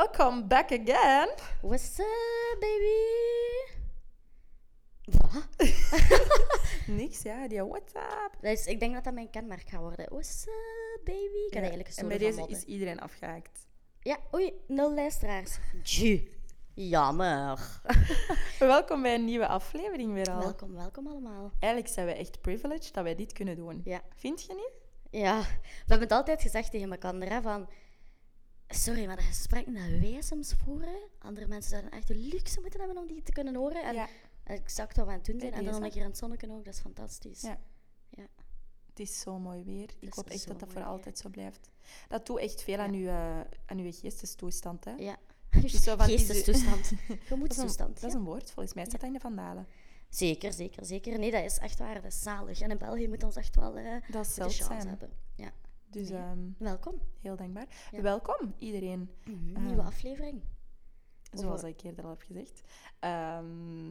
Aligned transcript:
Welcome 0.00 0.46
back 0.46 0.72
again. 0.72 1.28
What's 1.60 1.98
up, 1.98 2.60
baby? 2.60 3.00
Wat? 5.04 5.68
Niks, 6.98 7.22
ja, 7.22 7.48
die 7.48 7.64
what's 7.64 7.94
up. 7.94 8.30
Is, 8.40 8.66
ik 8.66 8.80
denk 8.80 8.94
dat 8.94 9.04
dat 9.04 9.14
mijn 9.14 9.30
kenmerk 9.30 9.68
gaat 9.68 9.80
worden. 9.80 10.06
What's 10.08 10.46
up, 10.46 11.04
baby? 11.04 11.46
Ik 11.46 11.54
heb 11.54 11.62
eigenlijk 11.62 11.96
en 11.96 12.08
bij 12.08 12.18
deze 12.18 12.46
is 12.48 12.64
iedereen 12.64 13.00
afgehaakt. 13.00 13.66
Ja, 14.00 14.18
oei, 14.34 14.52
nul 14.66 14.94
luisteraars. 14.94 15.58
Tju. 15.82 16.28
Jammer. 16.74 17.80
Welkom 18.58 19.02
bij 19.02 19.14
een 19.14 19.24
nieuwe 19.24 19.46
aflevering 19.46 20.12
weer 20.12 20.30
al. 20.30 20.40
welkom, 20.40 20.74
welkom 20.74 21.06
allemaal. 21.06 21.52
Eigenlijk 21.58 21.92
zijn 21.92 22.06
we 22.06 22.12
echt 22.12 22.40
privileged 22.40 22.94
dat 22.94 23.04
wij 23.04 23.14
dit 23.14 23.32
kunnen 23.32 23.56
doen. 23.56 23.80
Ja. 23.84 24.00
Vind 24.16 24.42
je 24.42 24.54
niet? 24.54 24.72
Ja, 25.22 25.40
we 25.40 25.46
hebben 25.86 26.08
het 26.08 26.16
altijd 26.16 26.42
gezegd 26.42 26.70
tegen 26.70 26.90
elkaar, 26.90 27.14
hè, 27.14 27.42
van... 27.42 27.68
Sorry, 28.70 29.06
maar 29.06 29.16
de 29.16 29.22
gesprekken 29.22 29.74
dat 29.74 29.82
wij 30.00 30.20
soms 30.22 30.54
voeren, 30.64 30.98
andere 31.18 31.46
mensen 31.46 31.70
zouden 31.70 31.90
echt 31.90 32.08
de 32.08 32.14
luxe 32.14 32.60
moeten 32.60 32.80
hebben 32.80 32.98
om 32.98 33.06
die 33.06 33.22
te 33.22 33.32
kunnen 33.32 33.54
horen. 33.54 33.82
En 33.84 33.94
Ja. 33.94 34.08
exact 34.44 34.96
wat 34.96 35.06
we 35.06 35.12
aan 35.12 35.18
het 35.18 35.26
doen 35.26 35.40
zijn. 35.40 35.52
En 35.52 35.64
dan 35.64 35.72
nog 35.74 35.82
een 35.82 35.90
keer 35.90 36.00
in 36.02 36.06
het 36.08 36.18
zonnetje 36.18 36.50
ook, 36.50 36.64
dat 36.64 36.74
is 36.74 36.80
fantastisch. 36.80 37.40
Ja. 37.40 37.58
Ja. 38.10 38.26
Het 38.88 39.00
is 39.00 39.20
zo 39.20 39.38
mooi 39.38 39.64
weer. 39.64 39.82
Ik 40.00 40.08
is 40.08 40.16
hoop 40.16 40.28
echt 40.30 40.46
dat 40.46 40.60
dat 40.60 40.68
voor 40.72 40.80
weer. 40.80 40.90
altijd 40.90 41.18
zo 41.18 41.28
blijft. 41.28 41.70
Dat 42.08 42.26
doet 42.26 42.38
echt 42.38 42.62
veel 42.62 42.78
aan, 42.78 42.92
uw, 42.94 43.06
eh, 43.06 43.40
aan 43.66 43.78
uw 43.78 43.92
geestestoestand. 43.92 44.84
Hè? 44.84 44.92
Ja. 44.94 45.16
is 45.62 45.84
van, 45.84 45.98
is 45.98 46.04
Geestestoestand. 46.04 46.82
Dat 46.90 46.92
is, 46.92 47.08
een, 47.08 47.18
Gemoedstoestand. 47.20 47.94
dat 47.94 48.04
is 48.04 48.12
ja. 48.12 48.18
een 48.18 48.24
woord, 48.24 48.50
volgens 48.50 48.74
mij 48.74 48.84
staat 48.84 49.00
dat 49.00 49.08
in 49.08 49.14
de 49.14 49.20
vandalen. 49.20 49.66
Zeker, 50.08 50.52
zeker, 50.52 50.84
zeker. 50.84 51.18
Nee, 51.18 51.30
dat 51.30 51.44
is 51.44 51.58
echt 51.58 51.78
waar. 51.78 51.94
Dat 51.94 52.04
is 52.04 52.22
zalig. 52.22 52.60
En 52.60 52.70
in 52.70 52.78
België 52.78 53.08
moet 53.08 53.22
ons 53.22 53.36
echt 53.36 53.56
wel 53.56 53.76
eh 53.76 54.02
Dat 54.10 54.26
is 54.26 54.34
de 54.34 54.40
chance 54.40 54.56
zeldzaam. 54.56 54.88
hebben. 54.88 55.10
Ja. 55.36 55.52
Dus 55.90 56.10
ehm, 56.10 56.38
Welkom. 56.58 57.00
heel 57.20 57.36
dankbaar. 57.36 57.66
Ja. 57.90 58.00
Welkom, 58.02 58.54
iedereen. 58.58 59.10
Ah. 59.54 59.62
Nieuwe 59.62 59.82
aflevering. 59.82 60.42
Zoals 61.32 61.62
ik 61.62 61.80
eerder 61.82 62.04
al 62.04 62.10
heb 62.10 62.22
gezegd. 62.22 62.60
Ehm, 62.98 63.86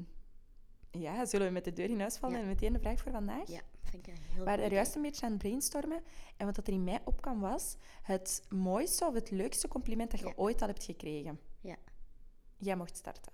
ja, 0.92 1.26
zullen 1.26 1.48
we 1.48 1.54
met 1.54 1.64
de 1.64 1.74
deur 1.74 1.90
in 1.90 2.00
huis 2.00 2.18
vallen 2.18 2.36
Ja. 2.36 2.42
en 2.42 2.48
meteen 2.48 2.74
de 2.74 2.80
vraag 2.80 3.02
voor 3.02 3.12
vandaag? 3.12 3.48
Ja, 3.48 3.62
vind 3.84 4.08
ik 4.08 4.14
heel 4.16 4.38
We 4.38 4.44
waren 4.44 4.64
er 4.66 4.72
juist 4.74 4.96
een 4.96 5.02
beetje 5.02 5.26
aan 5.26 5.32
het 5.32 5.42
brainstormen. 5.42 6.02
En 6.38 6.46
wat 6.46 6.58
er 6.58 6.74
in 6.74 6.84
mij 6.84 7.02
opkwam 7.06 7.40
was 7.40 7.76
het 8.02 8.42
mooiste 8.50 9.06
of 9.06 9.14
het 9.14 9.32
leukste 9.32 9.68
compliment 9.68 10.12
dat 10.12 10.20
je 10.20 10.26
Ja. 10.26 10.34
ooit 10.36 10.62
al 10.62 10.68
hebt 10.68 10.84
gekregen. 10.84 11.40
Ja. 11.62 11.76
Jij 12.58 12.76
mocht 12.76 12.98
starten. 12.98 13.32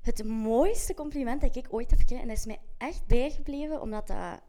Het 0.00 0.24
mooiste 0.24 0.94
compliment 0.94 1.40
dat 1.40 1.56
ik 1.56 1.66
ooit 1.70 1.90
heb 1.90 1.98
gekregen, 1.98 2.22
en 2.22 2.28
dat 2.28 2.38
is 2.38 2.46
mij 2.46 2.60
echt 2.78 3.06
bijgebleven, 3.06 3.80
omdat 3.80 4.06
dat... 4.06 4.40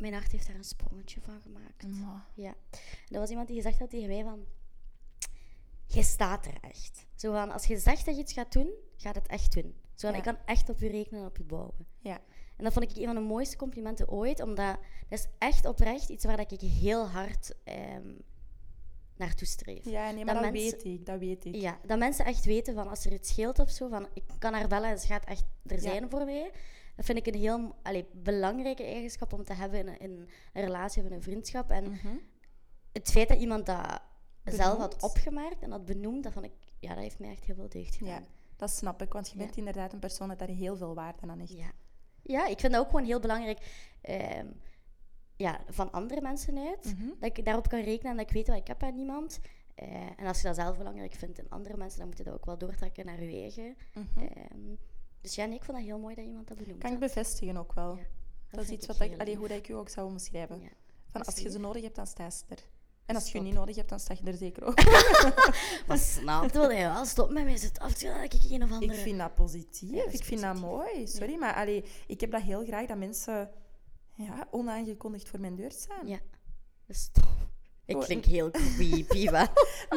Mijn 0.00 0.12
hart 0.12 0.32
heeft 0.32 0.46
daar 0.46 0.56
een 0.56 0.64
sprongetje 0.64 1.20
van 1.20 1.40
gemaakt. 1.40 1.86
Ja. 2.34 2.54
Dat 3.08 3.20
was 3.20 3.30
iemand 3.30 3.46
die 3.48 3.56
gezegd 3.56 3.78
had 3.78 3.90
tegen 3.90 4.08
mij 4.08 4.22
van... 4.22 4.44
Je 5.86 6.02
staat 6.02 6.46
er 6.46 6.54
echt. 6.60 7.06
Zo 7.14 7.32
van, 7.32 7.50
als 7.50 7.66
je 7.66 7.78
zegt 7.78 8.04
dat 8.06 8.14
je 8.14 8.20
iets 8.20 8.32
gaat 8.32 8.52
doen, 8.52 8.70
gaat 8.96 9.14
het 9.14 9.26
echt 9.26 9.52
doen. 9.54 9.74
Zo 9.94 10.06
van, 10.06 10.10
Ja. 10.10 10.16
ik 10.16 10.22
kan 10.22 10.36
echt 10.44 10.68
op 10.68 10.78
je 10.80 10.88
rekenen 10.88 11.20
en 11.20 11.26
op 11.26 11.36
je 11.36 11.44
bouwen. 11.44 11.86
Ja. 11.98 12.20
En 12.56 12.64
dat 12.64 12.72
vond 12.72 12.90
ik 12.90 12.96
een 12.96 13.04
van 13.04 13.14
de 13.14 13.20
mooiste 13.20 13.56
complimenten 13.56 14.08
ooit, 14.08 14.40
omdat 14.40 14.78
dat 15.08 15.18
is 15.18 15.26
echt 15.38 15.64
oprecht 15.66 16.08
iets 16.08 16.24
waar 16.24 16.36
dat 16.36 16.52
ik 16.52 16.60
heel 16.60 17.06
hard 17.08 17.54
ehm, 17.64 18.12
naartoe 19.16 19.46
streef. 19.46 19.84
Ja, 19.84 20.10
nee, 20.10 20.24
maar 20.24 20.34
Dat 20.34 20.42
dat, 20.42 20.52
mensen- 20.52 20.70
weet 20.84 20.84
ik. 20.84 21.06
Dat 21.06 21.18
weet 21.18 21.44
ik. 21.44 21.54
Ja, 21.54 21.78
dat 21.86 21.98
mensen 21.98 22.24
echt 22.24 22.44
weten 22.44 22.74
van 22.74 22.88
als 22.88 23.04
er 23.04 23.12
iets 23.12 23.28
scheelt 23.28 23.58
of 23.58 23.70
zo, 23.70 23.88
van 23.88 24.08
ik 24.14 24.24
kan 24.38 24.52
haar 24.52 24.68
bellen 24.68 24.90
en 24.90 24.98
ze 24.98 25.06
gaat 25.06 25.24
echt 25.24 25.44
er 25.66 25.74
Ja. 25.74 25.80
zijn 25.80 26.10
voor 26.10 26.24
mij. 26.24 26.50
Dat 27.00 27.08
vind 27.08 27.26
ik 27.26 27.34
een 27.34 27.40
heel 27.40 27.74
allee, 27.82 28.06
belangrijke 28.12 28.82
eigenschap 28.84 29.32
om 29.32 29.44
te 29.44 29.52
hebben 29.52 29.80
in 29.80 29.88
een, 29.88 29.98
in 29.98 30.10
een 30.52 30.62
relatie 30.64 31.02
of 31.02 31.08
in 31.08 31.14
een 31.14 31.22
vriendschap. 31.22 31.70
En 31.70 31.90
Mhm. 31.90 32.16
het 32.92 33.10
feit 33.10 33.28
dat 33.28 33.38
iemand 33.38 33.66
dat 33.66 34.00
zelf 34.44 34.78
had 34.78 35.02
opgemerkt 35.02 35.62
en 35.62 35.70
had 35.70 35.84
benoemd, 35.84 36.22
dat, 36.22 36.32
vond 36.32 36.44
ik, 36.44 36.52
ja, 36.78 36.88
dat 36.94 37.02
heeft 37.02 37.18
mij 37.18 37.30
echt 37.30 37.44
heel 37.44 37.54
veel 37.54 37.68
deugd 37.68 37.94
gedaan. 37.96 38.20
Ja, 38.22 38.26
dat 38.56 38.70
snap 38.70 39.02
ik. 39.02 39.12
Want 39.12 39.28
je 39.30 39.38
Ja. 39.38 39.44
bent 39.44 39.56
inderdaad 39.56 39.92
een 39.92 39.98
persoon 39.98 40.28
dat 40.28 40.38
daar 40.38 40.48
heel 40.48 40.76
veel 40.76 40.94
waarde 40.94 41.18
aan 41.28 41.38
hecht. 41.38 41.52
Ja. 41.52 41.70
ja, 42.22 42.46
ik 42.46 42.60
vind 42.60 42.72
dat 42.72 42.80
ook 42.82 42.90
gewoon 42.90 43.04
heel 43.04 43.20
belangrijk 43.20 43.88
ehm, 44.00 44.46
ja, 45.36 45.60
van 45.68 45.90
andere 45.92 46.20
mensen 46.20 46.58
uit. 46.58 46.94
Mhm. 46.96 47.08
Dat 47.18 47.38
ik 47.38 47.44
daarop 47.44 47.68
kan 47.68 47.80
rekenen 47.80 48.10
en 48.10 48.16
dat 48.16 48.26
ik 48.26 48.32
weet 48.32 48.46
wat 48.46 48.56
ik 48.56 48.66
heb 48.66 48.82
aan 48.82 48.98
iemand. 48.98 49.40
Eh, 49.74 50.06
en 50.16 50.26
als 50.26 50.40
je 50.40 50.46
dat 50.46 50.56
zelf 50.56 50.76
belangrijk 50.78 51.14
vindt 51.14 51.38
in 51.38 51.48
andere 51.50 51.76
mensen, 51.76 51.98
dan 51.98 52.08
moet 52.08 52.18
je 52.18 52.24
dat 52.24 52.34
ook 52.34 52.44
wel 52.44 52.58
doortrekken 52.58 53.06
naar 53.06 53.22
je 53.22 53.40
eigen. 53.40 53.76
Mhm. 53.94 54.26
Ehm, 54.26 54.74
dus 55.20 55.34
ja, 55.34 55.44
nee, 55.44 55.56
ik 55.56 55.64
vond 55.64 55.76
dat 55.76 55.86
heel 55.86 55.98
mooi 55.98 56.14
dat 56.14 56.24
iemand 56.24 56.48
dat 56.48 56.56
benoemd 56.56 56.78
Kan 56.78 56.92
ik 56.92 56.98
bevestigen 56.98 57.56
ook 57.56 57.72
wel. 57.72 57.96
Ja, 57.96 58.02
dat 58.50 58.64
is 58.64 58.70
iets 58.70 58.86
wat 58.86 59.00
ik, 59.00 59.20
allee, 59.20 59.36
hoe 59.36 59.48
dat 59.48 59.56
ik 59.56 59.68
u 59.68 59.72
ook 59.72 59.88
zou 59.88 60.06
omschrijven. 60.06 60.60
Ja. 60.60 60.68
Van 61.06 61.24
als 61.24 61.38
je 61.38 61.50
ze 61.50 61.58
nodig 61.58 61.82
hebt, 61.82 61.96
dan 61.96 62.06
sta 62.06 62.30
ze 62.30 62.44
er. 62.48 62.58
En 63.06 63.14
als 63.14 63.24
je 63.24 63.30
Stop. 63.30 63.42
niet 63.42 63.54
nodig 63.54 63.76
hebt, 63.76 63.88
dan 63.88 64.00
sta 64.00 64.14
je 64.22 64.30
er 64.30 64.36
zeker 64.36 64.64
ook. 64.64 64.84
Maar 65.86 65.98
snap 65.98 66.52
je 66.52 66.58
wel? 66.58 67.04
Stop 67.04 67.30
met 67.30 67.44
mij 67.44 67.56
zit 67.56 67.78
af 67.78 67.92
te 67.94 68.06
dat 68.06 68.34
ik 68.34 68.50
een 68.50 68.62
of 68.62 68.70
andere... 68.72 68.92
Ik 68.94 68.98
vind 68.98 69.18
dat 69.18 69.34
positief. 69.34 69.90
Ja, 69.90 70.04
dat 70.04 70.12
is 70.12 70.18
ik 70.18 70.24
vind 70.24 70.40
dat 70.40 70.60
mooi. 70.60 71.06
Sorry, 71.06 71.38
maar 71.38 71.54
allee, 71.54 71.84
ik 72.06 72.20
heb 72.20 72.30
dat 72.30 72.42
heel 72.42 72.64
graag 72.64 72.86
dat 72.86 72.98
mensen 72.98 73.50
ja, 74.14 74.46
onaangekondigd 74.50 75.28
voor 75.28 75.40
mijn 75.40 75.56
deur 75.56 75.72
staan. 75.72 76.06
Ja, 76.06 76.18
dat 76.86 76.96
is 76.96 77.08
tof. 77.12 77.48
Ik 77.84 78.00
klink 78.00 78.24
heel 78.24 78.50
creepy, 78.50 79.30
wel. 79.30 79.46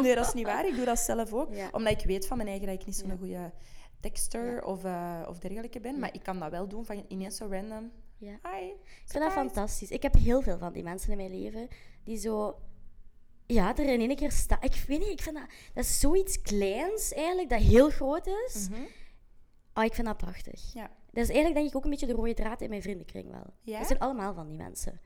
Nee, 0.01 0.15
dat 0.15 0.27
is 0.27 0.33
niet 0.33 0.45
waar. 0.45 0.67
Ik 0.67 0.75
doe 0.75 0.85
dat 0.85 0.99
zelf 0.99 1.33
ook. 1.33 1.49
Omdat 1.71 1.91
ik 1.91 2.05
weet 2.05 2.27
van 2.27 2.37
mijn 2.37 2.49
eigen 2.49 2.67
dat 2.67 2.79
ik 2.79 2.85
niet 2.85 2.95
zo'n 2.95 3.17
goede 3.17 3.51
tekster 4.03 4.53
Ja. 4.53 4.61
of, 4.61 4.83
eh, 4.83 5.21
of 5.29 5.39
dergelijke 5.39 5.79
ben. 5.79 5.93
Ja. 5.93 5.99
Maar 5.99 6.13
ik 6.13 6.23
kan 6.23 6.39
dat 6.39 6.51
wel 6.51 6.67
doen 6.67 6.85
van 6.85 7.05
ineens 7.07 7.37
zo 7.37 7.47
random. 7.49 7.91
Ja. 8.17 8.39
Hi. 8.43 8.65
Ik 8.67 8.75
vind 9.05 9.23
dat 9.23 9.31
fantastisch. 9.33 9.91
Ik 9.91 10.01
heb 10.01 10.13
heel 10.13 10.41
veel 10.41 10.57
van 10.57 10.73
die 10.73 10.83
mensen 10.83 11.11
in 11.11 11.17
mijn 11.17 11.41
leven 11.41 11.67
die 12.03 12.17
zo... 12.17 12.59
Ja, 13.45 13.75
er 13.77 13.85
in 13.93 13.99
één 13.99 14.15
keer 14.15 14.31
staan. 14.31 14.57
Ik 14.61 14.83
weet 14.87 14.99
niet, 14.99 15.09
ik 15.09 15.21
vind 15.21 15.35
dat... 15.35 15.45
Dat 15.73 15.83
is 15.83 15.99
zoiets 15.99 16.41
kleins 16.41 17.13
eigenlijk, 17.13 17.49
dat 17.49 17.59
heel 17.61 17.89
groot 17.89 18.27
is. 18.27 18.69
Mhm. 18.69 18.81
Oh, 19.73 19.83
ik 19.83 19.93
vind 19.93 20.07
dat 20.07 20.17
prachtig. 20.17 20.73
Ja. 20.73 20.81
Dat 21.11 21.23
is 21.23 21.29
eigenlijk 21.29 21.55
denk 21.55 21.67
ik 21.69 21.75
ook 21.75 21.83
een 21.83 21.89
beetje 21.89 22.05
de 22.07 22.13
rode 22.13 22.33
draad 22.33 22.61
in 22.61 22.69
mijn 22.69 22.81
vriendenkring 22.81 23.31
wel. 23.31 23.53
Ja? 23.61 23.77
Dat 23.77 23.87
zijn 23.87 23.99
allemaal 23.99 24.33
van 24.33 24.47
die 24.47 24.57
mensen. 24.57 24.99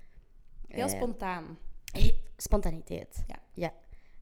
Heel 0.68 0.86
Eh, 0.88 0.90
spontaan. 0.96 1.58
Spontaniteit. 2.38 3.24
Ja. 3.28 3.36
ja. 3.54 3.74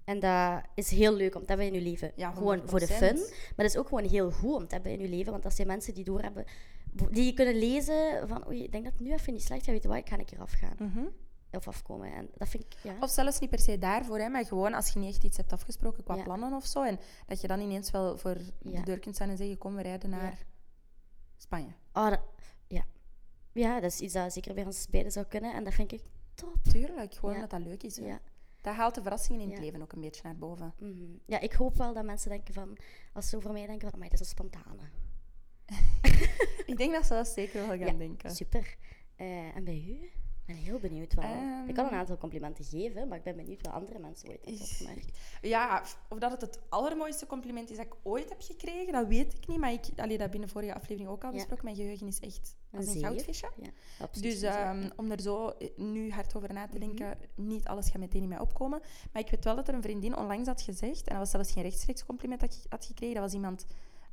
En 0.05 0.19
dat 0.19 0.61
is 0.75 0.89
heel 0.91 1.13
leuk 1.13 1.35
om 1.35 1.41
te 1.41 1.47
hebben 1.47 1.65
in 1.67 1.73
je 1.73 1.81
leven. 1.81 2.11
Ja, 2.15 2.31
gewoon 2.31 2.61
voor 2.65 2.79
de 2.79 2.87
100%. 2.87 2.89
fun. 2.89 3.15
Maar 3.17 3.53
dat 3.55 3.65
is 3.65 3.77
ook 3.77 3.87
gewoon 3.87 4.07
heel 4.09 4.31
goed 4.31 4.53
om 4.55 4.67
te 4.67 4.73
hebben 4.73 4.91
in 4.91 4.99
je 4.99 5.07
leven. 5.09 5.31
Want 5.31 5.43
dat 5.43 5.55
zijn 5.55 5.67
mensen 5.67 5.93
die 5.93 6.03
doorhebben... 6.03 6.45
Die 7.11 7.25
je 7.25 7.33
kunnen 7.33 7.55
lezen 7.55 8.27
van... 8.27 8.47
Oei, 8.47 8.63
ik 8.63 8.71
denk 8.71 8.83
dat 8.83 8.93
het 8.93 9.01
nu 9.01 9.11
even 9.13 9.33
niet 9.33 9.43
slecht 9.43 9.63
gaat. 9.63 9.73
Weet 9.73 9.81
je 9.83 9.87
wat, 9.87 9.97
ik 9.97 10.09
ga 10.09 10.19
een 10.19 10.25
keer 10.25 10.39
afgaan. 10.41 10.75
Mhm. 10.79 11.05
Of 11.51 11.67
afkomen. 11.67 12.13
En 12.13 12.29
dat 12.37 12.47
vind 12.49 12.63
ik... 12.63 12.75
Ja. 12.83 12.95
Of 12.99 13.09
zelfs 13.09 13.39
niet 13.39 13.49
per 13.49 13.59
se 13.59 13.77
daarvoor, 13.77 14.19
hè, 14.19 14.29
maar 14.29 14.45
gewoon 14.45 14.73
als 14.73 14.89
je 14.89 14.99
niet 14.99 15.09
echt 15.13 15.23
iets 15.23 15.37
hebt 15.37 15.51
afgesproken 15.53 16.03
qua 16.03 16.15
Ja. 16.15 16.23
plannen 16.23 16.53
of 16.53 16.65
zo. 16.65 16.83
En 16.83 16.99
dat 17.27 17.41
je 17.41 17.47
dan 17.47 17.59
ineens 17.59 17.91
wel 17.91 18.17
voor 18.17 18.37
de 18.61 18.81
deur 18.83 18.99
kunt 18.99 19.15
staan 19.15 19.29
en 19.29 19.37
zeggen: 19.37 19.57
Kom, 19.57 19.75
we 19.75 19.81
rijden 19.81 20.09
naar 20.09 20.45
Spanje. 21.37 21.71
Oh, 21.93 22.09
dat- 22.09 22.21
ja. 22.67 22.83
Ja, 23.51 23.79
dat 23.79 23.91
is 23.91 23.99
iets 23.99 24.13
dat 24.13 24.33
zeker 24.33 24.53
bij 24.53 24.65
ons 24.65 24.87
beiden 24.89 25.11
zou 25.11 25.25
kunnen. 25.25 25.53
En 25.53 25.63
dat 25.63 25.73
vind 25.73 25.91
ik 25.91 26.01
top. 26.35 26.57
Tuurlijk, 26.71 27.13
gewoon 27.13 27.39
dat 27.39 27.49
dat 27.49 27.61
leuk 27.61 27.83
is. 27.83 27.97
Hè. 27.97 28.05
Ja. 28.05 28.19
Dat 28.65 28.75
haalt 28.75 28.95
de 28.95 29.01
verrassingen 29.01 29.41
in 29.41 29.49
het 29.49 29.59
leven 29.59 29.81
ook 29.81 29.91
een 29.91 30.01
beetje 30.01 30.21
naar 30.23 30.35
boven. 30.35 30.73
Mhm. 30.79 31.03
Ja, 31.25 31.39
ik 31.39 31.53
hoop 31.53 31.77
wel 31.77 31.93
dat 31.93 32.05
mensen 32.05 32.29
denken 32.29 32.53
van... 32.53 32.77
Als 33.13 33.29
ze 33.29 33.37
over 33.37 33.51
mij 33.51 33.65
denken 33.65 33.89
van... 33.89 33.99
Maar 33.99 34.09
dat 34.09 34.19
is 34.19 34.25
een 34.25 34.31
spontane. 34.31 34.89
Ik 36.65 36.77
denk 36.77 36.91
dat 36.91 37.05
ze 37.05 37.13
dat 37.13 37.27
zeker 37.27 37.67
wel 37.67 37.77
gaan 37.77 37.79
Ja, 37.79 37.93
denken. 37.93 38.35
Super. 38.35 38.75
Eh, 39.15 39.55
en 39.55 39.63
bij 39.63 39.85
u? 39.87 40.09
Ik 40.47 40.53
ben 40.55 40.63
heel 40.63 40.79
benieuwd 40.79 41.13
wel. 41.13 41.23
Ehm. 41.25 41.67
ik 41.67 41.73
kan 41.75 41.85
een 41.85 41.91
aantal 41.91 42.17
complimenten 42.17 42.65
geven, 42.65 43.07
maar 43.07 43.17
ik 43.17 43.23
ben 43.23 43.35
benieuwd 43.35 43.61
wat 43.61 43.73
andere 43.73 43.99
mensen 43.99 44.29
ooit 44.29 44.45
hebben 44.45 44.61
opgemerkt. 44.61 45.17
Ja, 45.41 45.83
of 46.09 46.19
dat 46.19 46.31
het 46.31 46.41
het 46.41 46.59
allermooiste 46.69 47.25
compliment 47.25 47.69
is 47.69 47.77
dat 47.77 47.85
ik 47.85 47.95
ooit 48.03 48.29
heb 48.29 48.41
gekregen, 48.41 48.93
dat 48.93 49.07
weet 49.07 49.33
ik 49.33 49.47
niet. 49.47 49.57
Maar 49.57 49.71
ik, 49.71 49.85
allee, 49.95 50.17
dat 50.17 50.31
binnen 50.31 50.49
vorige 50.49 50.73
aflevering 50.73 51.09
ook 51.09 51.23
al 51.23 51.29
Ja. 51.29 51.35
besproken. 51.35 51.63
Mijn 51.63 51.75
geheugen 51.75 52.07
is 52.07 52.19
echt 52.19 52.55
als 52.71 52.85
een, 52.85 52.91
zeer. 52.91 53.01
goudvisje. 53.05 53.51
Ja, 53.55 53.69
absoluut. 53.99 54.31
Dus 54.31 54.41
ehm, 54.41 54.89
om 54.95 55.11
er 55.11 55.21
zo 55.21 55.47
eh, 55.49 55.69
nu 55.77 56.11
hard 56.11 56.35
over 56.35 56.53
na 56.53 56.67
te 56.67 56.79
denken, 56.79 57.17
niet 57.35 57.65
alles 57.67 57.89
gaat 57.89 57.99
meteen 57.99 58.21
in 58.21 58.29
mij 58.29 58.39
opkomen. 58.39 58.79
Maar 59.11 59.21
ik 59.21 59.29
weet 59.29 59.43
wel 59.43 59.55
dat 59.55 59.67
er 59.67 59.73
een 59.73 59.81
vriendin 59.81 60.17
onlangs 60.17 60.47
had 60.47 60.61
gezegd, 60.61 61.07
en 61.07 61.09
dat 61.09 61.17
was 61.17 61.29
zelfs 61.31 61.51
geen 61.51 61.63
rechtstreeks 61.63 62.05
compliment 62.05 62.41
dat 62.41 62.53
ik 62.53 62.71
had 62.71 62.85
gekregen, 62.85 63.13
dat 63.15 63.23
was 63.23 63.33
iemand 63.33 63.65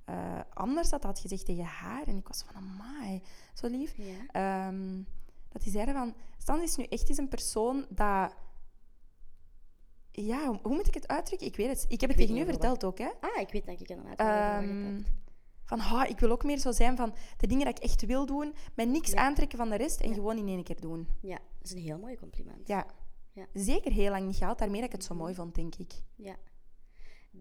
eh, 0.05 0.41
anders 0.55 0.89
dat 0.89 1.03
had 1.03 1.19
gezegd 1.19 1.45
tegen 1.45 1.65
haar. 1.65 2.06
En 2.06 2.17
ik 2.17 2.29
was 2.29 2.45
van, 2.47 2.55
amai, 2.62 3.23
zo 3.55 3.67
lief. 3.67 3.95
Ja. 3.97 4.27
Ehm, 4.67 5.03
dat 5.53 5.63
die 5.63 5.73
zeiden 5.73 5.95
van, 5.95 6.15
Stans 6.39 6.63
is 6.63 6.77
nu 6.77 6.85
echt 6.85 7.09
eens 7.09 7.19
een 7.19 7.29
persoon 7.29 7.87
dat... 7.89 8.35
Ja, 10.11 10.47
hoe- 10.63 10.75
moet 10.75 10.87
ik 10.87 10.95
het 10.95 11.09
uitdrukken? 11.09 11.47
Ik 11.49 11.57
weet 11.57 11.69
het. 11.69 11.85
Ik 11.89 12.01
heb 12.01 12.11
het 12.11 12.19
tegen 12.19 12.37
u 12.37 12.45
verteld 12.45 12.85
ook, 12.85 12.99
hè. 12.99 13.09
Ah, 13.21 13.41
ik 13.41 13.51
weet 13.53 13.65
denk 13.65 13.81
ik 13.81 13.89
inderdaad 13.89 14.19
Ehm, 14.19 15.01
van, 15.65 15.79
ha, 15.79 16.05
ik 16.07 16.19
wil 16.21 16.31
ook 16.31 16.45
meer 16.45 16.59
zo 16.59 16.73
zijn 16.73 16.97
van 16.97 17.15
de 17.37 17.47
dingen 17.47 17.65
dat 17.67 17.77
ik 17.79 17.85
echt 17.85 18.07
wil 18.07 18.27
doen, 18.27 18.55
met 18.75 18.89
niks 18.89 19.11
Ja. 19.11 19.17
aantrekken 19.19 19.59
van 19.59 19.69
de 19.71 19.77
rest 19.77 20.01
en 20.01 20.09
Ja. 20.09 20.15
gewoon 20.15 20.39
in 20.39 20.49
één 20.49 20.63
keer 20.65 20.81
doen. 20.81 21.09
Ja, 21.21 21.35
dat 21.59 21.63
is 21.69 21.71
een 21.73 21.79
heel 21.83 21.99
mooi 21.99 22.17
compliment. 22.17 22.69
Ja. 22.69 22.87
Ja. 23.33 23.47
Zeker 23.53 23.93
heel 23.93 24.11
lang 24.11 24.27
niet 24.27 24.37
gehad, 24.37 24.59
daarmee 24.59 24.81
dat 24.81 24.87
ik 24.91 24.97
het 24.97 25.05
zo 25.05 25.15
mooi 25.15 25.35
vond, 25.35 25.55
denk 25.55 25.75
ik. 25.75 25.93
Ja. 26.17 26.37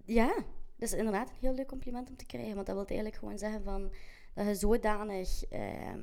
Ja, 0.06 0.28
dat 0.76 0.90
is 0.90 0.94
inderdaad 0.94 1.30
een 1.30 1.36
heel 1.40 1.54
leuk 1.54 1.68
compliment 1.68 2.10
om 2.10 2.16
te 2.16 2.26
krijgen. 2.26 2.56
Want 2.56 2.66
dat 2.68 2.76
wil 2.76 2.86
eigenlijk 2.86 3.16
gewoon 3.18 3.38
zeggen 3.38 3.64
van, 3.64 3.92
dat 4.34 4.46
je 4.46 4.56
zodanig 4.56 5.44
ehm, 5.46 6.00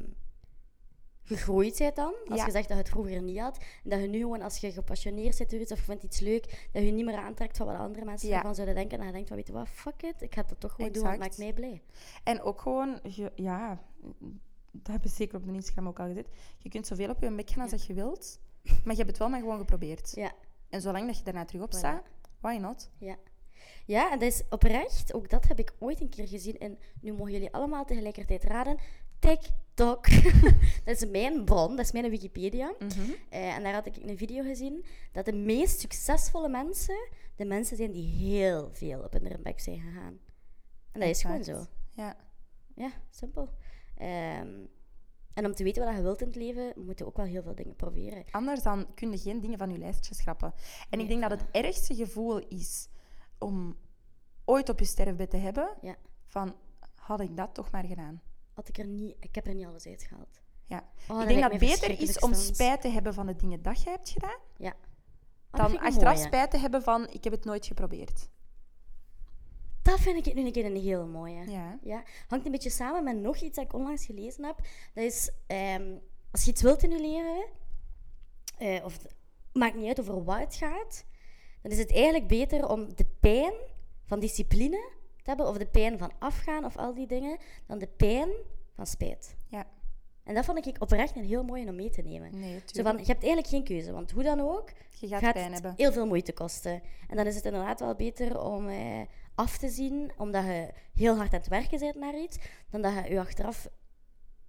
gegroeid 1.29 1.79
bent 1.79 1.97
dan. 1.97 2.15
Als 2.29 2.45
je 2.45 2.51
zegt 2.51 2.69
dat 2.69 2.77
je 2.77 2.83
het 2.83 2.89
vroeger 2.89 3.23
niet 3.23 3.39
had. 3.39 3.59
En 3.85 3.91
dat 3.91 4.01
je 4.01 4.07
nu 4.09 4.19
gewoon, 4.19 4.43
als 4.43 4.57
je 4.57 4.73
gepassioneerd 4.73 5.37
zit 5.37 5.51
door 5.51 5.61
iets 5.61 5.73
of 5.73 5.79
je 5.79 5.85
vindt 5.85 6.03
iets 6.03 6.21
leuk, 6.21 6.69
dat 6.73 6.83
je 6.83 6.91
niet 6.91 7.05
meer 7.05 7.17
aantrekt 7.17 7.57
van 7.57 7.67
wat 7.67 7.77
andere 7.77 8.05
mensen 8.05 8.33
ervan 8.33 8.55
zouden 8.55 8.75
denken. 8.75 8.93
En 8.93 8.99
dan 8.99 9.07
je 9.07 9.13
denkt, 9.13 9.29
van, 9.29 9.37
weet 9.37 9.47
je 9.47 9.53
wat, 9.53 9.69
fuck 9.69 10.03
it, 10.03 10.23
ik 10.23 10.35
ga 10.35 10.43
dat 10.43 10.61
toch 10.61 10.73
gewoon 10.73 10.93
doen, 10.93 11.03
want 11.03 11.15
het 11.15 11.25
maakt 11.25 11.39
mij 11.39 11.53
blij. 11.53 11.83
En 12.25 12.43
ook 12.43 12.61
gewoon, 12.61 13.01
ja, 13.35 13.83
dat 14.71 14.93
heb 14.93 15.03
je 15.03 15.09
zeker 15.09 15.37
op 15.37 15.47
de 15.47 15.53
Instagram 15.53 15.89
ook 15.89 16.01
al 16.01 16.07
gezet. 16.07 16.29
Je 16.59 16.69
kunt 16.69 16.87
zoveel 16.87 17.11
op 17.11 17.23
je 17.23 17.31
mek 17.31 17.51
gaan 17.51 17.63
als 17.63 17.71
dat 17.71 17.85
je 17.85 17.95
wilt, 17.95 18.41
maar 18.63 18.93
je 18.93 18.97
hebt 18.97 19.09
het 19.09 19.19
wel 19.19 19.29
maar 19.29 19.41
gewoon 19.41 19.59
geprobeerd. 19.59 20.13
Ja. 20.15 20.33
En 20.69 20.81
zolang 20.81 21.07
dat 21.07 21.19
je 21.19 21.25
daarna 21.25 21.45
terug 21.45 21.63
op 21.63 21.73
staat, 21.73 22.03
why 22.41 22.57
not? 22.61 22.91
Ja. 22.99 23.17
Ja, 23.85 24.13
en 24.13 24.19
dat 24.19 24.29
is 24.29 24.43
oprecht, 24.51 25.15
ook 25.15 25.31
dat 25.31 25.49
heb 25.49 25.59
ik 25.59 25.73
ooit 25.79 26.01
een 26.01 26.09
keer 26.09 26.29
gezien. 26.29 26.59
En 26.59 26.79
nu 27.01 27.13
mogen 27.13 27.33
jullie 27.33 27.53
allemaal 27.53 27.85
tegelijkertijd 27.85 28.45
raden. 28.45 28.79
TikTok. 29.19 30.11
dat 30.85 31.03
is 31.03 31.07
mijn 31.07 31.45
bron, 31.45 31.77
dat 31.77 31.85
is 31.85 31.93
mijn 31.93 32.11
Wikipedia. 32.11 32.75
Mhm. 32.79 33.11
Eh, 33.29 33.57
en 33.57 33.63
daar 33.63 33.75
had 33.75 33.87
ik 33.87 33.97
een 33.97 34.19
video 34.19 34.43
gezien 34.43 34.85
dat 35.13 35.25
de 35.25 35.33
meest 35.33 35.81
succesvolle 35.81 36.49
mensen 36.49 37.09
de 37.39 37.45
mensen 37.45 37.77
zijn 37.77 37.93
die 37.93 38.07
heel 38.07 38.69
veel 38.73 39.01
op 39.01 39.13
hun 39.13 39.43
bek 39.43 39.61
zijn 39.61 39.81
gegaan. 39.81 40.19
En 40.93 41.01
dat 41.01 41.09
is 41.09 41.23
gewoon 41.23 41.45
zo. 41.45 41.67
Ja. 41.95 42.17
Ja, 42.75 42.91
simpel. 43.11 43.49
Ehm, 43.97 44.67
en 45.35 45.47
om 45.47 45.55
te 45.55 45.65
weten 45.65 45.85
wat 45.85 45.95
je 45.95 46.03
wilt 46.03 46.21
in 46.21 46.27
het 46.27 46.37
leven, 46.37 46.73
moet 46.77 46.99
je 46.99 47.07
ook 47.07 47.17
wel 47.17 47.27
heel 47.27 47.43
veel 47.43 47.55
dingen 47.55 47.77
proberen. 47.77 48.25
Anders 48.31 48.63
dan 48.63 48.95
kun 48.95 49.11
je 49.11 49.19
geen 49.19 49.41
dingen 49.41 49.59
van 49.59 49.71
je 49.71 49.79
lijstje 49.79 50.15
schrappen. 50.15 50.55
En 50.91 51.01
ik 51.01 51.09
denk 51.09 51.21
dat 51.21 51.31
het 51.31 51.45
ergste 51.51 51.95
gevoel 51.95 52.39
is 52.39 52.89
om 53.39 53.77
ooit 54.45 54.69
op 54.69 54.79
je 54.79 54.85
sterfbed 54.85 55.31
te 55.31 55.37
hebben, 55.37 55.77
ja. 55.81 55.97
van 56.27 56.55
had 56.95 57.21
ik 57.21 57.37
dat 57.37 57.55
toch 57.55 57.71
maar 57.71 57.85
gedaan. 57.85 58.23
Had 58.59 58.69
ik 58.69 58.79
er 58.79 58.87
niet, 58.87 59.17
ik 59.21 59.35
heb 59.35 59.47
er 59.47 59.55
niet 59.55 59.67
alles 59.67 59.87
uitgehaald. 59.87 60.41
Ja. 60.65 60.89
Oh, 61.09 61.21
ik 61.23 61.29
denk 61.29 61.41
dat 61.41 61.51
het 61.51 61.61
beter 61.61 62.01
is 62.01 62.19
om 62.19 62.35
spijt 62.35 62.81
te 62.81 62.89
hebben 62.89 63.15
van 63.15 63.27
de 63.27 63.37
dingen 63.37 63.63
dat 63.63 63.83
je 63.83 63.91
hebt 63.91 64.09
gedaan, 64.09 64.39
ja. 64.57 64.75
Oh, 65.51 65.61
dan 65.61 65.79
achteraf 65.79 66.19
spijt 66.19 66.51
te 66.51 66.59
hebben 66.59 66.83
van 66.83 67.09
ik 67.11 67.25
heb 67.25 67.33
het 67.33 67.45
nooit 67.45 67.67
geprobeerd. 67.67 68.29
Dat 69.83 70.01
vind 70.01 70.27
ik 70.27 70.35
nu 70.35 70.47
een 70.47 70.53
keer 70.53 70.65
een 70.65 70.77
hele 70.77 71.05
mooie. 71.05 71.51
Ja. 71.51 71.79
ja. 71.83 72.03
Hangt 72.29 72.47
een 72.47 72.53
beetje 72.53 72.71
samen 72.71 73.05
met 73.05 73.17
nog 73.17 73.37
iets 73.37 73.57
dat 73.57 73.65
ik 73.65 73.73
onlangs 73.73 74.05
gelezen 74.07 74.45
heb. 74.45 74.57
Dat 74.95 75.05
is, 75.05 75.31
ehm, 75.47 75.97
als 76.31 76.45
je 76.45 76.51
iets 76.51 76.63
wilt 76.63 76.83
in 76.83 76.91
je 76.91 77.01
leven, 77.01 77.47
uh, 78.59 78.85
of 78.85 78.99
maakt 79.53 79.75
niet 79.75 79.87
uit 79.87 80.01
over 80.01 80.25
wat 80.25 80.39
het 80.39 80.55
gaat, 80.55 81.05
dan 81.63 81.73
is 81.73 81.79
het 81.79 81.93
eigenlijk 81.93 82.29
beter 82.29 82.69
om 82.69 82.95
de 82.95 83.07
pijn 83.21 83.55
van 84.05 84.21
discipline 84.21 84.97
hebben, 85.29 85.49
of 85.49 85.59
de 85.59 85.67
pijn 85.67 85.99
van 85.99 86.13
afgaan, 86.19 86.65
of 86.65 86.77
al 86.77 86.95
die 86.95 87.07
dingen, 87.07 87.39
dan 87.67 87.79
de 87.79 87.87
pijn 87.87 88.29
van 88.75 88.87
spijt. 88.87 89.37
Ja. 89.49 89.67
En 90.25 90.35
dat 90.35 90.45
vond 90.45 90.67
ik 90.67 90.77
oprecht 90.79 91.17
een 91.17 91.25
heel 91.25 91.45
mooie 91.45 91.69
om 91.69 91.77
mee 91.77 91.91
te 91.91 92.03
nemen. 92.03 92.39
Nee, 92.39 92.63
Zo 92.67 92.83
van, 92.83 92.93
je 92.99 93.05
hebt 93.05 93.23
eigenlijk 93.23 93.47
geen 93.47 93.65
keuze, 93.65 93.93
want 93.93 94.11
hoe 94.11 94.23
dan 94.23 94.41
ook, 94.41 94.71
je 95.01 95.09
gaat, 95.09 95.33
pijn 95.33 95.53
hebben. 95.53 95.75
heel 95.77 95.93
veel 95.93 96.07
moeite 96.07 96.33
kosten. 96.33 96.83
En 97.09 97.17
dan 97.17 97.27
is 97.27 97.35
het 97.35 97.45
inderdaad 97.45 97.81
wel 97.81 97.95
beter 97.95 98.41
om 98.41 98.69
eh, 98.69 99.01
af 99.35 99.59
te 99.59 99.69
zien, 99.69 100.13
omdat 100.17 100.45
je 100.45 100.69
heel 100.95 101.17
hard 101.17 101.33
aan 101.33 101.39
het 101.39 101.49
werken 101.49 101.79
bent 101.79 101.95
naar 101.95 102.19
iets, 102.19 102.39
dan 102.71 102.83
dat 102.83 102.93
je 102.93 103.11
je 103.11 103.21
achteraf 103.21 103.69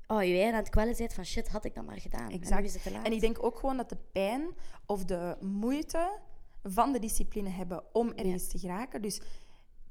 oh, 0.07 0.23
je 0.23 0.45
aan 0.45 0.53
het 0.53 0.69
kwellen 0.69 0.97
bent 0.97 1.13
van 1.13 1.25
shit, 1.25 1.49
had 1.49 1.65
ik 1.65 1.75
dat 1.75 1.85
maar 1.85 1.99
gedaan. 1.99 2.29
Exact. 2.29 2.85
En, 2.85 3.03
en 3.03 3.11
ik 3.11 3.19
denk 3.19 3.43
ook 3.43 3.59
gewoon 3.59 3.77
dat 3.77 3.89
de 3.89 3.97
pijn 4.11 4.49
of 4.85 5.05
de 5.05 5.37
moeite 5.41 6.19
van 6.63 6.91
de 6.91 6.99
discipline 6.99 7.49
hebben 7.49 7.83
om 7.93 8.11
ergens 8.11 8.47
te 8.47 8.59
geraken. 8.59 9.01
Dus 9.01 9.21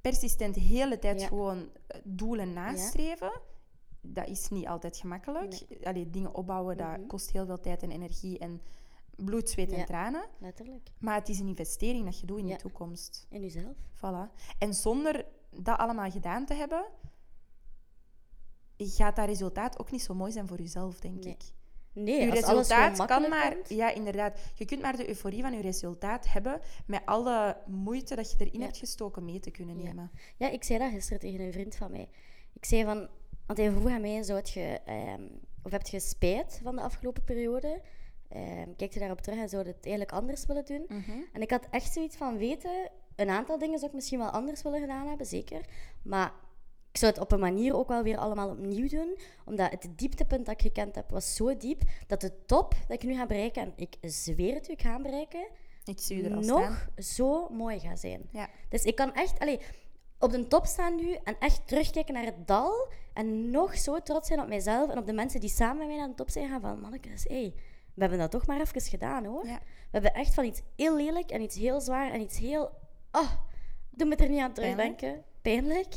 persistent 0.00 0.54
de 0.54 0.60
hele 0.60 0.98
tijd 0.98 1.22
gewoon 1.22 1.70
eh, 1.86 2.00
doelen 2.04 2.52
nastreven. 2.52 3.40
Dat 4.00 4.28
is 4.28 4.48
niet 4.48 4.66
altijd 4.66 4.96
gemakkelijk. 4.96 5.64
Nee. 5.92 6.10
dingen 6.10 6.34
opbouwen, 6.34 6.76
dat 6.76 6.98
mhm. 6.98 7.06
kost 7.06 7.30
heel 7.30 7.46
veel 7.46 7.60
tijd 7.60 7.82
en 7.82 7.90
energie 7.90 8.38
en 8.38 8.62
bloed, 9.16 9.50
zweet 9.50 9.72
en 9.72 9.86
tranen. 9.86 10.24
Letterlijk. 10.38 10.90
Maar 10.98 11.14
het 11.14 11.28
is 11.28 11.38
een 11.38 11.48
investering 11.48 12.04
dat 12.04 12.20
je 12.20 12.26
doet 12.26 12.38
in 12.38 12.46
de 12.46 12.56
toekomst. 12.56 13.26
In 13.30 13.40
jezelf. 13.40 13.76
Voilà. 13.96 14.32
En 14.58 14.74
zonder 14.74 15.26
dat 15.50 15.78
allemaal 15.78 16.10
gedaan 16.10 16.46
te 16.46 16.54
hebben, 16.54 16.86
gaat 18.76 19.16
dat 19.16 19.26
resultaat 19.26 19.78
ook 19.78 19.90
niet 19.90 20.02
zo 20.02 20.14
mooi 20.14 20.32
zijn 20.32 20.48
voor 20.48 20.58
jezelf, 20.58 21.00
denk 21.00 21.24
ik. 21.24 21.42
Nee, 22.02 22.20
je 22.20 22.30
resultaat 22.30 23.06
kan 23.06 23.28
maar... 23.28 23.56
Ja, 23.66 23.90
inderdaad. 23.90 24.38
Je 24.54 24.64
kunt 24.64 24.82
maar 24.82 24.96
de 24.96 25.08
euforie 25.08 25.42
van 25.42 25.52
je 25.52 25.60
resultaat 25.60 26.32
hebben 26.32 26.60
met 26.86 27.02
alle 27.04 27.56
moeite 27.66 28.14
dat 28.14 28.30
je 28.30 28.36
erin 28.38 28.60
hebt 28.60 28.76
gestoken 28.76 29.24
mee 29.24 29.40
te 29.40 29.50
kunnen 29.50 29.76
nemen. 29.76 30.10
Ja. 30.36 30.50
ik 30.50 30.64
zei 30.64 30.78
dat 30.78 30.90
gisteren 30.90 31.20
tegen 31.20 31.40
een 31.40 31.52
vriend 31.52 31.76
van 31.76 31.90
mij. 31.90 32.08
Ik 32.52 32.64
zei 32.64 32.84
van... 32.84 33.08
Want 33.46 33.58
hij 33.58 33.70
vroeg 33.70 33.90
aan 33.90 34.00
mij, 34.00 34.22
zou 34.22 34.40
je... 34.44 34.80
Ehm, 34.84 35.22
of 35.62 35.70
heb 35.70 35.86
je 35.86 36.00
spijt 36.00 36.60
van 36.62 36.76
de 36.76 36.82
afgelopen 36.82 37.24
periode? 37.24 37.80
Um, 38.36 38.76
kijk 38.76 38.92
je 38.92 38.98
daarop 38.98 39.20
terug 39.20 39.38
en 39.38 39.48
zou 39.48 39.62
je 39.62 39.68
het 39.68 39.84
eigenlijk 39.84 40.12
anders 40.12 40.46
willen 40.46 40.64
doen? 40.64 40.84
Mhm. 40.88 41.18
En 41.32 41.42
ik 41.42 41.50
had 41.50 41.66
echt 41.70 41.92
zoiets 41.92 42.16
van 42.16 42.36
weten... 42.36 42.90
Een 43.16 43.30
aantal 43.30 43.58
dingen 43.58 43.78
zou 43.78 43.90
ik 43.90 43.96
misschien 43.96 44.18
wel 44.18 44.30
anders 44.30 44.62
willen 44.62 44.80
gedaan 44.80 45.06
hebben, 45.06 45.26
zeker. 45.26 45.60
Maar 46.02 46.32
ik 46.90 46.96
zou 46.96 47.12
het 47.12 47.20
op 47.20 47.32
een 47.32 47.40
manier 47.40 47.76
ook 47.76 47.88
wel 47.88 48.02
weer 48.02 48.16
allemaal 48.16 48.48
opnieuw 48.48 48.88
doen. 48.88 49.18
Omdat 49.44 49.70
het 49.70 49.88
dieptepunt 49.96 50.46
dat 50.46 50.54
ik 50.54 50.60
gekend 50.60 50.94
heb, 50.94 51.10
was 51.10 51.34
zo 51.34 51.56
diep 51.56 51.82
dat 52.06 52.20
de 52.20 52.44
top 52.46 52.74
dat 52.88 53.02
ik 53.02 53.08
nu 53.08 53.14
ga 53.14 53.26
bereiken, 53.26 53.62
en 53.62 53.72
ik 53.76 53.96
zweer 54.00 54.54
het 54.54 54.68
u, 54.68 54.72
ik 54.72 54.82
ga 54.82 55.00
bereiken, 55.00 55.48
ik 55.84 56.00
zie 56.00 56.24
er 56.24 56.44
nog 56.44 56.88
zo 56.96 57.48
mooi 57.48 57.80
gaat 57.80 58.00
zijn. 58.00 58.28
Ja. 58.30 58.48
Dus 58.68 58.82
ik 58.84 58.94
kan 58.94 59.14
echt 59.14 59.38
allee, 59.38 59.60
op 60.18 60.30
de 60.30 60.46
top 60.46 60.66
staan 60.66 60.94
nu 60.94 61.12
en 61.24 61.36
echt 61.38 61.66
terugkijken 61.66 62.14
naar 62.14 62.24
het 62.24 62.46
dal 62.46 62.88
en 63.12 63.50
nog 63.50 63.78
zo 63.78 64.02
trots 64.02 64.28
zijn 64.28 64.40
op 64.40 64.48
mijzelf 64.48 64.90
en 64.90 64.98
op 64.98 65.06
de 65.06 65.12
mensen 65.12 65.40
die 65.40 65.50
samen 65.50 65.76
met 65.76 65.86
mij 65.86 66.02
aan 66.02 66.10
de 66.10 66.16
top 66.16 66.30
zijn 66.30 66.48
gaan 66.48 66.60
van, 66.60 66.80
mannetjes, 66.80 67.24
hey, 67.24 67.54
we 67.94 68.00
hebben 68.00 68.18
dat 68.18 68.30
toch 68.30 68.46
maar 68.46 68.60
even 68.60 68.80
gedaan, 68.80 69.24
hoor. 69.24 69.46
Ja. 69.46 69.58
We 69.64 69.88
hebben 69.90 70.14
echt 70.14 70.34
van 70.34 70.44
iets 70.44 70.62
heel 70.76 70.96
lelijk 70.96 71.30
en 71.30 71.40
iets 71.40 71.56
heel 71.56 71.80
zwaar 71.80 72.12
en 72.12 72.20
iets 72.20 72.38
heel... 72.38 72.70
Oh, 73.12 73.30
doe 73.90 74.08
me 74.08 74.16
er 74.16 74.28
niet 74.28 74.40
aan 74.40 74.52
terugdenken. 74.52 75.24
Pijnlijk. 75.42 75.94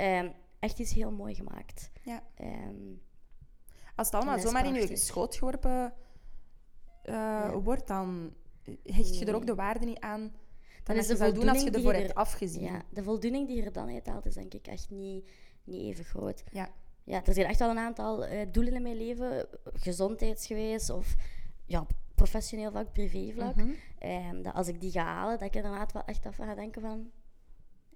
Um, 0.00 0.32
echt 0.58 0.78
iets 0.78 0.92
heel 0.92 1.10
mooi 1.10 1.34
gemaakt. 1.34 1.90
Ja. 2.02 2.22
Um, 2.40 3.02
Als 3.94 4.06
het 4.06 4.16
allemaal 4.16 4.38
zomaar 4.38 4.66
in 4.66 4.74
je 4.74 4.96
schoot 4.96 5.36
geworpen 5.36 5.92
uh, 7.04 7.54
wordt, 7.62 7.86
dan 7.86 8.34
hecht 8.82 9.18
je 9.18 9.24
er 9.24 9.34
ook 9.34 9.46
de 9.46 9.54
waarde 9.54 9.86
niet 9.86 10.00
aan. 10.00 10.32
Dan 10.84 10.96
is 10.96 11.06
de 11.06 11.24
je 11.24 11.32
doen 11.32 11.48
als 11.48 11.62
je 11.62 11.70
ervoor 11.70 11.92
hebt 11.92 12.14
afgezien. 12.14 12.62
Ja, 12.62 12.82
de 12.90 13.02
voldoening 13.02 13.46
die 13.46 13.56
je 13.56 13.62
er 13.62 13.72
dan 13.72 13.88
uithaalt, 13.88 14.26
is 14.26 14.34
denk 14.34 14.54
ik 14.54 14.66
echt 14.66 14.90
niet, 14.90 15.30
niet 15.64 15.82
even 15.82 16.04
groot. 16.04 16.44
Ja. 16.52 16.68
Ja, 17.04 17.24
er 17.24 17.34
zijn 17.34 17.46
echt 17.46 17.60
al 17.60 17.70
een 17.70 17.78
aantal 17.78 18.26
uh, 18.26 18.40
doelen 18.50 18.74
in 18.74 18.82
mijn 18.82 18.96
leven, 18.96 19.48
gezondheidsgewijs 19.64 20.90
of 20.90 21.14
ja, 21.66 21.86
professioneel 22.14 22.70
vlak, 22.70 22.92
privévlak. 22.92 23.56
Mm 23.56 23.76
-hmm. 23.98 24.42
dat 24.42 24.54
als 24.54 24.68
ik 24.68 24.80
die 24.80 24.90
ga 24.90 25.04
halen, 25.04 25.38
dat 25.38 25.48
ik 25.48 25.54
inderdaad 25.54 25.92
wel 25.92 26.04
echt 26.04 26.26
af 26.26 26.36
ga 26.36 26.54
denken 26.54 26.82
van 26.82 27.10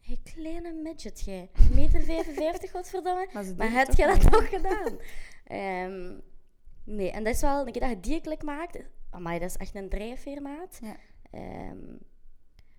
Hé, 0.05 0.19
kleine 0.23 0.73
midget, 0.73 1.21
jij. 1.21 1.51
Meter 1.75 2.03
55, 2.03 2.71
godverdomme. 2.75 3.29
Maar, 3.33 3.45
maar 3.57 3.71
heb 3.71 3.95
je 3.95 4.07
dat 4.07 4.31
toch 4.31 4.49
gedaan? 4.49 4.93
Um, 5.91 6.23
nee, 6.85 7.11
en 7.11 7.25
dat 7.25 7.35
is 7.35 7.41
wel, 7.41 7.67
een 7.67 7.73
keer 7.73 7.81
dat 7.81 7.91
je 7.91 8.01
die 8.01 8.21
klik 8.21 8.43
maakt, 8.43 8.79
amai, 9.11 9.39
dat 9.39 9.49
is 9.49 9.57
echt 9.57 9.75
een 9.75 9.89
drijfveer, 9.89 10.43
Ja. 10.43 10.97
Um, 11.71 11.99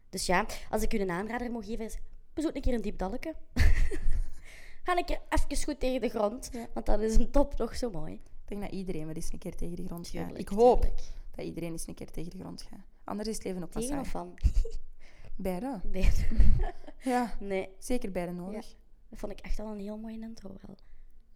dus 0.09 0.25
ja, 0.25 0.45
als 0.69 0.81
ik 0.81 0.93
u 0.93 0.99
een 0.99 1.09
aanrader 1.09 1.51
mag 1.51 1.65
geven, 1.65 1.85
is 1.85 1.97
bezoek 2.33 2.55
een 2.55 2.61
keer 2.61 2.73
een 2.73 2.81
diep 2.81 2.97
dalken. 2.97 3.35
Ga 4.83 4.97
een 4.97 5.05
keer 5.05 5.21
even 5.29 5.63
goed 5.63 5.79
tegen 5.79 6.01
de 6.01 6.09
grond, 6.09 6.51
want 6.73 6.85
dat 6.85 6.99
is 6.99 7.15
een 7.15 7.31
top 7.31 7.53
toch 7.53 7.75
zo 7.75 7.89
mooi. 7.89 8.13
Ik 8.13 8.21
denk 8.45 8.61
dat 8.61 8.71
iedereen 8.71 9.05
wel 9.05 9.15
eens 9.15 9.31
een 9.31 9.39
keer 9.39 9.55
tegen 9.55 9.75
de 9.75 9.85
grond 9.85 10.07
gaat. 10.07 10.37
Ik 10.37 10.47
hoop 10.47 10.87
dat 11.35 11.45
iedereen 11.45 11.71
eens 11.71 11.87
een 11.87 11.93
keer 11.93 12.11
tegen 12.11 12.29
de 12.31 12.37
grond 12.39 12.61
gaat. 12.61 12.85
Anders 13.03 13.29
is 13.29 13.35
het 13.35 13.43
leven 13.43 13.63
ook 13.63 13.69
pas 13.69 13.85
Tegen 13.85 13.99
of 13.99 14.07
van? 14.07 14.33
Beide. 15.35 15.81
Beide. 15.83 16.27
ja, 17.13 17.33
nee. 17.39 17.69
zeker 17.79 18.11
beide 18.11 18.31
nodig. 18.31 18.75
Dat 19.09 19.19
vond 19.19 19.31
ik 19.31 19.39
echt 19.39 19.59
al 19.59 19.71
een 19.71 19.79
heel 19.79 19.97
mooie 19.97 20.19
intro 20.19 20.49
wel. 20.49 20.75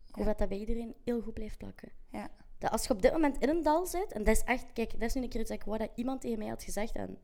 Ik 0.08 0.16
hoop 0.16 0.26
dat 0.26 0.38
dat 0.38 0.50
bij 0.50 0.58
iedereen 0.58 0.96
heel 1.04 1.22
goed 1.22 1.34
blijft 1.34 1.58
plakken. 1.58 1.92
Ja. 2.12 2.32
Dat 2.58 2.72
als 2.72 2.88
je 2.88 2.94
op 2.94 3.02
dit 3.02 3.12
moment 3.12 3.38
in 3.38 3.50
een 3.50 3.64
dal 3.64 3.86
zit, 3.86 4.12
en 4.12 4.24
dat 4.24 4.36
is 4.36 4.44
echt, 4.44 4.74
kijk, 4.74 4.92
dat 4.92 5.02
is 5.02 5.14
nu 5.14 5.22
een 5.22 5.30
keer 5.30 5.40
iets 5.40 5.50
dat 5.50 5.60
ik 5.60 5.80
dat 5.80 5.92
iemand 5.96 6.22
tegen 6.22 6.38
mij 6.38 6.48
had 6.48 6.64
gezegd, 6.64 6.96
en 6.96 7.18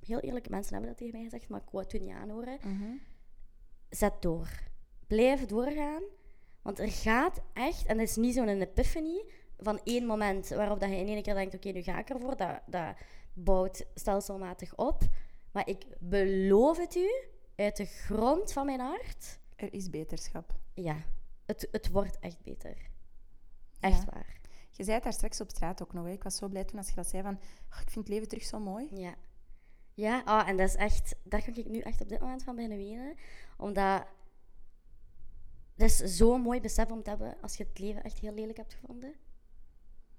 heel 0.00 0.20
eerlijke 0.20 0.50
mensen 0.50 0.72
hebben 0.72 0.90
dat 0.90 0.98
tegen 0.98 1.14
mij 1.14 1.22
gezegd, 1.22 1.48
maar 1.48 1.60
ik 1.60 1.70
wou 1.70 1.82
het 1.84 1.92
toen 1.92 2.00
niet 2.00 2.16
aanhoren. 2.16 2.58
Mm 2.64 3.00
Zet 3.88 4.22
door. 4.22 4.48
Blijf 5.06 5.46
doorgaan, 5.46 6.02
want 6.62 6.78
er 6.78 6.90
gaat 6.90 7.42
echt, 7.52 7.86
en 7.86 7.96
dat 7.96 8.08
is 8.08 8.16
niet 8.16 8.34
zo'n 8.34 8.48
epiphany 8.48 9.24
van 9.58 9.80
één 9.84 10.06
moment 10.06 10.48
waarop 10.48 10.80
dat 10.80 10.88
je 10.88 10.96
in 10.96 11.06
één 11.06 11.22
keer 11.22 11.34
denkt, 11.34 11.54
oké, 11.54 11.68
nu 11.70 11.82
ga 11.82 11.98
ik 11.98 12.10
ervoor, 12.10 12.36
dat, 12.36 12.60
dat 12.66 12.96
bouwt 13.32 13.86
stelselmatig 13.94 14.76
op. 14.76 15.02
Maar 15.56 15.68
ik 15.68 15.86
beloof 15.98 16.78
het 16.78 16.94
u, 16.94 17.10
uit 17.54 17.76
de 17.76 17.84
grond 17.84 18.52
van 18.52 18.66
mijn 18.66 18.80
hart. 18.80 19.38
Er 19.54 19.72
is 19.72 19.90
beterschap. 19.90 20.54
Ja, 20.74 20.96
het, 21.46 21.68
het 21.70 21.90
wordt 21.90 22.18
echt 22.18 22.42
beter. 22.42 22.90
Echt 23.80 24.04
waar. 24.04 24.40
Je 24.70 24.82
zei 24.82 24.94
het 24.94 25.04
daar 25.04 25.12
straks 25.12 25.40
op 25.40 25.50
straat 25.50 25.82
ook 25.82 25.92
nog. 25.92 26.04
Hè. 26.04 26.10
Ik 26.10 26.22
was 26.22 26.36
zo 26.36 26.48
blij 26.48 26.64
toen 26.64 26.78
als 26.78 26.88
je 26.88 26.94
dat 26.94 27.06
zei 27.06 27.22
van... 27.22 27.34
Oh, 27.72 27.80
ik 27.80 27.90
vind 27.90 27.94
het 27.94 28.08
leven 28.08 28.28
terug 28.28 28.44
zo 28.44 28.58
mooi. 28.58 28.88
Ja. 28.94 29.14
Ja, 29.94 30.22
oh, 30.24 30.48
en 30.48 30.56
dat 30.56 30.68
is 30.68 30.74
echt... 30.74 31.16
Daar 31.22 31.44
kan 31.44 31.54
ik 31.54 31.68
nu 31.68 31.78
echt 31.78 32.00
op 32.00 32.08
dit 32.08 32.20
moment 32.20 32.42
van 32.42 32.54
beginnen 32.54 32.78
wenen. 32.78 33.16
Omdat... 33.56 34.06
Dat 35.74 35.88
is 35.88 35.96
zo'n 35.96 36.40
mooi 36.40 36.60
besef 36.60 36.90
om 36.90 37.02
te 37.02 37.10
hebben 37.10 37.36
als 37.40 37.56
je 37.56 37.64
het 37.64 37.78
leven 37.78 38.02
echt 38.02 38.18
heel 38.18 38.34
lelijk 38.34 38.56
hebt 38.56 38.74
gevonden. 38.74 39.14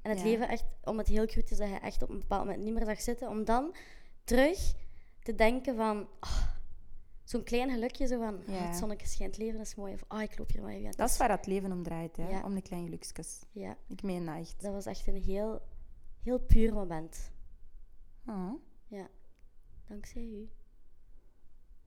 En 0.01 0.09
het 0.09 0.23
leven 0.23 0.49
echt, 0.49 0.65
om 0.83 0.97
het 0.97 1.07
heel 1.07 1.25
cru 1.25 1.43
te 1.43 1.55
zeggen, 1.55 1.81
echt 1.81 2.01
op 2.01 2.09
een 2.09 2.19
bepaald 2.19 2.45
moment 2.45 2.63
niet 2.63 2.73
meer 2.73 2.85
zag 2.85 3.01
zitten. 3.01 3.29
Om 3.29 3.45
dan 3.45 3.75
terug 4.23 4.85
te 5.27 5.35
denken 5.35 5.75
van... 5.75 6.07
Oh, 6.19 6.45
Zo'n 7.23 7.43
klein 7.43 7.69
gelukje, 7.69 8.07
zo 8.07 8.19
van... 8.19 8.35
Oh, 8.35 8.67
het 8.67 8.75
zonnetje 8.75 9.07
schijnt, 9.07 9.37
leven 9.37 9.59
is 9.59 9.75
mooi. 9.75 9.93
Of 9.93 10.03
oh, 10.07 10.21
ik 10.21 10.37
loop 10.37 10.51
hier 10.51 10.61
maar 10.61 10.71
even. 10.71 10.91
Dat 10.91 11.09
is 11.09 11.17
waar 11.17 11.29
het 11.29 11.45
leven 11.45 11.71
om 11.71 11.83
draait, 11.83 12.17
hè? 12.17 12.39
Om 12.43 12.55
de 12.55 12.61
kleine 12.61 12.87
gelukjes. 12.87 13.41
Ja. 13.51 13.77
Ik 13.87 14.03
meen 14.03 14.25
dat 14.25 14.35
echt. 14.35 14.61
Dat 14.61 14.73
was 14.73 14.85
echt 14.85 15.07
een 15.07 15.21
heel, 15.21 15.61
heel 16.23 16.39
puur 16.39 16.73
moment. 16.73 17.31
Oh. 18.25 18.51
Ja. 18.87 19.07
Dankzij 19.87 20.21
u. 20.21 20.49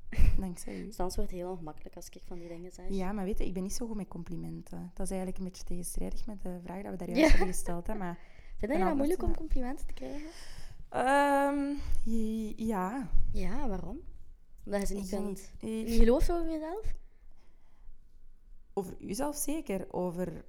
Dankzij 0.40 0.80
u. 0.80 0.86
Dus 0.86 0.96
dan 0.96 1.06
wordt 1.14 1.30
het 1.30 1.40
heel 1.40 1.50
ongemakkelijk 1.50 1.96
als 1.96 2.08
ik 2.08 2.22
van 2.24 2.38
die 2.38 2.48
dingen 2.48 2.72
zeg. 2.72 2.86
Ja, 2.88 3.12
maar 3.12 3.24
weet 3.24 3.38
je, 3.38 3.46
ik 3.46 3.54
ben 3.54 3.62
niet 3.62 3.74
zo 3.74 3.86
goed 3.86 3.96
met 3.96 4.08
complimenten. 4.08 4.90
Dat 4.94 5.04
is 5.04 5.10
eigenlijk 5.10 5.38
een 5.38 5.44
beetje 5.44 5.64
tegenstrijdig 5.64 6.26
met 6.26 6.42
de 6.42 6.58
vraag 6.62 6.82
dat 6.82 6.90
we 6.90 6.96
daar 6.96 7.10
juist 7.16 7.30
hebben 7.30 7.54
gesteld. 7.54 7.86
Hè, 7.86 7.94
maar 7.94 8.18
Vind 8.58 8.72
je 8.72 8.78
dat 8.78 8.96
moeilijk 8.96 9.22
om 9.22 9.36
complimenten 9.36 9.86
te 9.86 9.92
krijgen? 9.92 10.28
Um, 10.96 11.78
ja. 12.56 13.08
Ja, 13.32 13.68
waarom? 13.68 14.00
Omdat 14.64 14.80
je 14.80 14.86
ze 14.86 14.94
niet 14.94 15.08
kunt... 15.08 15.52
Je 15.58 15.96
gelooft 15.98 16.32
over 16.32 16.50
jezelf? 16.50 16.94
Over 18.72 18.96
jezelf 18.98 19.36
zeker. 19.36 19.92
Over... 19.92 20.44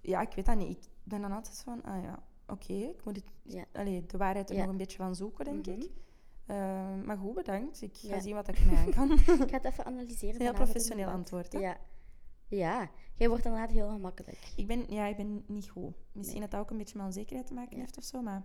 Ja, 0.00 0.20
ik 0.20 0.32
weet 0.32 0.46
dat 0.46 0.56
niet. 0.56 0.84
Ik 0.84 0.90
ben 1.08 1.20
dan 1.20 1.32
altijd 1.32 1.58
van... 1.58 1.82
Ah 1.82 2.02
ja, 2.02 2.22
oké, 2.46 2.72
ik 2.72 3.04
moet 3.04 3.16
het... 3.16 3.24
Ja. 3.42 3.64
Allee, 3.72 4.06
de 4.06 4.18
waarheid 4.18 4.50
er 4.50 4.56
nog 4.56 4.68
een 4.68 4.76
beetje 4.76 4.96
van 4.96 5.14
zoeken, 5.14 5.44
denk 5.44 5.66
mhm. 5.66 5.80
ik. 5.80 5.90
Uh, 6.46 7.04
maar 7.04 7.16
goed, 7.16 7.34
bedankt. 7.34 7.82
Ik 7.82 7.96
ga 7.96 8.20
zien 8.20 8.34
wat 8.34 8.48
ik 8.48 8.64
mee 8.64 8.76
aan 8.76 8.90
kan. 8.90 9.12
ik 9.42 9.50
ga 9.50 9.56
het 9.56 9.64
even 9.64 9.84
analyseren. 9.84 10.34
Een 10.34 10.40
heel 10.40 10.52
professioneel 10.52 11.08
antwoord. 11.08 11.52
Hè? 11.52 11.58
Ja. 11.58 11.76
ja, 12.48 12.90
jij 13.14 13.28
wordt 13.28 13.44
inderdaad 13.44 13.70
heel 13.70 13.88
gemakkelijk. 13.88 14.52
Ik 14.56 14.66
ben, 14.66 14.84
ja, 14.88 15.06
ik 15.06 15.16
ben 15.16 15.44
niet 15.46 15.68
goed. 15.68 15.94
Misschien 16.12 16.40
dat 16.40 16.50
dat 16.50 16.60
ook 16.60 16.70
een 16.70 16.76
beetje 16.76 16.96
met 16.96 17.06
onzekerheid 17.06 17.46
te 17.46 17.54
maken 17.54 17.78
heeft 17.78 17.96
of 17.96 18.04
zo, 18.04 18.22
maar... 18.22 18.42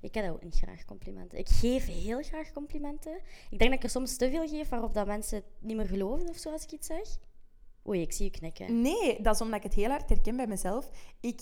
Ik 0.00 0.14
heb 0.14 0.32
ook 0.32 0.42
niet 0.42 0.56
graag 0.56 0.84
complimenten. 0.84 1.38
Ik 1.38 1.48
geef 1.48 1.86
heel 1.86 2.22
graag 2.22 2.52
complimenten. 2.52 3.16
Ik 3.50 3.58
denk 3.58 3.70
dat 3.70 3.78
ik 3.78 3.82
er 3.82 3.90
soms 3.90 4.16
te 4.16 4.30
veel 4.30 4.48
geef 4.48 4.68
waarop 4.68 4.94
dat 4.94 5.06
mensen 5.06 5.36
het 5.36 5.46
niet 5.58 5.76
meer 5.76 5.86
geloven 5.86 6.28
of 6.28 6.36
zo 6.36 6.50
als 6.50 6.62
ik 6.62 6.72
iets 6.72 6.86
zeg. 6.86 7.16
Oei, 7.88 8.00
ik 8.00 8.12
zie 8.12 8.24
je 8.24 8.30
knikken. 8.30 8.80
Nee, 8.80 9.20
dat 9.22 9.34
is 9.34 9.40
omdat 9.40 9.56
ik 9.56 9.62
het 9.62 9.74
heel 9.74 9.88
hard 9.88 10.08
herken 10.08 10.36
bij 10.36 10.46
mezelf. 10.46 10.90
Ik, 11.20 11.40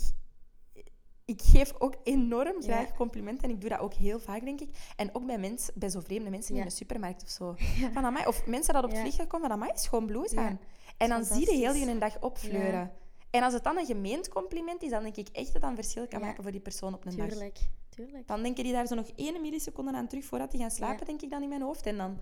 ik 1.25 1.43
geef 1.43 1.73
ook 1.79 1.97
enorm 2.03 2.63
graag 2.63 2.95
complimenten 2.95 3.45
en 3.45 3.55
ik 3.55 3.61
doe 3.61 3.71
dat 3.71 3.79
ook 3.79 3.95
heel 3.95 4.21
vaak, 4.21 4.45
denk 4.45 4.61
ik. 4.61 4.69
En 4.97 5.15
ook 5.15 5.27
bij, 5.27 5.39
mensen, 5.39 5.75
bij 5.77 5.89
zo 5.89 6.01
vreemde 6.01 6.31
mensen 6.31 6.57
in 6.57 6.65
de 6.65 6.71
supermarkt 6.71 7.23
of 7.23 7.29
zo. 7.29 7.55
Van 7.95 8.05
amai, 8.05 8.27
of 8.27 8.47
mensen 8.47 8.75
dat 8.75 8.85
op 8.85 8.91
het 8.91 9.01
vliegtuig 9.01 9.29
komen, 9.29 9.49
van 9.49 9.57
amai, 9.59 9.73
is 9.75 9.87
gewoon 9.87 10.07
blouse 10.07 10.37
aan. 10.37 10.61
En 10.97 11.09
dan 11.09 11.25
zie 11.25 11.51
je 11.51 11.57
heel 11.57 11.73
die 11.73 11.87
een 11.87 11.99
dag 11.99 12.21
opfleuren. 12.21 12.93
En 13.31 13.43
als 13.43 13.53
het 13.53 13.65
dan 13.65 13.79
een 13.79 13.87
gemeend 13.87 14.29
compliment 14.29 14.83
is, 14.83 14.91
dan 14.91 15.03
denk 15.03 15.17
ik 15.17 15.29
echt 15.33 15.53
dat 15.53 15.63
dat 15.63 15.71
een 15.71 15.77
verschil 15.77 16.09
kan 16.09 16.21
maken 16.21 16.43
voor 16.43 16.53
die 16.53 16.61
persoon 16.61 16.95
op 16.95 17.05
een 17.05 17.17
Tuurlijk. 17.17 17.55
dag. 17.55 17.69
Tuurlijk. 17.95 18.27
Dan 18.27 18.43
denken 18.43 18.65
die 18.65 18.73
daar 18.73 18.87
zo 18.87 18.95
nog 18.95 19.11
één 19.17 19.41
milliseconde 19.41 19.93
aan 19.93 20.09
terug 20.09 20.25
voordat 20.25 20.51
die 20.51 20.61
gaan 20.61 20.71
slapen, 20.71 21.07
denk 21.07 21.23
ik 21.23 21.31
dan 21.31 21.43
in 21.43 21.49
mijn 21.49 21.63
hoofd. 21.63 21.87
En 21.87 21.97
dan, 21.97 22.19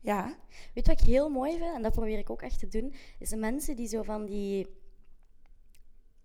ja. 0.00 0.36
Weet 0.74 0.86
wat 0.86 1.00
ik 1.00 1.06
heel 1.06 1.28
mooi 1.28 1.58
vind, 1.58 1.74
en 1.74 1.82
dat 1.82 1.92
probeer 1.92 2.18
ik 2.18 2.30
ook 2.30 2.42
echt 2.42 2.58
te 2.58 2.68
doen, 2.68 2.94
is 3.18 3.28
de 3.28 3.36
mensen 3.36 3.76
die 3.76 3.88
zo 3.88 4.02
van 4.02 4.26
die 4.26 4.66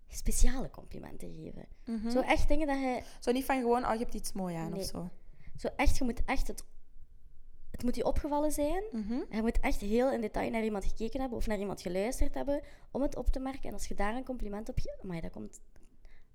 speciale 0.08 0.70
complimenten 0.70 1.34
geven. 1.34 1.66
Mhm. 1.84 2.10
Zo 2.10 2.20
echt 2.20 2.48
dingen 2.48 2.66
dat 2.66 2.78
je... 2.78 3.02
Zo 3.20 3.32
niet 3.32 3.44
van 3.44 3.60
gewoon, 3.60 3.86
oh, 3.86 3.92
je 3.92 3.98
hebt 3.98 4.14
iets 4.14 4.32
mooi 4.32 4.54
aan 4.54 4.74
of 4.74 4.84
zo. 4.84 5.10
Zo 5.56 5.68
echt, 5.76 5.98
je 5.98 6.04
moet 6.04 6.24
echt 6.24 6.48
het... 6.48 6.64
Het 7.70 7.82
moet 7.82 7.96
je 7.96 8.04
opgevallen 8.04 8.52
zijn. 8.52 8.82
Mm 8.92 9.24
Je 9.30 9.42
moet 9.42 9.60
echt 9.60 9.80
heel 9.80 10.12
in 10.12 10.20
detail 10.20 10.50
naar 10.50 10.64
iemand 10.64 10.84
gekeken 10.84 11.20
hebben 11.20 11.38
of 11.38 11.46
naar 11.46 11.58
iemand 11.58 11.80
geluisterd 11.80 12.34
hebben 12.34 12.62
om 12.90 13.02
het 13.02 13.16
op 13.16 13.28
te 13.28 13.38
merken. 13.38 13.68
En 13.68 13.72
als 13.72 13.88
je 13.88 13.94
daar 13.94 14.14
een 14.16 14.24
compliment 14.24 14.68
op 14.68 14.78
geeft, 14.78 15.02
maar 15.02 15.20
dat 15.20 15.30
komt... 15.30 15.60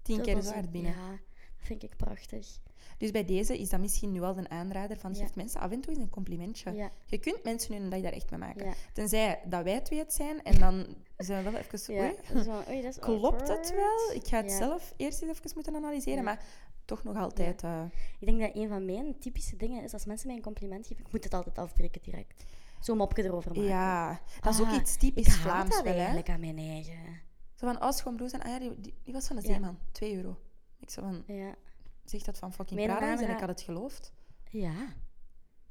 Tien 0.01 0.21
keer 0.21 0.41
zo 0.41 0.51
hard 0.51 0.71
binnen. 0.71 0.91
Ja, 0.91 1.19
vind 1.63 1.83
ik 1.83 1.97
prachtig. 1.97 2.47
Dus 2.97 3.11
bij 3.11 3.25
deze 3.25 3.59
is 3.59 3.69
dat 3.69 3.79
misschien 3.79 4.11
nu 4.11 4.19
wel 4.19 4.37
een 4.37 4.51
aanrader 4.51 4.97
van 4.97 5.15
geef 5.15 5.35
mensen 5.35 5.59
af 5.59 5.71
en 5.71 5.81
toe 5.81 5.93
eens 5.93 6.03
een 6.03 6.09
complimentje. 6.09 6.89
Je 7.05 7.17
kunt 7.17 7.43
mensen 7.43 7.75
hun 7.75 7.89
dag 7.89 8.01
daar 8.01 8.11
echt 8.11 8.29
mee 8.29 8.39
maken. 8.39 8.73
Tenzij 8.93 9.41
dat 9.45 9.63
wij 9.63 9.81
twee 9.81 9.99
het 9.99 10.13
zijn 10.13 10.43
en 10.43 10.59
dan 10.59 10.85
zijn 11.17 11.43
we 11.43 11.51
wel 11.51 11.59
even... 11.59 11.95
Oei, 11.95 12.15
oei, 12.69 12.81
dat 12.81 12.99
klopt 13.19 13.47
het 13.47 13.73
wel? 13.75 14.15
Ik 14.15 14.27
ga 14.27 14.41
het 14.41 14.51
zelf 14.51 14.93
eerst 14.97 15.21
eens 15.21 15.31
even 15.31 15.51
moeten 15.55 15.75
analyseren, 15.75 16.23
maar 16.23 16.45
toch 16.85 17.03
nog 17.03 17.17
altijd... 17.17 17.63
Uh... 17.63 17.83
Ik 18.19 18.27
denk 18.27 18.39
dat 18.39 18.55
een 18.55 18.67
van 18.67 18.85
mijn 18.85 19.19
typische 19.19 19.57
dingen 19.57 19.83
is 19.83 19.93
als 19.93 20.05
mensen 20.05 20.27
mij 20.27 20.35
een 20.35 20.43
compliment 20.43 20.87
geven, 20.87 21.05
ik 21.05 21.11
moet 21.11 21.23
het 21.23 21.33
altijd 21.33 21.57
afbreken 21.57 22.01
direct. 22.01 22.43
Zo'n 22.79 22.97
mopje 22.97 23.23
erover 23.23 23.49
maken. 23.49 23.69
Ja, 23.69 24.21
dat 24.41 24.53
is 24.53 24.61
ook 24.61 24.67
ah, 24.67 24.75
iets 24.75 24.97
typisch 24.97 25.35
Vlaams 25.35 25.81
wel, 25.81 25.93
eigenlijk 25.93 26.29
aan 26.29 26.39
mijn 26.39 26.57
eigen. 26.57 27.21
Zo 27.53 27.65
van, 27.65 27.79
als 27.79 27.95
oh, 27.95 28.01
gewoon 28.01 28.17
blouse 28.17 28.37
en 28.37 28.43
ah 28.43 28.49
ja, 28.49 28.59
die, 28.59 28.93
die, 29.03 29.13
was 29.13 29.27
van 29.27 29.35
de 29.35 29.41
Zeeman. 29.41 29.77
Twee 29.91 30.15
euro. 30.15 30.37
Ik 30.83 30.89
zo 30.89 31.01
van... 31.01 31.23
Ja 31.27 31.55
zegt 32.05 32.25
dat 32.25 32.37
van 32.37 32.53
fucking 32.53 32.85
Prada 32.85 33.13
is 33.13 33.21
en 33.21 33.29
ik 33.29 33.39
had 33.39 33.49
het 33.49 33.61
geloofd. 33.61 34.13
Ja. 34.49 34.73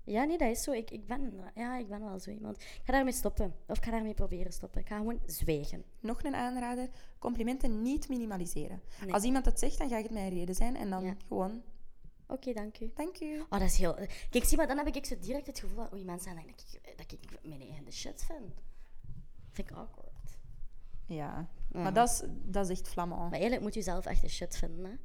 Ja, 0.04 0.24
nee, 0.24 0.38
dat 0.38 0.48
is 0.48 0.62
zo. 0.62 0.72
Ik, 0.72 0.90
ik, 0.90 1.06
ben, 1.06 1.50
ja, 1.54 1.78
ik 1.78 1.88
ben 1.88 2.00
wel 2.00 2.18
zo 2.18 2.30
iemand. 2.30 2.56
Ik 2.60 2.80
ga 2.84 2.92
daarmee 2.92 3.12
stoppen. 3.12 3.54
Of 3.66 3.76
ik 3.76 3.84
ga 3.84 3.90
daarmee 3.90 4.14
proberen 4.14 4.52
stoppen. 4.52 4.80
Ik 4.80 4.86
ga 4.86 4.96
gewoon 4.96 5.20
zwijgen. 5.26 5.84
Nog 6.00 6.22
een 6.22 6.34
aanrader. 6.34 6.88
Complimenten 7.18 7.82
niet 7.82 8.08
minimaliseren. 8.08 8.82
Als 9.10 9.22
iemand 9.22 9.44
het 9.44 9.58
zegt, 9.58 9.78
dan 9.78 9.88
ga 9.88 9.96
ik 9.96 10.02
het 10.02 10.12
mijn 10.12 10.30
reden 10.30 10.54
zijn. 10.54 10.76
En 10.76 10.90
dan 10.90 11.16
gewoon... 11.26 11.62
Oké, 12.26 12.52
dank 12.52 12.80
u. 12.80 12.90
Dank 12.94 13.20
u. 13.20 13.40
Oh, 13.40 13.50
dat 13.50 13.60
is 13.62 13.76
heel... 13.76 13.94
Kijk, 14.30 14.44
zie 14.44 14.56
maar, 14.56 14.66
dan 14.66 14.76
heb 14.76 14.86
ik 14.86 15.06
zo 15.06 15.18
direct 15.18 15.46
het 15.46 15.58
gevoel 15.58 15.76
dat... 15.76 15.92
Oei, 15.92 16.04
mensen 16.04 16.34
denken 16.34 16.54
dat 16.56 17.12
ik, 17.12 17.22
dat 17.22 17.32
ik 17.32 17.38
mijn 17.42 17.60
eigen 17.60 17.84
de 17.84 17.92
shit 17.92 18.24
vind. 18.24 18.54
Vind 19.50 19.70
ik 19.70 19.76
awkward. 19.76 20.11
Ja. 21.06 21.48
Maar 21.72 21.92
dat 21.92 22.08
is, 22.08 22.22
dat 22.44 22.70
is 22.70 22.78
echt 22.78 22.88
flamand. 22.88 23.20
Maar 23.20 23.32
eigenlijk 23.32 23.62
moet 23.62 23.74
je 23.74 23.82
zelf 23.82 24.06
echt 24.06 24.20
de 24.20 24.28
shit 24.28 24.56
vinden, 24.56 24.84
hè? 24.84 24.96